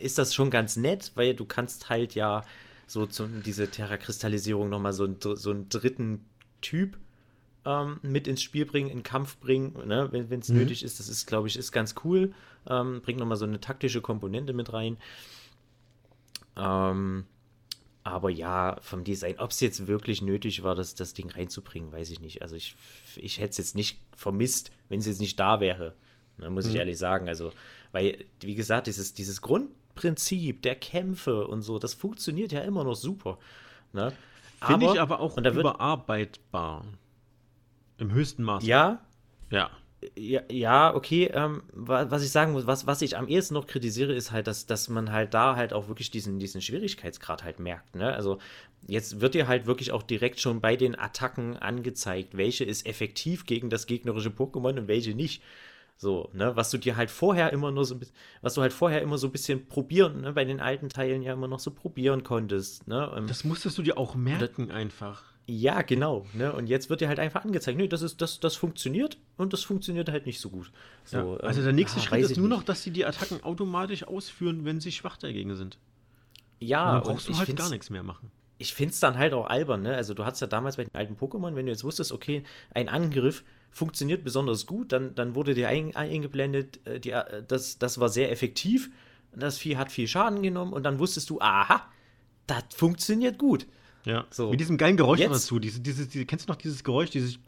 [0.00, 2.42] ist das schon ganz nett, weil du kannst halt ja
[2.88, 6.24] so zu, diese Terra-Kristallisierung nochmal so, so einen dritten
[6.60, 6.98] Typ
[7.64, 10.58] ähm, mit ins Spiel bringen, in Kampf bringen, ne, wenn es mhm.
[10.58, 10.98] nötig ist.
[10.98, 12.34] Das ist, glaube ich, ist ganz cool.
[12.68, 14.96] Ähm, bringt nochmal so eine taktische Komponente mit rein.
[16.56, 17.26] Ähm,
[18.02, 22.10] Aber ja, vom Design, ob es jetzt wirklich nötig war, das, das Ding reinzubringen, weiß
[22.10, 22.42] ich nicht.
[22.42, 22.76] Also ich,
[23.16, 25.94] ich hätte es jetzt nicht vermisst, wenn es jetzt nicht da wäre.
[26.36, 26.72] Da ne, muss mhm.
[26.72, 27.28] ich ehrlich sagen.
[27.28, 27.52] Also,
[27.92, 32.96] weil, wie gesagt, dieses, dieses Grundprinzip der Kämpfe und so, das funktioniert ja immer noch
[32.96, 33.38] super.
[33.92, 34.12] Ne?
[34.62, 36.84] Finde ich aber auch überarbeitbar.
[37.98, 38.66] Im höchsten Maße.
[38.66, 39.00] Ja.
[39.50, 39.70] Ja.
[40.16, 41.30] Ja, ja, okay.
[41.32, 44.66] Ähm, was ich sagen muss, was, was ich am ehesten noch kritisiere, ist halt, dass,
[44.66, 47.94] dass man halt da halt auch wirklich diesen, diesen Schwierigkeitsgrad halt merkt.
[47.96, 48.12] Ne?
[48.12, 48.38] Also
[48.86, 53.46] jetzt wird dir halt wirklich auch direkt schon bei den Attacken angezeigt, welche ist effektiv
[53.46, 55.42] gegen das gegnerische Pokémon und welche nicht.
[55.96, 58.00] So, ne, was du dir halt vorher immer nur so,
[58.42, 61.32] was du halt vorher immer so ein bisschen probieren, ne, bei den alten Teilen ja
[61.32, 63.24] immer noch so probieren konntest, ne.
[63.28, 65.22] Das musstest du dir auch merken einfach.
[65.46, 68.56] Ja, genau, ne, und jetzt wird dir halt einfach angezeigt, nee, das ist, das, das
[68.56, 70.72] funktioniert und das funktioniert halt nicht so gut.
[71.04, 72.56] So, ja, also der nächste ähm, Schritt ist nur nicht.
[72.56, 75.78] noch, dass sie die Attacken automatisch ausführen, wenn sie schwach dagegen sind.
[76.60, 79.18] Ja, und dann brauchst und du halt gar nichts mehr machen ich finde es dann
[79.18, 79.94] halt auch albern, ne?
[79.94, 82.88] Also du hattest ja damals bei den alten Pokémon, wenn du jetzt wusstest, okay, ein
[82.88, 87.98] Angriff funktioniert besonders gut, dann, dann wurde dir ein, eingeblendet, äh, die, äh, das, das
[87.98, 88.90] war sehr effektiv,
[89.34, 91.88] das Vieh hat viel Schaden genommen und dann wusstest du, aha,
[92.46, 93.66] das funktioniert gut.
[94.04, 94.50] Ja, so.
[94.50, 95.58] Mit diesem geilen Geräusch dazu.
[95.58, 97.38] Diese, diese, diese, kennst du noch dieses Geräusch, dieses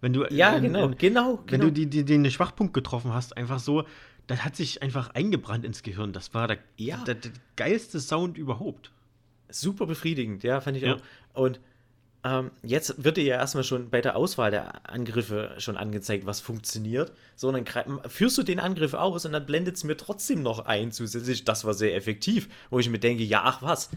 [0.00, 1.64] wenn du ja äh, genau, äh, genau, wenn genau.
[1.64, 3.84] du die, die, den Schwachpunkt getroffen hast, einfach so,
[4.26, 6.12] das hat sich einfach eingebrannt ins Gehirn.
[6.12, 7.02] Das war der, ja.
[7.04, 8.92] der, der geilste Sound überhaupt.
[9.48, 10.96] Super befriedigend, ja, fand ich ja.
[10.96, 11.00] auch.
[11.32, 11.60] Und
[12.24, 16.40] ähm, jetzt wird dir ja erstmal schon bei der Auswahl der Angriffe schon angezeigt, was
[16.40, 17.12] funktioniert.
[17.36, 17.64] So, dann
[18.08, 21.44] führst du den Angriff aus und dann blendet es mir trotzdem noch ein zusätzlich.
[21.44, 23.90] Das war sehr effektiv, wo ich mir denke, ja, ach was.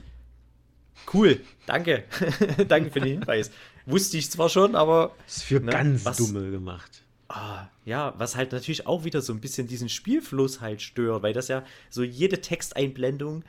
[1.11, 2.03] Cool, danke.
[2.67, 3.51] danke für den Hinweis.
[3.85, 5.15] Wusste ich zwar schon, aber.
[5.27, 7.03] Ist für ne, ganz was, Dumme gemacht.
[7.27, 11.33] Ah, ja, was halt natürlich auch wieder so ein bisschen diesen Spielfluss halt stört, weil
[11.33, 13.43] das ja so jede Texteinblendung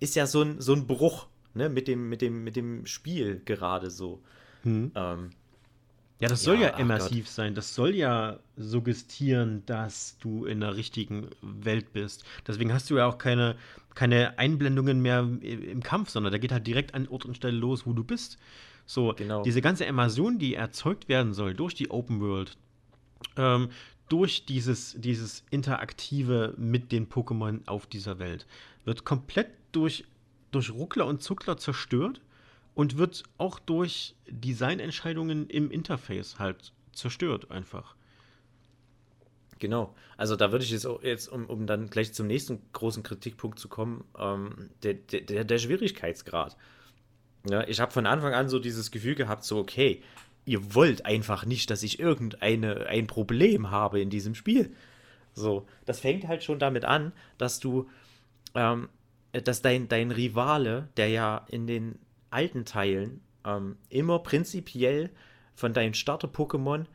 [0.00, 3.42] ist ja so ein, so ein Bruch ne, mit, dem, mit, dem, mit dem Spiel
[3.44, 4.22] gerade so.
[4.62, 4.92] Hm.
[4.94, 5.30] Ähm,
[6.20, 7.54] ja, das soll ja, ja immersiv sein.
[7.54, 12.24] Das soll ja suggestieren, dass du in der richtigen Welt bist.
[12.46, 13.56] Deswegen hast du ja auch keine,
[13.94, 17.86] keine Einblendungen mehr im Kampf, sondern da geht halt direkt an Ort und Stelle los,
[17.86, 18.38] wo du bist.
[18.84, 19.42] So, genau.
[19.42, 22.56] diese ganze Immersion, die erzeugt werden soll durch die Open World,
[23.36, 23.68] ähm,
[24.08, 28.46] durch dieses, dieses Interaktive mit den Pokémon auf dieser Welt,
[28.84, 30.04] wird komplett durch
[30.50, 32.20] durch Ruckler und Zuckler zerstört
[32.78, 37.96] und wird auch durch Designentscheidungen im Interface halt zerstört einfach.
[39.58, 39.96] Genau.
[40.16, 43.58] Also da würde ich jetzt, auch jetzt um, um dann gleich zum nächsten großen Kritikpunkt
[43.58, 46.56] zu kommen, ähm, der, der, der Schwierigkeitsgrad.
[47.50, 50.00] Ja, ich habe von Anfang an so dieses Gefühl gehabt, so okay,
[50.44, 54.72] ihr wollt einfach nicht, dass ich irgendeine ein Problem habe in diesem Spiel.
[55.34, 57.88] So, das fängt halt schon damit an, dass du
[58.54, 58.88] ähm,
[59.32, 61.98] äh, dass dein, dein Rivale, der ja in den
[62.30, 65.10] alten Teilen ähm, immer prinzipiell
[65.54, 66.86] von deinen Starter-Pokémon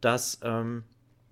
[0.00, 0.84] das ähm,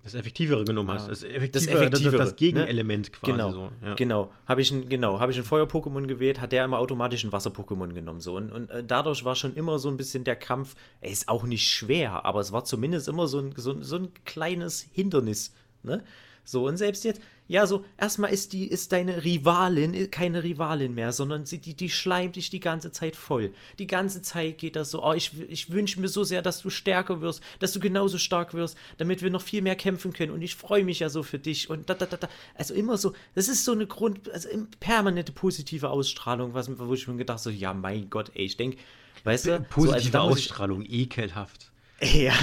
[0.05, 1.07] das Effektivere genommen hast.
[1.07, 3.11] Das Effektivere, das, Effektivere, das, das Gegenelement ne?
[3.11, 3.31] quasi.
[3.31, 3.95] Genau, so, ja.
[3.95, 4.31] genau.
[4.45, 7.91] Habe ich ein, genau, hab ich ein Feuer-Pokémon gewählt, hat der immer automatisch ein Wasser-Pokémon
[7.91, 8.21] genommen.
[8.21, 8.37] So.
[8.37, 11.43] Und, und äh, dadurch war schon immer so ein bisschen der Kampf, er ist auch
[11.43, 15.55] nicht schwer, aber es war zumindest immer so ein, so, so ein kleines Hindernis.
[15.81, 16.03] Ne?
[16.43, 21.11] So, und selbst jetzt, ja, so, erstmal ist die, ist deine Rivalin keine Rivalin mehr,
[21.11, 23.53] sondern sie, die, die schleimt dich die ganze Zeit voll.
[23.77, 26.71] Die ganze Zeit geht das so, oh, ich, ich wünsche mir so sehr, dass du
[26.71, 30.41] stärker wirst, dass du genauso stark wirst, damit wir noch viel mehr kämpfen können und
[30.41, 32.29] ich freue mich ja so für dich und da, da, da, da.
[32.55, 37.07] Also immer so, das ist so eine Grund, also permanente positive Ausstrahlung, was, wo ich
[37.07, 38.77] mir gedacht so, ja, mein Gott, ey, ich denke,
[39.23, 41.71] weißt du, positive so, also, Ausstrahlung, ekelhaft.
[42.01, 42.33] Ja,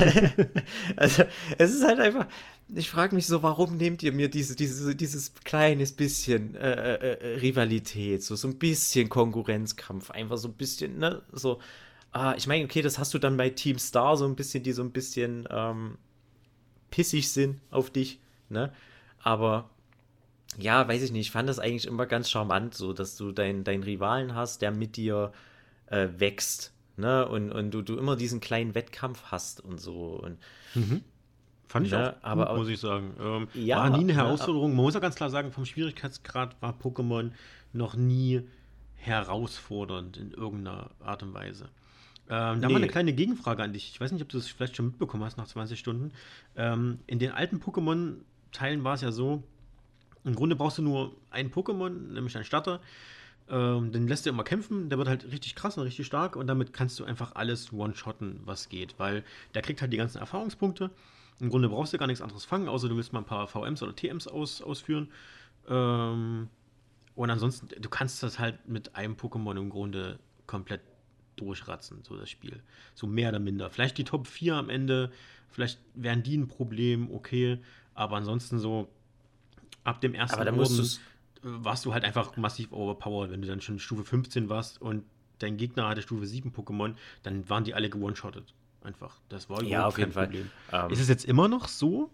[0.96, 1.24] also
[1.58, 2.26] es ist halt einfach,
[2.74, 7.34] ich frage mich so, warum nehmt ihr mir diese, diese, dieses kleines bisschen äh, äh,
[7.34, 11.60] äh, Rivalität, so, so ein bisschen Konkurrenzkampf, einfach so ein bisschen, ne, so,
[12.12, 14.72] ah, ich meine, okay, das hast du dann bei Team Star so ein bisschen, die
[14.72, 15.98] so ein bisschen ähm,
[16.90, 18.72] pissig sind auf dich, ne,
[19.20, 19.68] aber
[20.58, 23.64] ja, weiß ich nicht, ich fand das eigentlich immer ganz charmant, so, dass du deinen
[23.64, 25.32] dein Rivalen hast, der mit dir
[25.86, 30.38] äh, wächst, ne, und, und du, du immer diesen kleinen Wettkampf hast und so, und
[30.74, 31.02] mhm.
[31.72, 33.14] Fand ich ne, auch aber gut, muss ich sagen.
[33.18, 34.76] Ähm, ja, war nie eine Herausforderung.
[34.76, 37.30] Man muss ja ganz klar sagen, vom Schwierigkeitsgrad war Pokémon
[37.72, 38.42] noch nie
[38.96, 41.70] herausfordernd in irgendeiner Art und Weise.
[42.28, 42.74] Ähm, da nee.
[42.74, 43.90] mal eine kleine Gegenfrage an dich.
[43.90, 46.12] Ich weiß nicht, ob du das vielleicht schon mitbekommen hast nach 20 Stunden.
[46.56, 49.42] Ähm, in den alten Pokémon-Teilen war es ja so,
[50.24, 52.80] im Grunde brauchst du nur einen Pokémon, nämlich einen Starter.
[53.48, 56.48] Ähm, den lässt du immer kämpfen, der wird halt richtig krass und richtig stark und
[56.48, 60.90] damit kannst du einfach alles one-shotten, was geht, weil der kriegt halt die ganzen Erfahrungspunkte
[61.42, 63.82] im Grunde brauchst du gar nichts anderes fangen, außer du willst mal ein paar VMs
[63.82, 65.10] oder TMs aus, ausführen.
[65.68, 66.48] Ähm,
[67.16, 70.82] und ansonsten, du kannst das halt mit einem Pokémon im Grunde komplett
[71.34, 72.62] durchratzen, so das Spiel.
[72.94, 73.70] So mehr oder minder.
[73.70, 75.10] Vielleicht die Top 4 am Ende,
[75.50, 77.58] vielleicht wären die ein Problem, okay.
[77.94, 78.88] Aber ansonsten so
[79.82, 80.90] ab dem ersten aber Orden
[81.42, 83.32] warst du halt einfach massiv overpowered.
[83.32, 85.02] Wenn du dann schon Stufe 15 warst und
[85.40, 88.54] dein Gegner hatte Stufe 7 Pokémon, dann waren die alle gewone-shottet.
[88.84, 89.20] Einfach.
[89.28, 90.50] Das war ja, auf jeden Problem.
[90.68, 90.86] Fall.
[90.86, 92.10] Ähm, ist es jetzt immer noch so,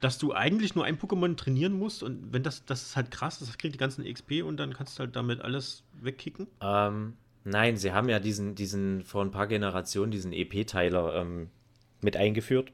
[0.00, 3.38] dass du eigentlich nur ein Pokémon trainieren musst und wenn das, das ist halt krass,
[3.38, 6.46] das kriegt die ganzen XP und dann kannst du halt damit alles wegkicken?
[6.60, 7.14] Ähm,
[7.44, 11.48] nein, sie haben ja diesen, diesen vor ein paar Generationen diesen EP-Teiler ähm,
[12.02, 12.72] mit eingeführt,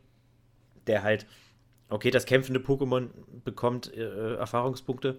[0.87, 1.27] der halt,
[1.89, 3.11] okay, das kämpfende Pokémon
[3.45, 5.19] bekommt äh, Erfahrungspunkte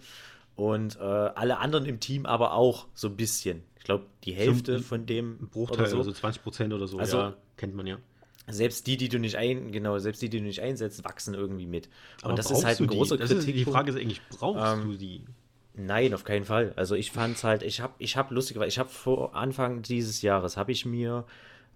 [0.56, 3.64] und äh, alle anderen im Team aber auch so ein bisschen.
[3.82, 5.98] Ich glaube, die Hälfte so von dem Bruchteil, so.
[5.98, 7.98] also 20 Prozent oder so, also, ja, kennt man ja.
[8.48, 11.66] Selbst die, die du nicht ein, genau, selbst die, die du nicht einsetzt, wachsen irgendwie
[11.66, 11.90] mit.
[12.22, 13.24] Aber und das ist halt ein großer die?
[13.24, 13.56] Kritik.
[13.56, 15.26] die Frage ist eigentlich, brauchst ähm, du die?
[15.74, 16.74] Nein, auf keinen Fall.
[16.76, 20.22] Also ich fand es halt, ich habe, ich habe lustig, ich habe vor Anfang dieses
[20.22, 21.26] Jahres habe ich mir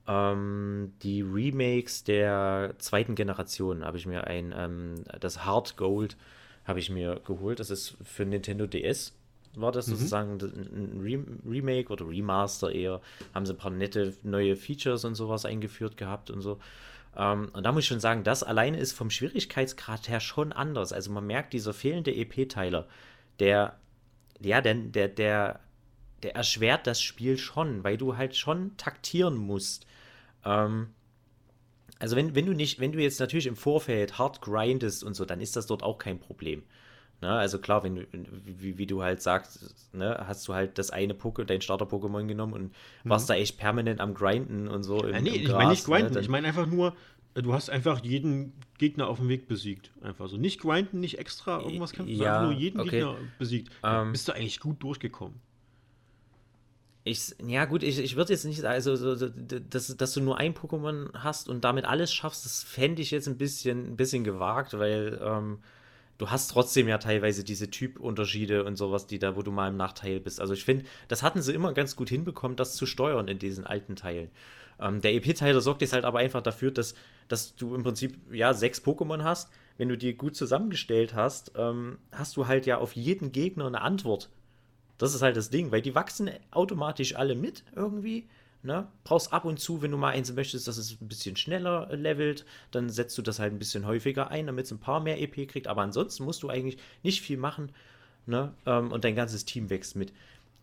[0.08, 6.18] ähm, die Remakes der zweiten Generation habe ich mir ein, ähm, das Hard Gold
[6.66, 7.60] habe ich mir geholt.
[7.60, 9.16] Das ist für Nintendo DS
[9.60, 9.96] war das mhm.
[9.96, 13.02] sozusagen ein Remake oder Remaster eher.
[13.34, 16.60] Haben sie ein paar nette neue Features und sowas eingeführt gehabt und so.
[17.16, 20.94] Ähm, und da muss ich schon sagen, das alleine ist vom Schwierigkeitsgrad her schon anders.
[20.94, 22.88] Also man merkt, dieser fehlende EP-Teiler,
[23.40, 23.80] der,
[24.42, 25.60] ja, der, der, der,
[26.24, 29.86] der erschwert das Spiel schon, weil du halt schon taktieren musst.
[30.44, 30.88] Ähm,
[32.00, 35.24] also wenn, wenn du nicht, wenn du jetzt natürlich im Vorfeld hart grindest und so,
[35.26, 36.64] dann ist das dort auch kein Problem.
[37.22, 37.32] Ne?
[37.32, 38.06] Also klar, wenn du,
[38.44, 42.54] wie, wie du halt sagst, ne, hast du halt das eine Poke, dein Starter-Pokémon genommen
[42.54, 43.10] und mhm.
[43.10, 45.04] warst da echt permanent am Grinden und so.
[45.04, 46.20] Im, ja, nee, im ich meine nicht Grinden, ne?
[46.20, 46.96] ich meine einfach nur,
[47.34, 49.92] du hast einfach jeden Gegner auf dem Weg besiegt.
[50.02, 50.38] Einfach so.
[50.38, 52.92] Nicht grinden, nicht extra irgendwas kämpfen, ja, sondern nur jeden okay.
[52.92, 53.72] Gegner besiegt.
[53.84, 55.40] Ähm, bist du eigentlich gut durchgekommen.
[57.08, 60.56] Ich, ja, gut, ich, ich würde jetzt nicht, also, so, dass, dass du nur ein
[60.56, 64.74] Pokémon hast und damit alles schaffst, das fände ich jetzt ein bisschen, ein bisschen gewagt,
[64.78, 65.60] weil ähm,
[66.18, 69.78] du hast trotzdem ja teilweise diese Typunterschiede und sowas, die da, wo du mal im
[69.78, 70.40] Nachteil bist.
[70.40, 73.66] Also ich finde, das hatten sie immer ganz gut hinbekommen, das zu steuern in diesen
[73.66, 74.30] alten Teilen.
[74.80, 76.96] Ähm, der EP-Teil sorgt jetzt halt aber einfach dafür, dass,
[77.28, 79.50] dass du im Prinzip ja sechs Pokémon hast.
[79.78, 83.82] Wenn du die gut zusammengestellt hast, ähm, hast du halt ja auf jeden Gegner eine
[83.82, 84.30] Antwort
[84.98, 88.28] das ist halt das Ding, weil die wachsen automatisch alle mit irgendwie.
[88.66, 88.88] Ne?
[89.04, 92.46] Brauchst ab und zu, wenn du mal eins möchtest, dass es ein bisschen schneller levelt,
[92.72, 95.48] dann setzt du das halt ein bisschen häufiger ein, damit es ein paar mehr EP
[95.48, 95.68] kriegt.
[95.68, 97.72] Aber ansonsten musst du eigentlich nicht viel machen.
[98.26, 98.54] Ne?
[98.66, 100.12] Ähm, und dein ganzes Team wächst mit.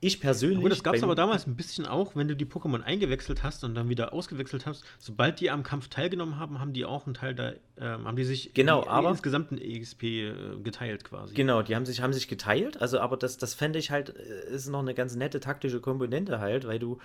[0.05, 0.61] Ich persönlich.
[0.61, 3.63] Gut, das gab es aber damals ein bisschen auch, wenn du die Pokémon eingewechselt hast
[3.63, 4.83] und dann wieder ausgewechselt hast.
[4.99, 8.25] Sobald die am Kampf teilgenommen haben, haben die auch einen Teil da, äh, haben die
[8.25, 10.35] sich genau, aber, insgesamt ein EXP äh,
[10.65, 11.35] geteilt quasi.
[11.35, 12.83] Genau, die haben sich, haben sich geteilt.
[12.83, 16.41] Also, aber das, das fände ich halt, äh, ist noch eine ganz nette taktische Komponente
[16.41, 16.99] halt, weil du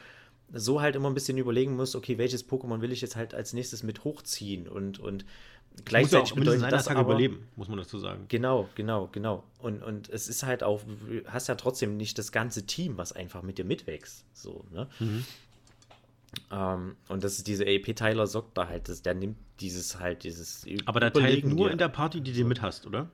[0.54, 3.54] so halt immer ein bisschen überlegen musst, okay, welches Pokémon will ich jetzt halt als
[3.54, 5.26] nächstes mit hochziehen und, und
[5.86, 8.26] Gleichzeitig muss bedeutet das aber, überleben, muss man dazu sagen.
[8.30, 9.43] Genau, genau, genau.
[9.60, 13.14] Und, und es ist halt auch, du hast ja trotzdem nicht das ganze Team, was
[13.14, 14.26] einfach mit dir mitwächst.
[14.34, 14.88] So, ne?
[15.00, 15.26] Mhm.
[16.52, 20.66] Ähm, und das ist diese AP-Teiler sorgt da halt, dass der nimmt dieses halt, dieses.
[20.86, 23.10] Aber der teilt nur in der Party, die du mit hast, oder?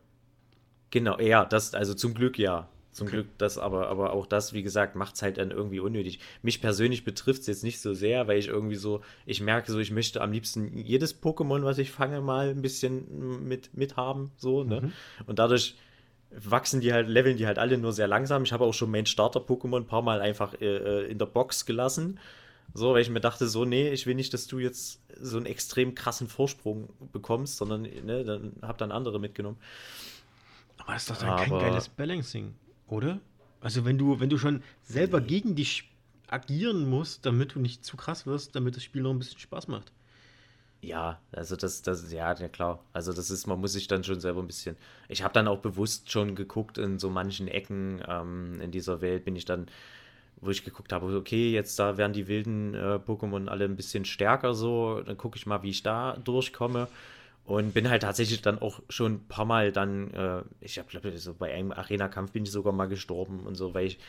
[0.90, 2.70] Genau, ja, das, also zum Glück ja.
[2.94, 3.08] Zum.
[3.08, 6.20] Glück das, aber, aber auch das, wie gesagt, macht es halt dann irgendwie unnötig.
[6.42, 9.80] Mich persönlich betrifft es jetzt nicht so sehr, weil ich irgendwie so, ich merke so,
[9.80, 14.32] ich möchte am liebsten jedes Pokémon, was ich fange, mal ein bisschen mit, mit haben,
[14.38, 14.82] so, ne?
[14.82, 14.92] Mhm.
[15.26, 15.76] Und dadurch
[16.36, 18.44] wachsen die halt, leveln die halt alle nur sehr langsam.
[18.44, 21.66] Ich habe auch schon mein Starter-Pokémon ein paar Mal einfach äh, äh, in der Box
[21.66, 22.20] gelassen.
[22.74, 25.46] So, weil ich mir dachte, so, nee, ich will nicht, dass du jetzt so einen
[25.46, 29.58] extrem krassen Vorsprung bekommst, sondern, ne, dann hab dann andere mitgenommen.
[30.78, 32.56] Aber das ist doch dann kein geiles Balancing.
[32.88, 33.20] Oder?
[33.62, 35.90] Also wenn du, wenn du schon selber gegen dich
[36.28, 39.68] agieren musst, damit du nicht zu krass wirst, damit das Spiel noch ein bisschen Spaß
[39.68, 39.92] macht.
[40.82, 42.84] Ja, also das, das, ja, ja klar.
[42.92, 44.76] Also das ist, man muss sich dann schon selber ein bisschen.
[45.08, 49.24] Ich habe dann auch bewusst schon geguckt in so manchen Ecken ähm, in dieser Welt,
[49.24, 49.68] bin ich dann,
[50.42, 54.04] wo ich geguckt habe, okay, jetzt da werden die wilden äh, Pokémon alle ein bisschen
[54.04, 56.90] stärker so, dann gucke ich mal, wie ich da durchkomme.
[57.46, 61.34] Und bin halt tatsächlich dann auch schon ein paar Mal dann, äh, ich glaube, so
[61.34, 64.00] bei einem Arena-Kampf bin ich sogar mal gestorben und so, weil ich,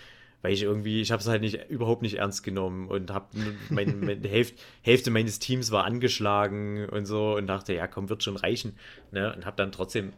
[0.43, 3.27] weil ich irgendwie, ich habe es halt nicht, überhaupt nicht ernst genommen und habe
[3.71, 8.23] mein, meine Hälfte, Hälfte meines Teams war angeschlagen und so und dachte, ja komm, wird
[8.23, 8.77] schon reichen.
[9.11, 9.35] Ne?
[9.35, 10.13] Und habe dann trotzdem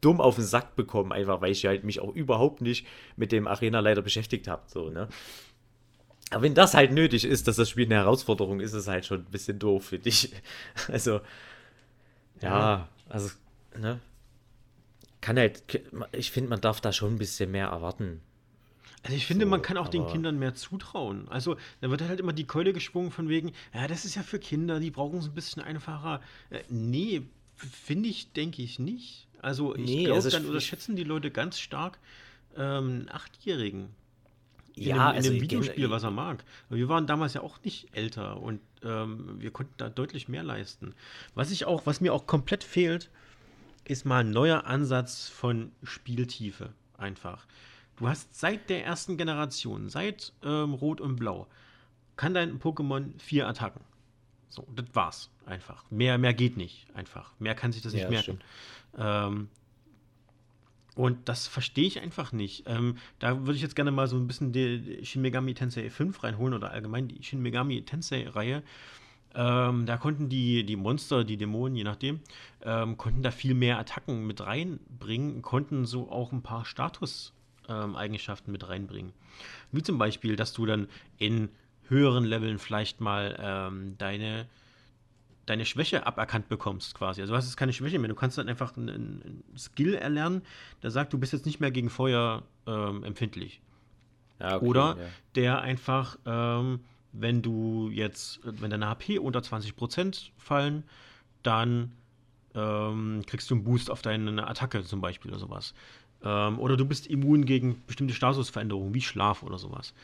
[0.00, 2.86] dumm auf den Sack bekommen, einfach weil ich halt mich auch überhaupt nicht
[3.16, 4.62] mit dem Arena leider beschäftigt habe.
[4.66, 5.08] So, ne?
[6.30, 9.06] Aber wenn das halt nötig ist, dass das Spiel eine Herausforderung ist, ist es halt
[9.06, 10.32] schon ein bisschen doof, finde ich.
[10.88, 11.20] Also,
[12.42, 13.30] ja, also,
[13.78, 14.00] ne?
[15.20, 15.62] kann halt,
[16.12, 18.20] ich finde, man darf da schon ein bisschen mehr erwarten.
[19.02, 21.28] Also ich finde, so, man kann auch den Kindern mehr zutrauen.
[21.28, 24.38] Also da wird halt immer die Keule geschwungen von wegen, ja, das ist ja für
[24.38, 26.20] Kinder, die brauchen es ein bisschen einfacher.
[26.50, 27.22] Äh, nee,
[27.56, 29.28] finde ich, denke ich nicht.
[29.40, 31.98] Also ich nee, glaube, also dann unterschätzen die Leute ganz stark
[32.56, 33.90] ähm, Achtjährigen.
[34.78, 36.44] In ja, dem, also in dem Videospiel, was er mag.
[36.70, 40.94] Wir waren damals ja auch nicht älter und ähm, wir konnten da deutlich mehr leisten.
[41.34, 43.10] Was ich auch, was mir auch komplett fehlt,
[43.84, 47.46] ist mal ein neuer Ansatz von Spieltiefe einfach.
[47.96, 51.46] Du hast seit der ersten Generation, seit ähm, Rot und Blau,
[52.16, 53.80] kann dein Pokémon vier Attacken.
[54.50, 55.84] So, das war's einfach.
[55.90, 57.32] Mehr, mehr geht nicht einfach.
[57.38, 58.40] Mehr kann sich das nicht ja, merken.
[58.96, 59.48] Ähm,
[60.98, 62.64] und das verstehe ich einfach nicht.
[62.66, 66.24] Ähm, da würde ich jetzt gerne mal so ein bisschen die Shin Megami Tensei 5
[66.24, 68.64] reinholen oder allgemein die Shin Megami Tensei-Reihe.
[69.32, 72.18] Ähm, da konnten die, die Monster, die Dämonen, je nachdem,
[72.64, 78.52] ähm, konnten da viel mehr Attacken mit reinbringen, konnten so auch ein paar Status-Eigenschaften ähm,
[78.52, 79.12] mit reinbringen.
[79.70, 81.48] Wie zum Beispiel, dass du dann in
[81.84, 84.48] höheren Leveln vielleicht mal ähm, deine
[85.48, 87.20] deine Schwäche aberkannt bekommst, quasi.
[87.20, 88.08] Also du hast jetzt keine Schwäche mehr.
[88.08, 90.42] Du kannst dann einfach einen, Skill erlernen,
[90.82, 93.60] der sagt, du bist jetzt nicht mehr gegen Feuer ähm, empfindlich.
[94.40, 95.06] Ja, okay, Oder ja.
[95.34, 96.80] der einfach, ähm,
[97.12, 100.84] wenn du jetzt, wenn deine HP unter 20% fallen,
[101.42, 101.92] dann
[102.54, 105.74] ähm, kriegst du einen Boost auf deine Attacke zum Beispiel oder sowas.
[106.22, 109.94] Ähm, oder du bist immun gegen bestimmte Statusveränderungen, wie Schlaf oder sowas.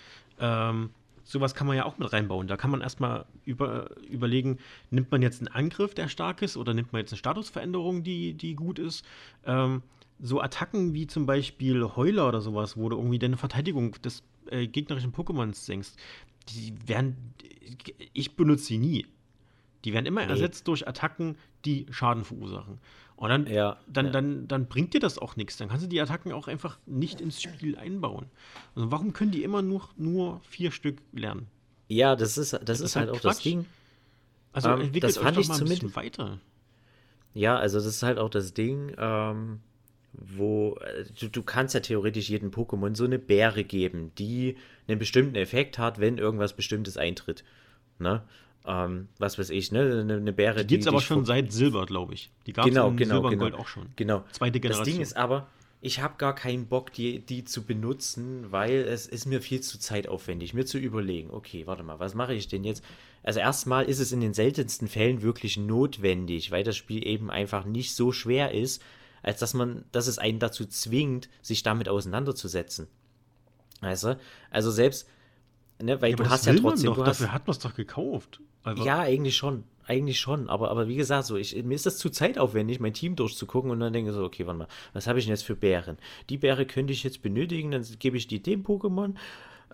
[0.41, 0.91] Ähm,
[1.25, 2.47] sowas kann man ja auch mit reinbauen.
[2.47, 4.59] Da kann man erstmal über, überlegen,
[4.91, 8.35] nimmt man jetzt einen Angriff, der stark ist, oder nimmt man jetzt eine Statusveränderung, die,
[8.35, 9.05] die gut ist.
[9.45, 9.83] Ähm,
[10.21, 14.67] so Attacken wie zum Beispiel Heuler oder sowas, wo du irgendwie deine Verteidigung des äh,
[14.67, 15.99] gegnerischen Pokémons senkst,
[16.51, 17.35] die werden,
[18.13, 19.07] ich benutze sie nie.
[19.85, 20.31] Die werden immer nee.
[20.31, 22.79] ersetzt durch Attacken, die Schaden verursachen.
[23.25, 24.13] Und dann, ja, dann, ja.
[24.13, 25.57] Dann, dann bringt dir das auch nichts.
[25.57, 28.27] Dann kannst du die Attacken auch einfach nicht ins Spiel einbauen.
[28.75, 31.47] Also warum können die immer nur, nur vier Stück lernen?
[31.89, 33.65] Ja, das ist, das, das ist, halt, halt auch das Ding.
[34.53, 36.39] Also ähm, entwickelt das fand euch doch mal ein bisschen weiter.
[37.33, 39.61] Ja, also das ist halt auch das Ding, ähm,
[40.13, 44.99] wo äh, du, du kannst ja theoretisch jedem Pokémon so eine Beere geben, die einen
[44.99, 47.43] bestimmten Effekt hat, wenn irgendwas Bestimmtes eintritt.
[47.99, 48.23] Ne?
[48.67, 50.65] Ähm, was weiß ich, ne, eine, eine Bäre.
[50.65, 52.31] Die gibt es aber schon seit Silber, glaube ich.
[52.47, 53.43] Die gab es genau, in genau, Silber und genau.
[53.45, 53.89] Gold auch schon.
[53.97, 54.25] Genau.
[54.33, 54.85] Zweite Generation.
[54.85, 55.47] Das Ding ist aber,
[55.81, 59.79] ich habe gar keinen Bock, die, die zu benutzen, weil es ist mir viel zu
[59.79, 62.83] zeitaufwendig, mir zu überlegen, okay, warte mal, was mache ich denn jetzt?
[63.23, 67.67] Also erstmal ist es in den seltensten Fällen wirklich notwendig, weil das Spiel eben einfach
[67.67, 68.83] nicht so schwer ist,
[69.23, 72.87] als dass man, dass es einen dazu zwingt, sich damit auseinanderzusetzen.
[73.83, 74.19] Weißt du?
[74.51, 75.07] Also selbst,
[75.83, 76.95] ne, weil ja, du hast ja trotzdem.
[76.95, 78.41] Doch, hast, dafür hat man es doch gekauft.
[78.65, 79.65] Also ja, eigentlich schon.
[79.87, 80.49] Eigentlich schon.
[80.49, 83.81] Aber, aber wie gesagt, so, ich, mir ist das zu zeitaufwendig, mein Team durchzugucken und
[83.81, 85.99] dann denke ich so, okay, warte mal, was habe ich denn jetzt für Bären?
[86.31, 89.15] Die Bäre könnte ich jetzt benötigen, dann gebe ich die dem Pokémon.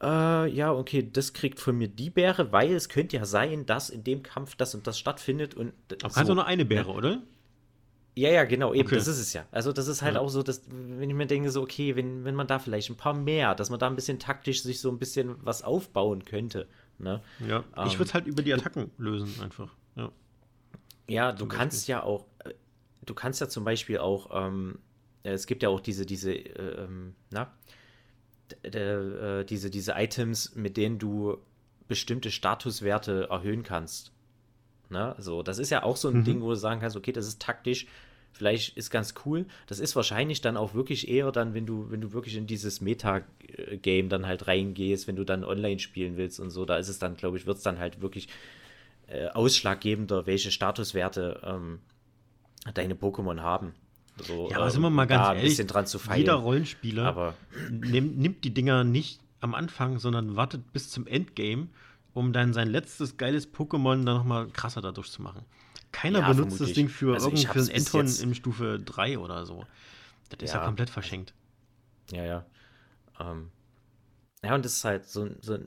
[0.03, 3.91] Äh, ja, okay, das kriegt von mir die Bäre, weil es könnte ja sein, dass
[3.91, 5.73] in dem Kampf das und das stattfindet und.
[6.03, 6.15] Aber so.
[6.15, 7.23] kannst du nur eine Bäre, oder?
[8.17, 8.97] Ja, ja, genau, eben, okay.
[8.97, 9.47] das ist es ja.
[9.53, 10.21] Also das ist halt ja.
[10.21, 12.97] auch so, dass, wenn ich mir denke, so, okay, wenn, wenn man da vielleicht ein
[12.97, 16.67] paar mehr, dass man da ein bisschen taktisch sich so ein bisschen was aufbauen könnte.
[17.01, 17.23] Ne?
[17.47, 19.75] Ja, ähm, ich würde es halt über die Attacken lösen, einfach.
[19.97, 20.13] Ja,
[21.09, 22.53] ja du kannst ja auch, äh,
[23.05, 24.79] du kannst ja zum Beispiel auch, ähm,
[25.23, 27.53] es gibt ja auch diese, diese, äh, ähm, na,
[28.63, 31.39] äh, diese, diese Items, mit denen du
[31.89, 34.13] bestimmte Statuswerte erhöhen kannst.
[34.91, 35.15] Ne?
[35.19, 36.25] So, das ist ja auch so ein mhm.
[36.25, 37.87] Ding, wo du sagen kannst, okay, das ist taktisch
[38.33, 39.47] vielleicht ist ganz cool.
[39.67, 42.81] Das ist wahrscheinlich dann auch wirklich eher dann, wenn du, wenn du wirklich in dieses
[42.81, 46.99] Meta-Game dann halt reingehst, wenn du dann online spielen willst und so, da ist es
[46.99, 48.29] dann, glaube ich, wird es dann halt wirklich
[49.09, 51.81] äh, ausschlaggebender, welche Statuswerte ähm,
[52.75, 53.75] deine Pokémon haben.
[54.23, 56.21] So, ja, aber ähm, sind wir mal ganz ehrlich, dran zu feilen.
[56.21, 57.35] jeder Rollenspieler aber
[57.71, 61.69] nimmt, nimmt die Dinger nicht am Anfang, sondern wartet bis zum Endgame,
[62.13, 65.45] um dann sein letztes geiles Pokémon dann nochmal krasser dadurch zu machen.
[65.93, 66.69] Keiner ja, benutzt vermutlich.
[66.69, 69.65] das Ding für, also irgendwie für einen Enton in Stufe 3 oder so.
[70.29, 71.35] Das ist ja, ja komplett verschenkt.
[72.13, 72.47] Ja, ja.
[73.19, 73.51] Ähm,
[74.45, 75.59] ja, und das ist halt so, so,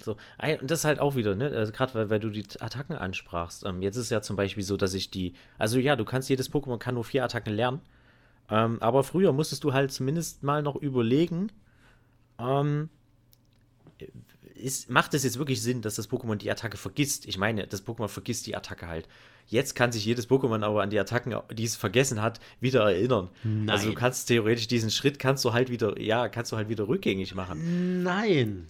[0.00, 2.96] so und das ist halt auch wieder, ne, also gerade weil, weil du die Attacken
[2.96, 3.64] ansprachst.
[3.64, 6.28] Ähm, jetzt ist es ja zum Beispiel so, dass ich die, also ja, du kannst
[6.28, 7.80] jedes Pokémon kann nur vier Attacken lernen.
[8.50, 11.50] Ähm, aber früher musstest du halt zumindest mal noch überlegen,
[12.38, 12.90] ähm,
[14.64, 17.26] ist, macht es jetzt wirklich Sinn, dass das Pokémon die Attacke vergisst?
[17.26, 19.06] Ich meine, das Pokémon vergisst die Attacke halt.
[19.46, 23.28] Jetzt kann sich jedes Pokémon aber an die Attacken, die es vergessen hat, wieder erinnern.
[23.42, 23.68] Nein.
[23.68, 26.88] Also du kannst theoretisch diesen Schritt kannst du halt wieder, ja, kannst du halt wieder
[26.88, 28.02] rückgängig machen.
[28.02, 28.66] Nein.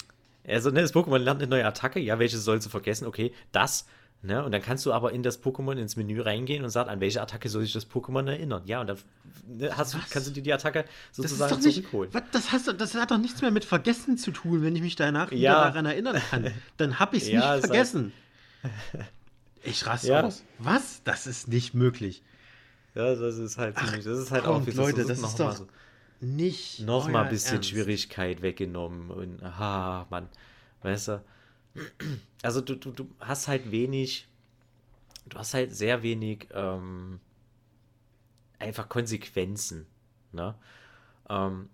[0.47, 3.07] Also, ne, das Pokémon lernt eine neue Attacke, ja, welche soll sie vergessen?
[3.07, 3.87] Okay, das,
[4.25, 4.43] Ne?
[4.43, 7.21] Und dann kannst du aber in das Pokémon ins Menü reingehen und sagen, an welche
[7.21, 8.63] Attacke soll sich das Pokémon erinnern?
[8.65, 8.99] Ja, und dann
[9.47, 12.11] ne, hast kannst du dir die Attacke sozusagen das zurückholen.
[12.11, 14.97] Nicht, das, hast, das hat doch nichts mehr mit Vergessen zu tun, wenn ich mich
[14.97, 15.37] danach ja.
[15.37, 16.51] wieder daran erinnern kann.
[16.79, 18.15] Dann habe ich es ja, nicht vergessen.
[18.63, 18.73] Halt
[19.63, 20.23] ich raste ja.
[20.23, 20.43] aus.
[20.59, 21.03] Was?
[21.05, 22.23] Das ist nicht möglich.
[22.95, 24.07] Ja, das ist halt ziemlich.
[24.07, 25.67] Das ist halt auch Leute, das, das ist doch so
[26.21, 26.81] nicht.
[26.81, 27.69] Noch mal ein bisschen Ernst.
[27.69, 29.11] Schwierigkeit weggenommen.
[29.11, 30.31] Und aha, Mann.
[30.83, 31.23] Weißt du?
[32.43, 34.29] Also du, du, du hast halt wenig.
[35.27, 37.21] Du hast halt sehr wenig ähm,
[38.59, 39.87] einfach Konsequenzen.
[40.33, 40.55] Ne?
[41.31, 41.71] Ähm,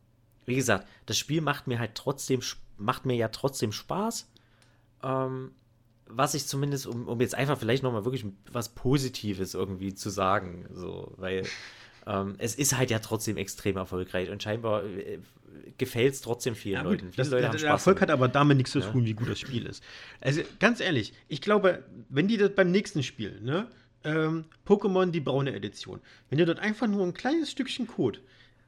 [0.46, 2.40] wie gesagt, das Spiel macht mir halt trotzdem,
[2.76, 4.30] macht mir ja trotzdem Spaß.
[5.02, 5.52] Ähm,
[6.06, 10.66] was ich zumindest, um, um jetzt einfach vielleicht nochmal wirklich was Positives irgendwie zu sagen,
[10.72, 11.46] so, weil
[12.06, 15.20] ähm, es ist halt ja trotzdem extrem erfolgreich und scheinbar äh,
[15.78, 17.12] gefällt es trotzdem vielen ja, Leuten.
[17.12, 19.08] Viele das, Leute der, der Erfolg hat aber damit nichts zu tun, ja.
[19.08, 19.82] wie gut das Spiel ist.
[20.20, 23.68] Also ganz ehrlich, ich glaube, wenn die das beim nächsten Spiel, ne,
[24.04, 28.20] ähm, Pokémon die braune Edition, wenn die dort einfach nur ein kleines Stückchen Code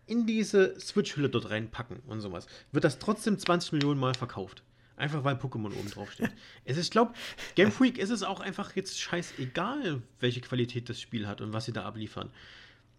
[0.06, 4.62] in diese Switch-Hülle dort reinpacken und sowas, wird das trotzdem 20 Millionen Mal verkauft.
[4.96, 6.30] Einfach weil Pokémon oben drauf steht.
[6.64, 7.14] es ist, ich glaube,
[7.54, 11.64] Game Freak ist es auch einfach jetzt scheißegal, welche Qualität das Spiel hat und was
[11.64, 12.30] sie da abliefern.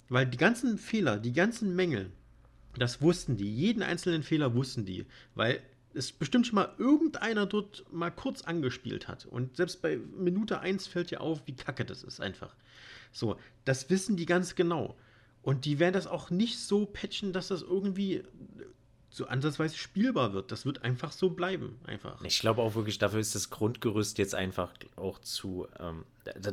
[0.10, 2.12] Weil die ganzen Fehler, die ganzen Mängel,
[2.78, 3.54] das wussten die.
[3.54, 5.06] Jeden einzelnen Fehler wussten die.
[5.36, 5.62] Weil
[5.94, 9.26] es bestimmt schon mal irgendeiner dort mal kurz angespielt hat.
[9.26, 12.56] Und selbst bei Minute 1 fällt dir auf, wie kacke das ist einfach.
[13.12, 14.98] So, das wissen die ganz genau.
[15.44, 18.24] Und die werden das auch nicht so patchen, dass das irgendwie
[19.14, 20.52] so ansatzweise spielbar wird.
[20.52, 22.20] Das wird einfach so bleiben, einfach.
[22.24, 25.68] Ich glaube auch wirklich, dafür ist das Grundgerüst jetzt einfach auch zu.
[25.80, 26.04] Ähm,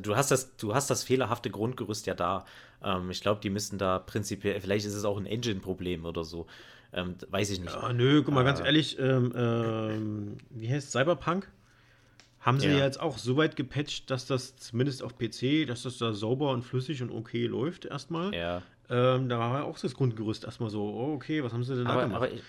[0.02, 2.44] du hast das, du hast das fehlerhafte Grundgerüst ja da.
[2.84, 6.46] Ähm, ich glaube, die müssten da prinzipiell, vielleicht ist es auch ein Engine-Problem oder so.
[6.92, 7.72] Ähm, weiß ich nicht.
[7.72, 11.50] Ja, nö, guck mal, äh, ganz ehrlich, ähm, ähm, wie heißt Cyberpunk?
[12.40, 12.78] Haben sie ja.
[12.78, 12.84] ja.
[12.84, 16.62] jetzt auch so weit gepatcht, dass das zumindest auf PC, dass das da sauber und
[16.62, 18.34] flüssig und okay läuft erstmal.
[18.34, 18.62] Ja.
[18.90, 21.86] Ähm, da war ja auch das Grundgerüst erstmal so, oh, okay, was haben sie denn
[21.86, 22.22] aber, da gemacht?
[22.22, 22.40] Aber,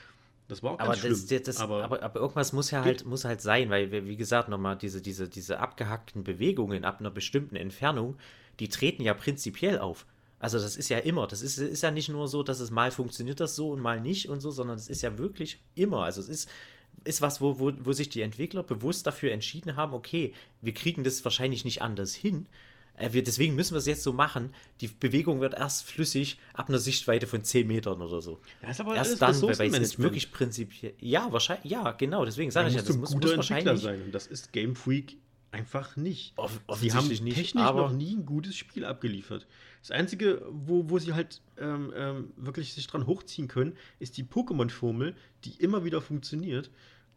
[0.48, 3.24] das war auch aber ganz das, das, aber, aber, aber, irgendwas muss ja halt, muss
[3.24, 8.18] halt sein, weil, wie gesagt, nochmal diese, diese, diese abgehackten Bewegungen ab einer bestimmten Entfernung,
[8.60, 10.06] die treten ja prinzipiell auf.
[10.40, 12.90] Also das ist ja immer, das ist, ist ja nicht nur so, dass es mal
[12.90, 16.04] funktioniert das so und mal nicht und so, sondern es ist ja wirklich immer.
[16.04, 16.50] Also es ist,
[17.04, 21.04] ist was, wo, wo, wo sich die Entwickler bewusst dafür entschieden haben, okay, wir kriegen
[21.04, 22.48] das wahrscheinlich nicht anders hin,
[23.12, 24.54] wir, deswegen müssen wir es jetzt so machen.
[24.80, 28.40] Die Bewegung wird erst flüssig ab einer Sichtweite von 10 Metern oder so.
[28.62, 30.94] Das ist aber erst dann, weil es wirklich prinzipiell.
[31.00, 31.72] Ja, wahrscheinlich.
[31.72, 32.26] Ja, genau.
[32.26, 34.02] Deswegen sage ich ja, das muss, muss wahrscheinlich sein.
[34.04, 35.18] Und das ist Game Freak
[35.52, 36.34] einfach nicht.
[36.38, 39.48] Off sie haben nicht, technisch noch nie ein gutes Spiel abgeliefert.
[39.82, 44.24] Das Einzige, wo, wo sie halt ähm, ähm, wirklich sich dran hochziehen können, ist die
[44.24, 46.70] Pokémon-Formel, die immer wieder funktioniert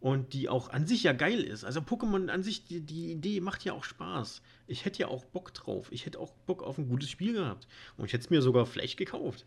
[0.05, 1.65] und die auch an sich ja geil ist.
[1.65, 4.43] Also Pokémon an sich, die, die Idee macht ja auch Spaß.
[4.67, 5.91] Ich hätte ja auch Bock drauf.
[5.93, 7.67] Ich hätte auch Bock auf ein gutes Spiel gehabt.
[7.97, 9.47] Und ich hätte es mir sogar vielleicht gekauft.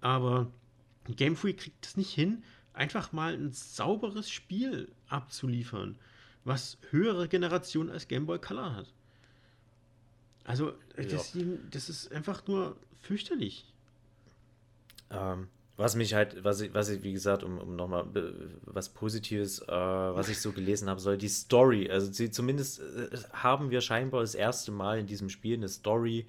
[0.00, 0.50] Aber
[1.04, 2.42] Game Freak kriegt es nicht hin,
[2.72, 5.98] einfach mal ein sauberes Spiel abzuliefern,
[6.44, 8.94] was höhere Generationen als Game Boy Color hat.
[10.44, 11.36] Also, das,
[11.70, 13.66] das ist einfach nur fürchterlich.
[15.10, 15.48] Ähm,
[15.80, 18.04] was mich halt, was ich, was ich wie gesagt, um, um nochmal
[18.66, 21.90] was Positives, äh, was ich so gelesen habe, soll die Story.
[21.90, 26.26] Also sie, zumindest äh, haben wir scheinbar das erste Mal in diesem Spiel eine Story,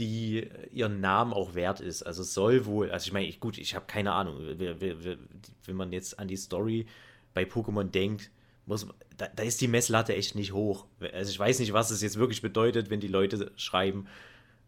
[0.00, 2.02] die ihren Namen auch wert ist.
[2.02, 6.18] Also soll wohl, also ich meine, ich, gut, ich habe keine Ahnung, wenn man jetzt
[6.18, 6.86] an die Story
[7.34, 8.30] bei Pokémon denkt,
[8.66, 10.86] muss, da, da, ist die Messlatte echt nicht hoch.
[11.12, 14.06] Also ich weiß nicht, was es jetzt wirklich bedeutet, wenn die Leute schreiben,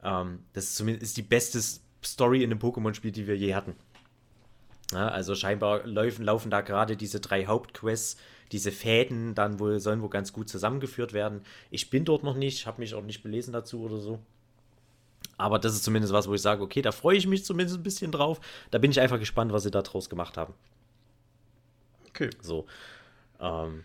[0.05, 1.61] ähm, das ist zumindest ist die beste
[2.05, 3.75] Story in einem Pokémon-Spiel, die wir je hatten.
[4.93, 8.17] Ja, also scheinbar laufen, laufen da gerade diese drei Hauptquests,
[8.53, 11.43] diese Fäden dann wohl, sollen wohl ganz gut zusammengeführt werden.
[11.71, 14.21] Ich bin dort noch nicht, habe mich auch nicht belesen dazu oder so.
[15.37, 17.83] Aber das ist zumindest was, wo ich sage, okay, da freue ich mich zumindest ein
[17.83, 18.41] bisschen drauf.
[18.71, 20.55] Da bin ich einfach gespannt, was sie da draus gemacht haben.
[22.09, 22.31] Okay.
[22.41, 22.67] So.
[23.41, 23.85] Ähm,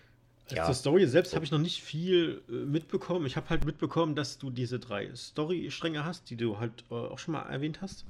[0.51, 0.65] ja.
[0.65, 3.25] Zur Story selbst habe ich noch nicht viel äh, mitbekommen.
[3.25, 7.19] Ich habe halt mitbekommen, dass du diese drei Story-Stränge hast, die du halt äh, auch
[7.19, 8.05] schon mal erwähnt hast.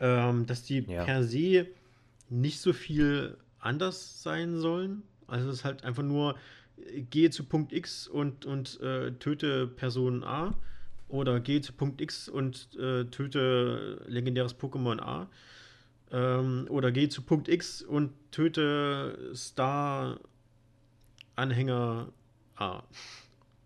[0.00, 1.04] Ähm, dass die ja.
[1.04, 1.66] per se
[2.34, 5.02] nicht so viel anders sein sollen.
[5.26, 6.36] Also es ist halt einfach nur,
[7.10, 10.54] gehe zu Punkt X und, und äh, töte Person A
[11.08, 15.28] oder gehe zu Punkt X und äh, töte legendäres Pokémon A.
[16.10, 20.18] Ähm, oder gehe zu Punkt X und töte Star
[21.36, 22.12] Anhänger
[22.56, 22.82] A.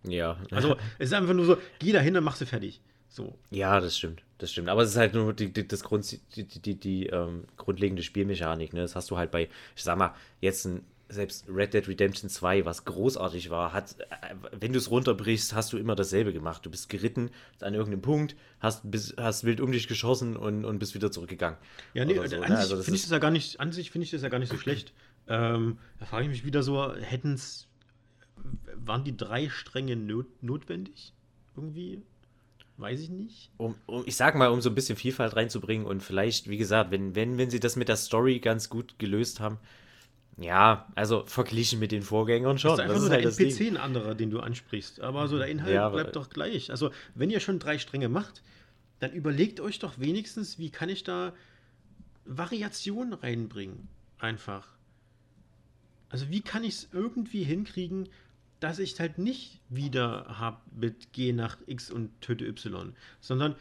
[0.05, 0.37] Ja.
[0.51, 2.81] Also es ist einfach nur so, geh da hin und mach sie fertig.
[3.09, 3.39] So.
[3.51, 4.23] Ja, das stimmt.
[4.39, 4.69] Das stimmt.
[4.69, 8.73] Aber es ist halt nur die, die das Grund, die, die, die ähm, grundlegende Spielmechanik.
[8.73, 8.81] Ne?
[8.81, 12.65] Das hast du halt bei, ich sag mal, jetzt ein selbst Red Dead Redemption 2,
[12.65, 16.65] was großartig war, hat, äh, wenn du es runterbrichst, hast du immer dasselbe gemacht.
[16.67, 17.31] Du bist geritten
[17.61, 21.59] an irgendeinem Punkt, hast, bis, hast wild um dich geschossen und, und bist wieder zurückgegangen.
[21.95, 22.59] Ja, nee, so, an, ne?
[22.59, 24.53] also finde ich das ja gar nicht, an sich finde ich das ja gar nicht
[24.53, 24.93] so schlecht.
[25.31, 27.69] Ähm, da frage ich mich wieder so, hätten es,
[28.77, 31.13] waren die drei Stränge not, notwendig?
[31.55, 32.01] Irgendwie?
[32.79, 33.51] Weiß ich nicht.
[33.57, 36.93] Um, um, ich sag mal, um so ein bisschen Vielfalt reinzubringen und vielleicht, wie gesagt,
[36.93, 39.59] wenn, wenn, wenn sie das mit der Story ganz gut gelöst haben,
[40.37, 42.71] ja, also verglichen mit den Vorgängern schon.
[42.71, 45.01] Das ist einfach das nur der halt NPC ein anderer, den du ansprichst.
[45.01, 46.71] Aber so der Inhalt ja, bleibt doch gleich.
[46.71, 48.45] Also, wenn ihr schon drei Stränge macht,
[49.01, 51.33] dann überlegt euch doch wenigstens, wie kann ich da
[52.25, 53.89] Variationen reinbringen.
[54.21, 54.69] Einfach.
[56.11, 58.09] Also, wie kann ich es irgendwie hinkriegen,
[58.61, 63.55] dass ich halt nicht wieder habe mit Geh nach X und töte Y, sondern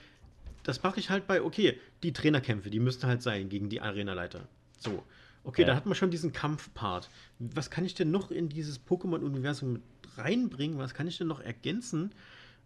[0.64, 4.48] das mache ich halt bei, okay, die Trainerkämpfe, die müssten halt sein gegen die Arenaleiter.
[4.80, 5.04] So.
[5.44, 5.70] Okay, ja.
[5.70, 7.10] da hat man schon diesen Kampfpart.
[7.40, 9.82] Was kann ich denn noch in dieses Pokémon-Universum mit
[10.18, 10.78] reinbringen?
[10.78, 12.12] Was kann ich denn noch ergänzen,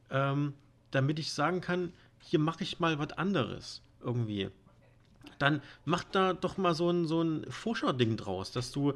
[0.09, 0.53] ähm,
[0.89, 4.49] damit ich sagen kann, hier mache ich mal was anderes irgendwie.
[5.37, 8.93] Dann mach da doch mal so ein, so ein Vorschau-Ding draus, dass du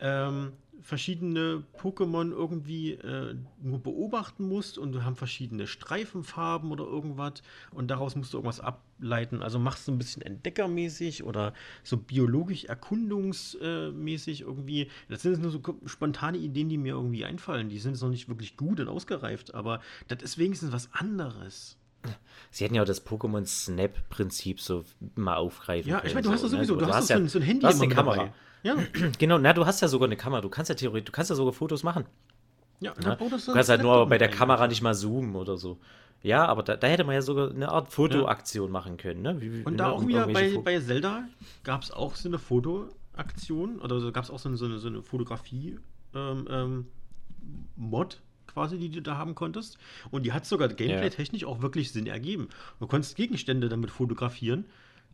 [0.00, 7.42] ähm, verschiedene Pokémon irgendwie äh, nur beobachten musst und du haben verschiedene Streifenfarben oder irgendwas
[7.70, 9.42] und daraus musst du irgendwas ableiten.
[9.42, 14.90] Also machst du ein bisschen entdeckermäßig oder so biologisch erkundungsmäßig irgendwie.
[15.08, 17.68] Das sind nur so spontane Ideen, die mir irgendwie einfallen.
[17.68, 21.76] Die sind jetzt noch nicht wirklich gut und ausgereift, aber das ist wenigstens was anderes.
[22.50, 24.84] Sie hätten ja auch das Pokémon Snap-Prinzip so
[25.14, 26.06] mal aufgreifen ja, können.
[26.06, 26.80] Ja, ich meine, du hast das sowieso, ne?
[26.80, 28.16] du, du, hast, hast ja, so ein Handy du hast eine Kamera.
[28.16, 28.32] Dabei.
[28.62, 28.76] Ja.
[29.18, 30.40] Genau, na, du hast ja sogar eine Kamera.
[30.40, 32.04] Du kannst ja theoretisch, du kannst ja sogar Fotos machen.
[32.80, 33.14] Ja, ja?
[33.14, 35.78] Du kannst halt nur bei der Kamera nicht mal zoomen oder so.
[36.22, 38.72] Ja, aber da, da hätte man ja sogar eine Art Fotoaktion ja.
[38.72, 39.22] machen können.
[39.22, 39.40] Ne?
[39.40, 41.24] Wie, Und da ne, auch wieder bei, bei Zelda
[41.62, 44.78] gab es auch so eine Fotoaktion oder so, gab es auch so eine, so eine,
[44.78, 45.80] so eine Fotografie-Mod
[46.14, 46.86] ähm, ähm,
[48.52, 49.78] quasi, die du da haben konntest.
[50.10, 52.48] Und die hat sogar gameplay-technisch auch wirklich Sinn ergeben.
[52.78, 54.64] Du konntest Gegenstände damit fotografieren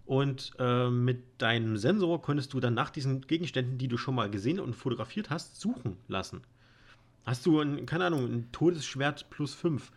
[0.06, 4.30] und äh, mit deinem Sensor konntest du dann nach diesen Gegenständen, die du schon mal
[4.30, 6.42] gesehen und fotografiert hast, suchen lassen.
[7.24, 9.90] Hast du, ein, keine Ahnung, ein Todesschwert plus 5.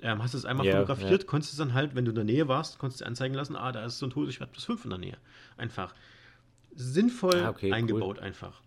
[0.00, 1.28] Ähm, hast du es einmal yeah, fotografiert, yeah.
[1.28, 3.56] konntest du es dann halt, wenn du in der Nähe warst, konntest du anzeigen lassen,
[3.56, 5.16] ah, da ist so ein Todesschwert plus 5 in der Nähe.
[5.56, 5.92] Einfach.
[6.74, 8.24] Sinnvoll ah, okay, eingebaut cool.
[8.24, 8.61] einfach.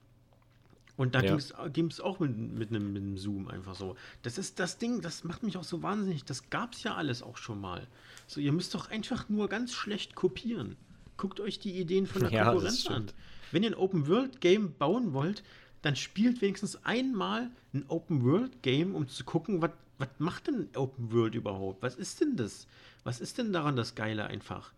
[0.98, 1.38] Und da ja.
[1.68, 3.96] ging es auch mit, mit, einem, mit einem Zoom einfach so.
[4.22, 6.24] Das ist das Ding, das macht mich auch so wahnsinnig.
[6.24, 7.86] Das gab es ja alles auch schon mal.
[8.28, 10.78] So, ihr müsst doch einfach nur ganz schlecht kopieren.
[11.18, 13.08] Guckt euch die Ideen von der ja, Konkurrenz an.
[13.52, 15.44] Wenn ihr ein Open-World-Game bauen wollt,
[15.82, 19.72] dann spielt wenigstens einmal ein Open-World-Game, um zu gucken, was
[20.18, 21.82] macht denn Open World überhaupt?
[21.82, 22.68] Was ist denn das?
[23.04, 24.74] Was ist denn daran das Geile einfach?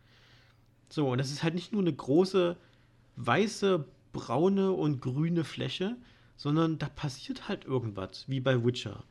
[0.90, 2.56] So, und das ist halt nicht nur eine große
[3.16, 3.84] weiße
[4.14, 5.96] braune und grüne Fläche,
[6.36, 9.04] sondern da passiert halt irgendwas, wie bei Witcher.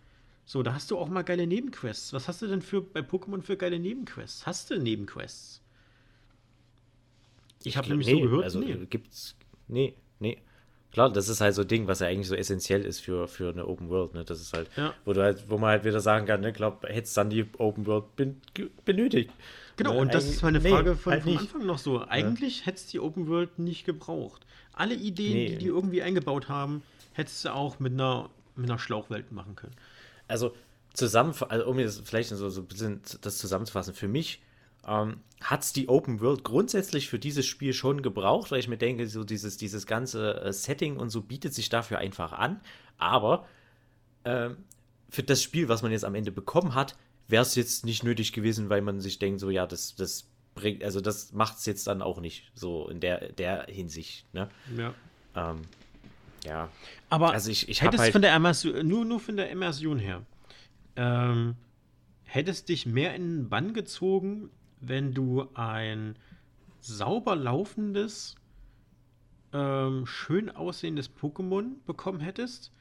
[0.45, 2.13] So, da hast du auch mal geile Nebenquests.
[2.13, 4.47] Was hast du denn für bei Pokémon für geile Nebenquests?
[4.47, 5.61] Hast du Nebenquests?
[7.65, 8.87] Ich habe nämlich nee, so gehört, also nee.
[8.89, 9.35] gibt's
[9.67, 10.39] nee, nee.
[10.93, 13.51] Klar, das ist halt so ein Ding, was ja eigentlich so essentiell ist für, für
[13.51, 14.25] eine Open World, ne?
[14.25, 14.95] Das ist halt, ja.
[15.05, 17.85] wo du halt, wo man halt wieder sagen kann, ne, glaub, hättest dann die Open
[17.87, 18.41] World ben,
[18.85, 19.31] benötigt.
[19.77, 19.99] Genau, ne?
[19.99, 22.07] und das ist meine Frage nee, von, halt vom Anfang noch so.
[22.07, 22.67] Eigentlich ja.
[22.67, 24.46] hättest die Open World nicht gebraucht.
[24.77, 25.49] Alle Ideen, nee.
[25.49, 29.75] die die irgendwie eingebaut haben, hättest du auch mit einer, mit einer Schlauchwelt machen können.
[30.29, 30.55] Also,
[30.95, 34.43] zusammen, also um jetzt vielleicht so, so ein bisschen das zusammenzufassen, für mich
[34.87, 38.79] ähm, hat es die Open World grundsätzlich für dieses Spiel schon gebraucht, weil ich mir
[38.79, 42.61] denke, so dieses, dieses ganze äh, Setting und so bietet sich dafür einfach an.
[42.99, 43.47] Aber
[44.25, 44.59] ähm,
[45.11, 46.97] für das Spiel, was man jetzt am Ende bekommen hat,
[47.29, 50.83] wäre es jetzt nicht nötig gewesen, weil man sich denkt, so ja, das, das bringt,
[50.83, 54.27] also das macht es jetzt dann auch nicht so in der, der Hinsicht.
[54.35, 54.49] Ne?
[54.77, 54.95] Ja.
[55.37, 55.63] Ähm,
[56.45, 56.69] ja.
[57.09, 60.23] Aber also ich, ich hättest halt von der Immersion, nur, nur von der Immersion her,
[60.97, 61.55] ähm,
[62.25, 64.51] hättest dich mehr in den Bann gezogen,
[64.81, 66.17] wenn du ein
[66.81, 68.37] sauber laufendes,
[69.53, 72.73] ähm, schön aussehendes Pokémon bekommen hättest?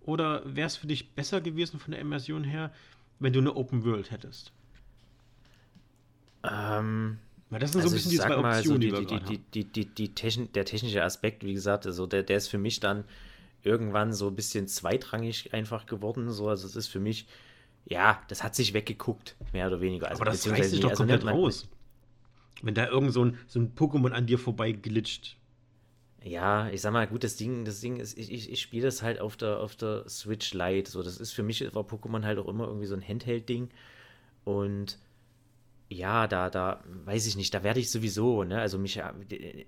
[0.00, 2.72] Oder wäre es für dich besser gewesen von der Immersion her,
[3.20, 4.52] wenn du eine Open World hättest?
[6.44, 7.18] Ähm,
[7.50, 9.86] das sind also so ein bisschen die zwei Optionen, so die, die, die, die, die,
[9.86, 13.04] die Techn der technische Aspekt, wie gesagt, also der, der ist für mich dann
[13.62, 16.30] irgendwann so ein bisschen zweitrangig einfach geworden.
[16.30, 17.26] So, also es ist für mich,
[17.84, 20.08] ja, das hat sich weggeguckt, mehr oder weniger.
[20.08, 21.68] Also, Aber das reißt sich doch also komplett man, raus.
[22.62, 25.36] Wenn da irgend so ein, so ein Pokémon an dir vorbei glitscht.
[26.24, 29.02] Ja, ich sag mal, gut, das Ding, das Ding ist, ich, ich, ich spiele das
[29.02, 30.90] halt auf der, auf der Switch Lite.
[30.90, 33.68] So, das ist für mich war Pokémon halt auch immer irgendwie so ein Handheld-Ding.
[34.44, 34.98] Und
[35.92, 39.66] ja, da, da, weiß ich nicht, da werde ich sowieso, ne, also mich, äh,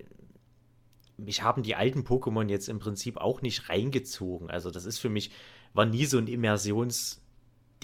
[1.16, 4.50] mich haben die alten Pokémon jetzt im Prinzip auch nicht reingezogen.
[4.50, 5.30] Also das ist für mich,
[5.72, 7.20] war nie so ein Immersions-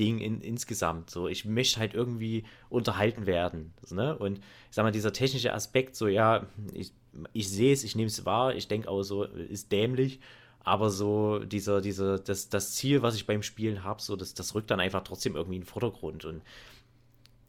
[0.01, 1.11] Ding in, insgesamt.
[1.11, 3.75] So, ich möchte halt irgendwie unterhalten werden.
[3.91, 4.17] Ne?
[4.17, 6.93] Und ich sag mal, dieser technische Aspekt, so ja, ich,
[7.35, 10.21] ich sehe es, ich nehme es wahr, ich denke auch so, ist dämlich.
[10.63, 14.55] Aber so dieser, dieser, das, das Ziel, was ich beim Spielen habe, so, das, das
[14.55, 16.25] rückt dann einfach trotzdem irgendwie in den Vordergrund.
[16.25, 16.43] Und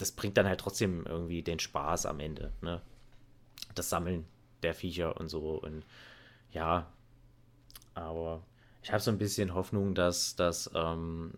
[0.02, 2.52] das bringt dann halt trotzdem irgendwie den Spaß am Ende.
[2.62, 2.82] Ne?
[3.76, 4.26] Das Sammeln
[4.64, 5.62] der Viecher und so.
[5.62, 5.86] Und
[6.52, 6.92] ja,
[7.94, 8.44] aber
[8.82, 11.32] ich habe so ein bisschen Hoffnung, dass das, ähm,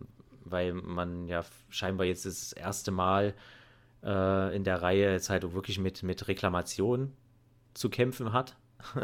[0.44, 3.34] weil man ja scheinbar jetzt das erste Mal
[4.02, 7.12] äh, in der Reihe jetzt halt wirklich mit, mit Reklamation
[7.74, 8.56] zu kämpfen hat.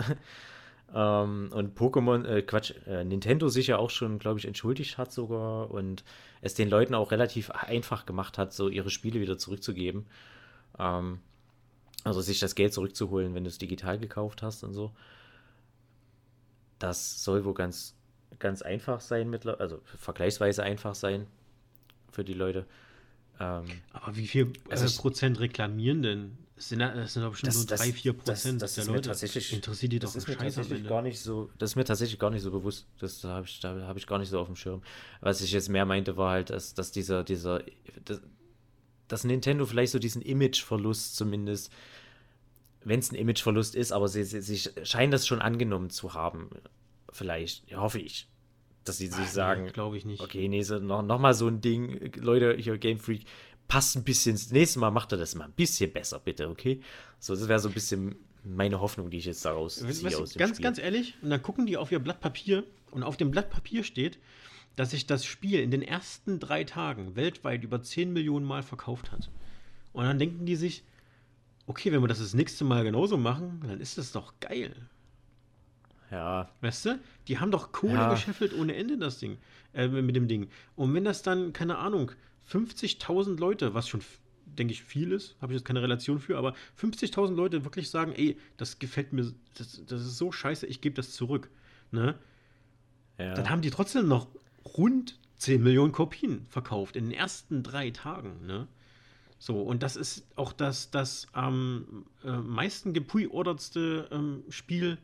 [0.94, 5.12] ähm, und Pokémon, äh, Quatsch, äh, Nintendo sich ja auch schon, glaube ich, entschuldigt hat
[5.12, 6.04] sogar und
[6.40, 10.06] es den Leuten auch relativ einfach gemacht hat, so ihre Spiele wieder zurückzugeben.
[10.78, 11.20] Ähm,
[12.02, 14.92] also sich das Geld zurückzuholen, wenn du es digital gekauft hast und so.
[16.78, 17.94] Das soll wohl ganz
[18.38, 21.26] ganz einfach sein, also vergleichsweise einfach sein
[22.10, 22.66] für die Leute.
[23.38, 26.38] Ähm, Aber wie viel also äh, Prozent reklamieren denn?
[26.60, 29.08] Es sind, es sind doch bestimmt das, nur 3, 4 Prozent das, das der Leute.
[29.08, 32.18] Tatsächlich, interessiert die doch das ist mir tatsächlich gar nicht so, Das ist mir tatsächlich
[32.18, 32.86] gar nicht so bewusst.
[32.98, 34.82] Das habe ich, da habe ich gar nicht so auf dem Schirm.
[35.22, 37.62] Was ich jetzt mehr meinte, war halt, dass, dass dieser, dieser,
[38.04, 38.20] das,
[39.08, 41.72] dass Nintendo vielleicht so diesen Imageverlust zumindest,
[42.84, 46.50] wenn es ein Imageverlust ist, aber sie, sie, sie scheinen das schon angenommen zu haben.
[47.10, 48.28] Vielleicht, hoffe ich
[48.84, 50.22] dass sie sich Ach, sagen, nee, glaube ich nicht.
[50.22, 53.24] Okay, nee, so, noch, noch mal so ein Ding, Leute, hier Game Freak,
[53.70, 56.80] passt ein bisschen, das nächste Mal macht er das mal ein bisschen besser, bitte, okay?
[57.20, 60.38] So, das wäre so ein bisschen meine Hoffnung, die ich jetzt daraus ziehe aus dem
[60.38, 60.64] Ganz, Spiel.
[60.64, 63.84] ganz ehrlich, und dann gucken die auf ihr Blatt Papier und auf dem Blatt Papier
[63.84, 64.18] steht,
[64.74, 69.12] dass sich das Spiel in den ersten drei Tagen weltweit über 10 Millionen Mal verkauft
[69.12, 69.30] hat.
[69.92, 70.82] Und dann denken die sich,
[71.66, 74.74] okay, wenn wir das das nächste Mal genauso machen, dann ist das doch geil.
[76.10, 76.50] Ja.
[76.60, 76.98] Weißt du?
[77.28, 78.10] Die haben doch Kohle ja.
[78.10, 79.38] gescheffelt ohne Ende, das Ding.
[79.72, 80.48] Äh, mit dem Ding.
[80.74, 82.10] Und wenn das dann, keine Ahnung,
[82.50, 84.00] 50.000 Leute, was schon,
[84.44, 88.12] denke ich, viel ist, habe ich jetzt keine Relation für, aber 50.000 Leute wirklich sagen,
[88.12, 91.50] ey, das gefällt mir, das, das ist so scheiße, ich gebe das zurück.
[91.92, 92.18] Ne?
[93.18, 93.34] Ja.
[93.34, 94.28] Dann haben die trotzdem noch
[94.64, 98.46] rund 10 Millionen Kopien verkauft in den ersten drei Tagen.
[98.46, 98.66] Ne?
[99.38, 104.98] So, und das ist auch das, das am äh, meisten gepreordertste ähm, Spiel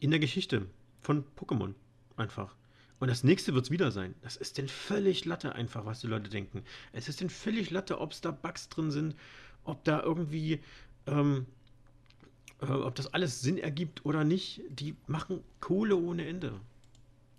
[0.00, 0.66] in der Geschichte
[1.00, 1.74] von Pokémon.
[2.16, 2.56] Einfach.
[3.04, 4.14] Und das nächste wird es wieder sein.
[4.22, 6.62] Das ist denn völlig Latte einfach, was die Leute denken.
[6.94, 9.14] Es ist denn völlig Latte, ob es da Bugs drin sind,
[9.64, 10.60] ob da irgendwie,
[11.06, 11.44] ähm,
[12.62, 14.62] äh, ob das alles Sinn ergibt oder nicht.
[14.70, 16.54] Die machen Kohle ohne Ende.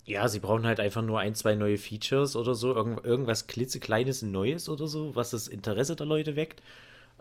[0.05, 4.21] Ja, sie brauchen halt einfach nur ein, zwei neue Features oder so, irgend, irgendwas klitzekleines
[4.21, 6.61] Neues oder so, was das Interesse der Leute weckt.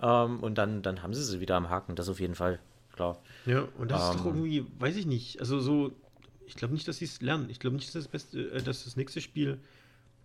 [0.03, 2.61] Ähm, und dann, dann haben sie sie wieder am Haken, das auf jeden Fall
[2.93, 3.23] klar.
[3.47, 4.45] Ja, und das ähm, ist doch ähm.
[4.45, 5.93] irgendwie, weiß ich nicht, also so,
[6.47, 7.51] ich glaube nicht, dass sie es lernen.
[7.51, 9.59] Ich glaube nicht, dass das, beste, äh, dass das nächste Spiel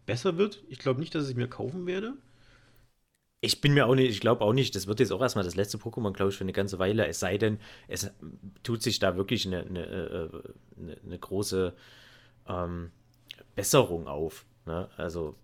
[0.06, 0.64] besser wird.
[0.70, 2.14] Ich glaube nicht, dass ich mir kaufen werde.
[3.42, 5.56] Ich bin mir auch nicht, ich glaube auch nicht, das wird jetzt auch erstmal das
[5.56, 7.08] letzte Pokémon, glaube ich, für eine ganze Weile.
[7.08, 8.12] Es sei denn, es
[8.64, 10.30] tut sich da wirklich eine, eine, äh,
[10.78, 11.74] eine, eine große
[12.48, 12.92] ähm,
[13.56, 14.46] Besserung auf.
[14.66, 14.90] Ne?
[14.98, 15.36] Also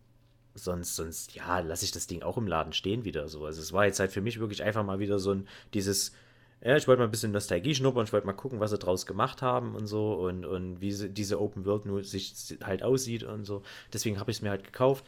[0.56, 3.46] sonst, sonst, ja, lasse ich das Ding auch im Laden stehen wieder so.
[3.46, 6.14] Also es war jetzt halt für mich wirklich einfach mal wieder so ein, dieses
[6.62, 9.06] ja, ich wollte mal ein bisschen Nostalgie schnuppern, ich wollte mal gucken, was sie draus
[9.06, 12.34] gemacht haben und so und, und wie sie, diese Open World nur sich
[12.64, 13.62] halt aussieht und so.
[13.94, 15.06] Deswegen habe ich es mir halt gekauft.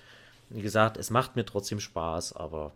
[0.50, 2.74] Wie gesagt, es macht mir trotzdem Spaß, aber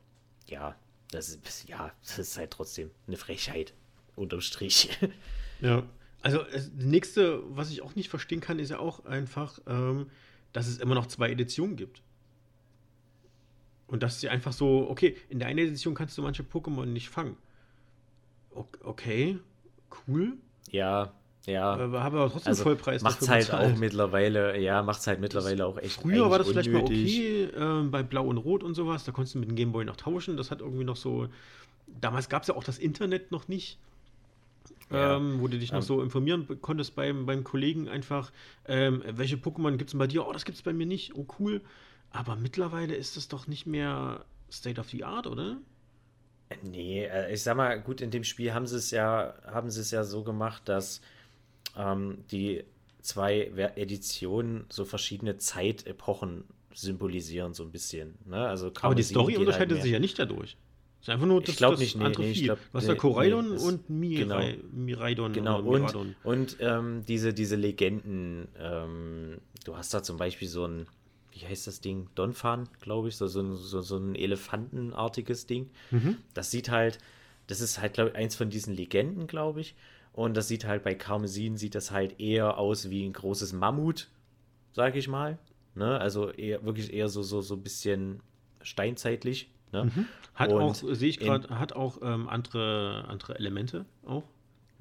[0.48, 0.76] ja,
[1.12, 3.74] das ist, ja, das ist halt trotzdem eine Frechheit.
[4.16, 4.98] Unterm Strich.
[5.62, 5.84] Ja.
[6.24, 10.10] Also das nächste, was ich auch nicht verstehen kann, ist ja auch einfach, ähm,
[10.54, 12.02] dass es immer noch zwei Editionen gibt.
[13.86, 17.10] Und dass sie einfach so, okay, in der einen Edition kannst du manche Pokémon nicht
[17.10, 17.38] fangen.
[18.54, 19.40] Okay,
[20.08, 20.34] cool.
[20.70, 21.14] Ja,
[21.46, 21.74] ja.
[21.74, 23.02] Aber habe aber trotzdem also, Vollpreis.
[23.02, 23.74] Macht's halt bezahlt.
[23.74, 26.02] auch mittlerweile, ja, macht's halt mittlerweile auch echt.
[26.02, 26.72] Früher war das unnötig.
[26.72, 29.56] vielleicht mal okay, äh, bei Blau und Rot und sowas, da konntest du mit dem
[29.56, 30.38] Gameboy noch tauschen.
[30.38, 31.28] Das hat irgendwie noch so.
[32.00, 33.80] Damals gab es ja auch das Internet noch nicht.
[34.92, 35.16] Ja.
[35.16, 38.32] Ähm, wo du dich noch um, so informieren konntest beim, beim Kollegen einfach,
[38.68, 40.28] ähm, welche Pokémon gibt es bei dir?
[40.28, 41.16] Oh, das gibt es bei mir nicht.
[41.16, 41.62] Oh, cool.
[42.12, 45.58] Aber mittlerweile ist das doch nicht mehr State of the Art, oder?
[46.64, 49.82] Nee, äh, ich sag mal, gut, in dem Spiel haben sie es ja, haben sie
[49.82, 51.02] es ja so gemacht, dass
[51.78, 52.64] ähm, die
[53.02, 58.16] zwei Editionen so verschiedene Zeitepochen symbolisieren, so ein bisschen.
[58.26, 58.48] Ne?
[58.48, 60.58] Also Aber die Story unterscheidet sich ja nicht dadurch.
[61.02, 63.56] Ist einfach nur das, ich glaube nicht, nee, andere nee, ich glaub, Was nee, Koraidon
[63.56, 64.42] nee, und Mirai, genau,
[64.72, 65.34] Miraidon.
[65.34, 68.48] Genau, und, und ähm, diese, diese Legenden.
[68.60, 70.86] Ähm, du hast da zum Beispiel so ein
[71.32, 72.08] wie heißt das Ding?
[72.16, 75.70] Donphan, glaube ich, so, so, so, so ein elefantenartiges Ding.
[75.92, 76.18] Mhm.
[76.34, 77.00] Das sieht halt,
[77.48, 79.76] das ist halt, glaube ich, eins von diesen Legenden, glaube ich.
[80.14, 84.10] Und das sieht halt bei Karmesin sieht das halt eher aus wie ein großes Mammut,
[84.74, 85.38] sag ich mal.
[85.74, 86.00] Ne?
[86.00, 88.22] Also eher, wirklich eher so, so, so ein bisschen
[88.62, 89.50] steinzeitlich.
[89.72, 89.86] Ne?
[89.86, 90.06] Mhm.
[90.36, 94.24] Hat und auch, sehe ich gerade, hat auch ähm, andere, andere Elemente auch.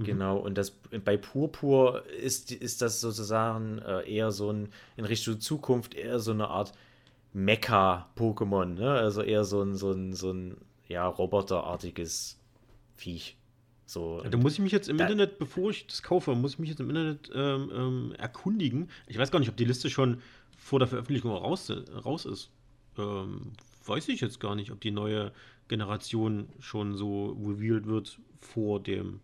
[0.01, 0.05] Mhm.
[0.05, 0.71] Genau, und das
[1.05, 6.33] bei Purpur ist, ist das sozusagen äh, eher so ein, in Richtung Zukunft, eher so
[6.33, 6.73] eine Art
[7.35, 8.91] Mecha-Pokémon, ne?
[8.93, 10.57] Also eher so ein, so ein, so ein
[10.89, 12.39] ja, roboterartiges
[12.97, 13.37] Viech.
[13.85, 16.59] So, ja, da muss ich mich jetzt im Internet, bevor ich das kaufe, muss ich
[16.61, 18.89] mich jetzt im Internet ähm, ähm, erkundigen.
[19.07, 20.23] Ich weiß gar nicht, ob die Liste schon
[20.57, 21.71] vor der Veröffentlichung raus,
[22.05, 22.51] raus ist.
[22.97, 23.53] Ähm,
[23.85, 25.33] weiß ich jetzt gar nicht, ob die neue
[25.69, 29.21] Generation schon so revealed wird vor dem.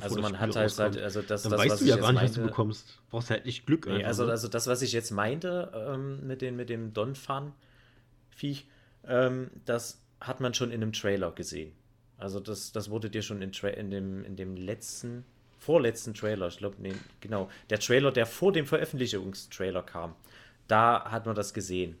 [0.00, 2.22] Also man hat halt, halt, also das, Dann das weißt was du ja gar nicht,
[2.22, 2.98] meinte, was du bekommst.
[3.10, 3.86] Brauchst halt nicht Glück.
[3.86, 4.32] Nee, also, ne?
[4.32, 8.66] also das, was ich jetzt meinte ähm, mit, den, mit dem Donphan-Viech,
[9.06, 11.72] ähm, das hat man schon in einem Trailer gesehen.
[12.18, 15.24] Also das, das wurde dir schon in, in, dem, in dem letzten,
[15.58, 20.14] vorletzten Trailer, ich glaube, nee, genau, der Trailer, der vor dem Veröffentlichungstrailer kam,
[20.68, 21.98] da hat man das gesehen.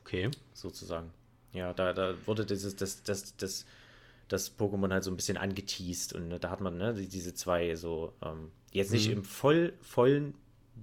[0.00, 0.30] Okay.
[0.52, 1.10] Sozusagen.
[1.52, 3.64] Ja, da, da wurde dieses, das, das, das,
[4.30, 7.74] das Pokémon halt so ein bisschen angeteased und ne, da hat man ne, diese zwei
[7.74, 9.18] so, ähm, jetzt nicht mhm.
[9.18, 10.34] im voll, vollen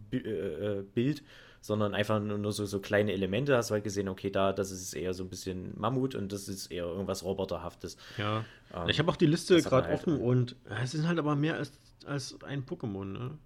[0.10, 1.24] B äh, äh, Bild,
[1.61, 3.56] sondern einfach nur, nur so, so kleine Elemente.
[3.56, 6.49] Hast du halt gesehen, okay, da, das ist eher so ein bisschen Mammut und das
[6.49, 7.98] ist eher irgendwas Roboterhaftes.
[8.18, 8.44] Ja.
[8.74, 11.56] Ähm, ich habe auch die Liste gerade halt offen und es sind halt aber mehr
[11.56, 11.72] als,
[12.06, 13.38] als ein Pokémon, ne?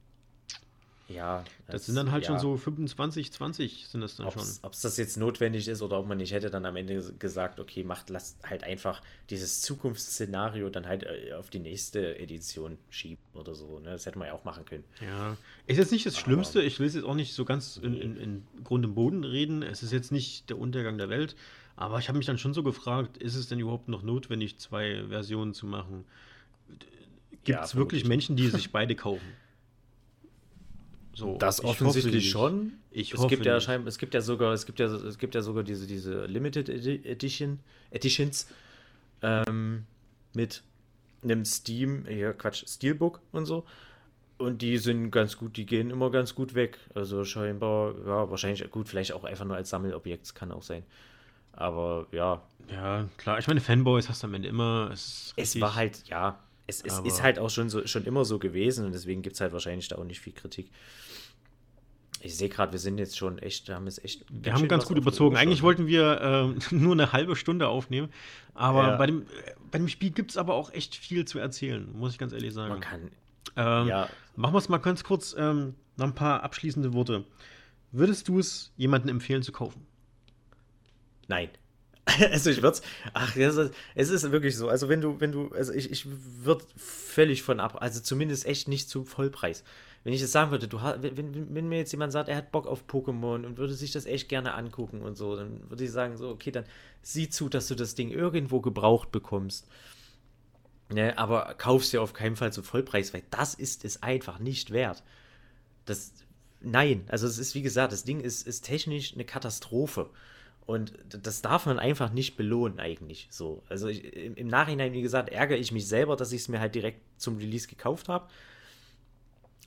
[1.13, 1.43] Ja.
[1.67, 2.29] Das, das sind dann halt ja.
[2.29, 4.45] schon so 25, 20 sind das dann ob's, schon.
[4.63, 7.59] Ob es das jetzt notwendig ist oder ob man nicht hätte dann am Ende gesagt,
[7.59, 13.23] okay, macht, lasst halt einfach dieses Zukunftsszenario dann halt äh, auf die nächste Edition schieben
[13.33, 13.79] oder so.
[13.79, 13.91] Ne?
[13.91, 14.83] Das hätte man ja auch machen können.
[15.01, 15.37] Ja.
[15.67, 16.61] Ist jetzt nicht das Aber, Schlimmste.
[16.61, 19.63] Ich will es jetzt auch nicht so ganz in, in, in Grund und Boden reden.
[19.63, 21.35] Es ist jetzt nicht der Untergang der Welt.
[21.75, 25.03] Aber ich habe mich dann schon so gefragt, ist es denn überhaupt noch notwendig, zwei
[25.09, 26.05] Versionen zu machen?
[27.43, 29.25] Gibt es ja, wirklich Menschen, die sich beide kaufen?
[31.13, 32.73] So, das offensichtlich schon.
[32.89, 35.41] Ich es gibt ja scheinbar, es gibt ja sogar, es gibt ja, es gibt ja
[35.41, 37.59] sogar diese, diese Limited Edition,
[37.89, 38.47] Editions
[39.21, 39.85] ähm,
[40.33, 40.63] mit
[41.23, 43.65] einem Steam, ja Quatsch, Steelbook und so.
[44.37, 46.79] Und die sind ganz gut, die gehen immer ganz gut weg.
[46.95, 50.83] Also scheinbar, ja, wahrscheinlich gut, vielleicht auch einfach nur als Sammelobjekt, kann auch sein.
[51.53, 52.41] Aber ja.
[52.71, 53.37] Ja, klar.
[53.37, 54.89] Ich meine, Fanboys hast du am Ende immer.
[54.91, 58.39] Es, es war halt, ja, es, es ist halt auch schon, so, schon immer so
[58.39, 60.69] gewesen und deswegen gibt es halt wahrscheinlich da auch nicht viel Kritik.
[62.23, 64.25] Ich sehe gerade, wir sind jetzt schon echt, wir haben es echt.
[64.29, 65.35] Wir haben ganz gut überzogen.
[65.37, 68.09] Eigentlich wollten wir äh, nur eine halbe Stunde aufnehmen,
[68.53, 68.97] aber ja.
[68.97, 69.25] bei, dem,
[69.71, 72.53] bei dem Spiel gibt es aber auch echt viel zu erzählen, muss ich ganz ehrlich
[72.53, 72.69] sagen.
[72.69, 73.11] Man kann.
[73.55, 74.07] Ähm, ja.
[74.35, 77.25] Machen wir es mal ganz kurz, ähm, noch ein paar abschließende Worte.
[77.91, 79.85] Würdest du es jemandem empfehlen zu kaufen?
[81.27, 81.49] Nein.
[82.31, 82.79] Also ich würde
[83.13, 84.69] ach, es ist wirklich so.
[84.69, 88.67] Also wenn du, wenn du, also ich, ich würde völlig von ab, also zumindest echt
[88.67, 89.63] nicht zu Vollpreis.
[90.03, 92.65] Wenn ich das sagen würde, du wenn, wenn mir jetzt jemand sagt, er hat Bock
[92.65, 96.17] auf Pokémon und würde sich das echt gerne angucken und so, dann würde ich sagen,
[96.17, 96.65] so, okay, dann
[97.03, 99.67] sieh zu, dass du das Ding irgendwo gebraucht bekommst.
[100.89, 104.71] Ne, aber kaufst dir auf keinen Fall zu Vollpreis, weil das ist es einfach nicht
[104.71, 105.03] wert.
[105.85, 106.13] Das,
[106.59, 110.09] nein, also es ist wie gesagt, das Ding ist, ist technisch eine Katastrophe.
[110.71, 113.27] Und das darf man einfach nicht belohnen, eigentlich.
[113.29, 113.61] So.
[113.67, 116.75] Also ich, im Nachhinein, wie gesagt, ärgere ich mich selber, dass ich es mir halt
[116.75, 118.29] direkt zum Release gekauft habe.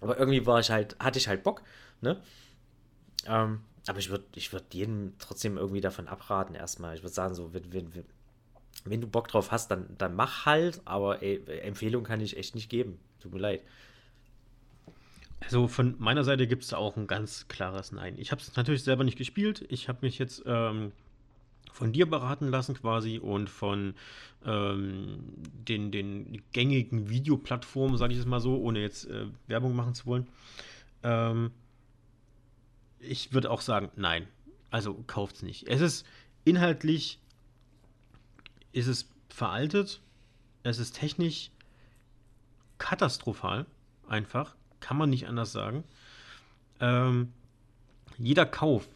[0.01, 1.62] Aber irgendwie war ich halt, hatte ich halt Bock,
[2.01, 2.22] ne?
[3.26, 6.97] Ähm, aber ich würde ich würd jedem trotzdem irgendwie davon abraten, erstmal.
[6.97, 7.93] Ich würde sagen, so, wenn, wenn,
[8.86, 12.55] wenn du Bock drauf hast, dann, dann mach halt, aber ey, Empfehlung kann ich echt
[12.55, 12.98] nicht geben.
[13.20, 13.60] Tut mir leid.
[15.44, 18.14] Also von meiner Seite gibt es da auch ein ganz klares Nein.
[18.18, 19.64] Ich habe es natürlich selber nicht gespielt.
[19.68, 20.92] Ich habe mich jetzt ähm,
[21.72, 23.94] von dir beraten lassen quasi und von
[24.44, 25.18] ähm,
[25.68, 30.06] den, den gängigen Videoplattformen, sage ich es mal so, ohne jetzt äh, Werbung machen zu
[30.06, 30.26] wollen.
[31.02, 31.50] Ähm,
[33.00, 34.26] ich würde auch sagen, nein.
[34.70, 35.68] Also kauft es nicht.
[35.68, 36.06] Es ist
[36.44, 37.20] inhaltlich,
[38.72, 40.00] ist es veraltet.
[40.62, 41.50] Es ist technisch
[42.78, 43.66] katastrophal,
[44.08, 45.82] einfach kann man nicht anders sagen.
[46.78, 47.32] Ähm,
[48.19, 48.86] jeder Kauf,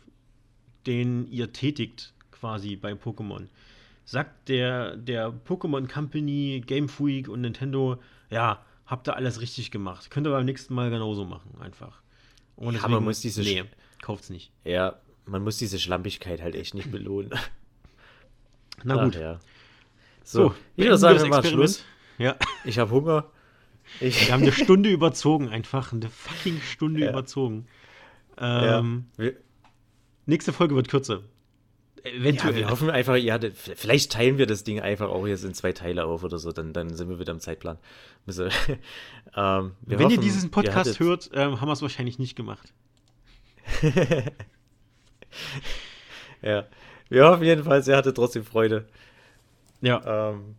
[0.86, 3.46] den ihr tätigt, quasi bei Pokémon,
[4.04, 10.10] sagt der, der Pokémon Company, Game Freak und Nintendo, ja, habt ihr alles richtig gemacht.
[10.10, 12.02] Könnt ihr beim nächsten Mal genauso machen, einfach.
[12.56, 13.40] Und ja, man muss diese.
[13.40, 13.64] Nee,
[14.02, 14.52] kauft's nicht.
[14.64, 17.30] Ja, man muss diese Schlampigkeit halt echt nicht belohnen.
[18.84, 19.16] Na gut.
[19.16, 19.40] Ach, ja.
[20.22, 21.82] So, so ich würde sagen, machen Schluss.
[22.18, 22.36] Ja.
[22.66, 23.30] Ich habe Hunger.
[24.00, 27.10] Ich Wir haben eine Stunde überzogen, einfach eine fucking Stunde ja.
[27.10, 27.66] überzogen.
[28.38, 29.30] Ähm, ja.
[30.26, 31.22] nächste Folge wird kürzer.
[32.04, 32.52] Eventuell.
[32.52, 35.72] Ja, wir hoffen einfach, ja, vielleicht teilen wir das Ding einfach auch jetzt in zwei
[35.72, 37.78] Teile auf oder so, dann, dann sind wir wieder im Zeitplan.
[38.28, 38.48] ähm,
[39.82, 42.72] Wenn hoffen, ihr diesen Podcast ihr hört, ähm, haben wir es wahrscheinlich nicht gemacht.
[46.42, 46.66] ja,
[47.08, 48.86] wir hoffen jedenfalls, ihr hattet trotzdem Freude.
[49.80, 50.30] Ja.
[50.30, 50.56] Ähm,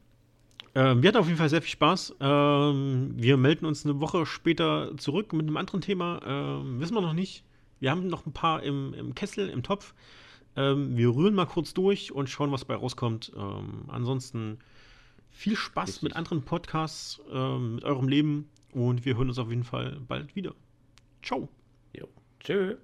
[0.76, 2.16] ähm, wir hatten auf jeden Fall sehr viel Spaß.
[2.20, 6.22] Ähm, wir melden uns eine Woche später zurück mit einem anderen Thema.
[6.26, 7.44] Ähm, wissen wir noch nicht.
[7.80, 9.94] Wir haben noch ein paar im, im Kessel, im Topf.
[10.56, 13.32] Ähm, wir rühren mal kurz durch und schauen, was bei rauskommt.
[13.36, 14.60] Ähm, ansonsten
[15.30, 16.04] viel Spaß Richtig.
[16.04, 20.36] mit anderen Podcasts, ähm, mit eurem Leben und wir hören uns auf jeden Fall bald
[20.36, 20.54] wieder.
[21.24, 21.48] Ciao.
[21.96, 22.08] Jo.
[22.40, 22.76] Tschö.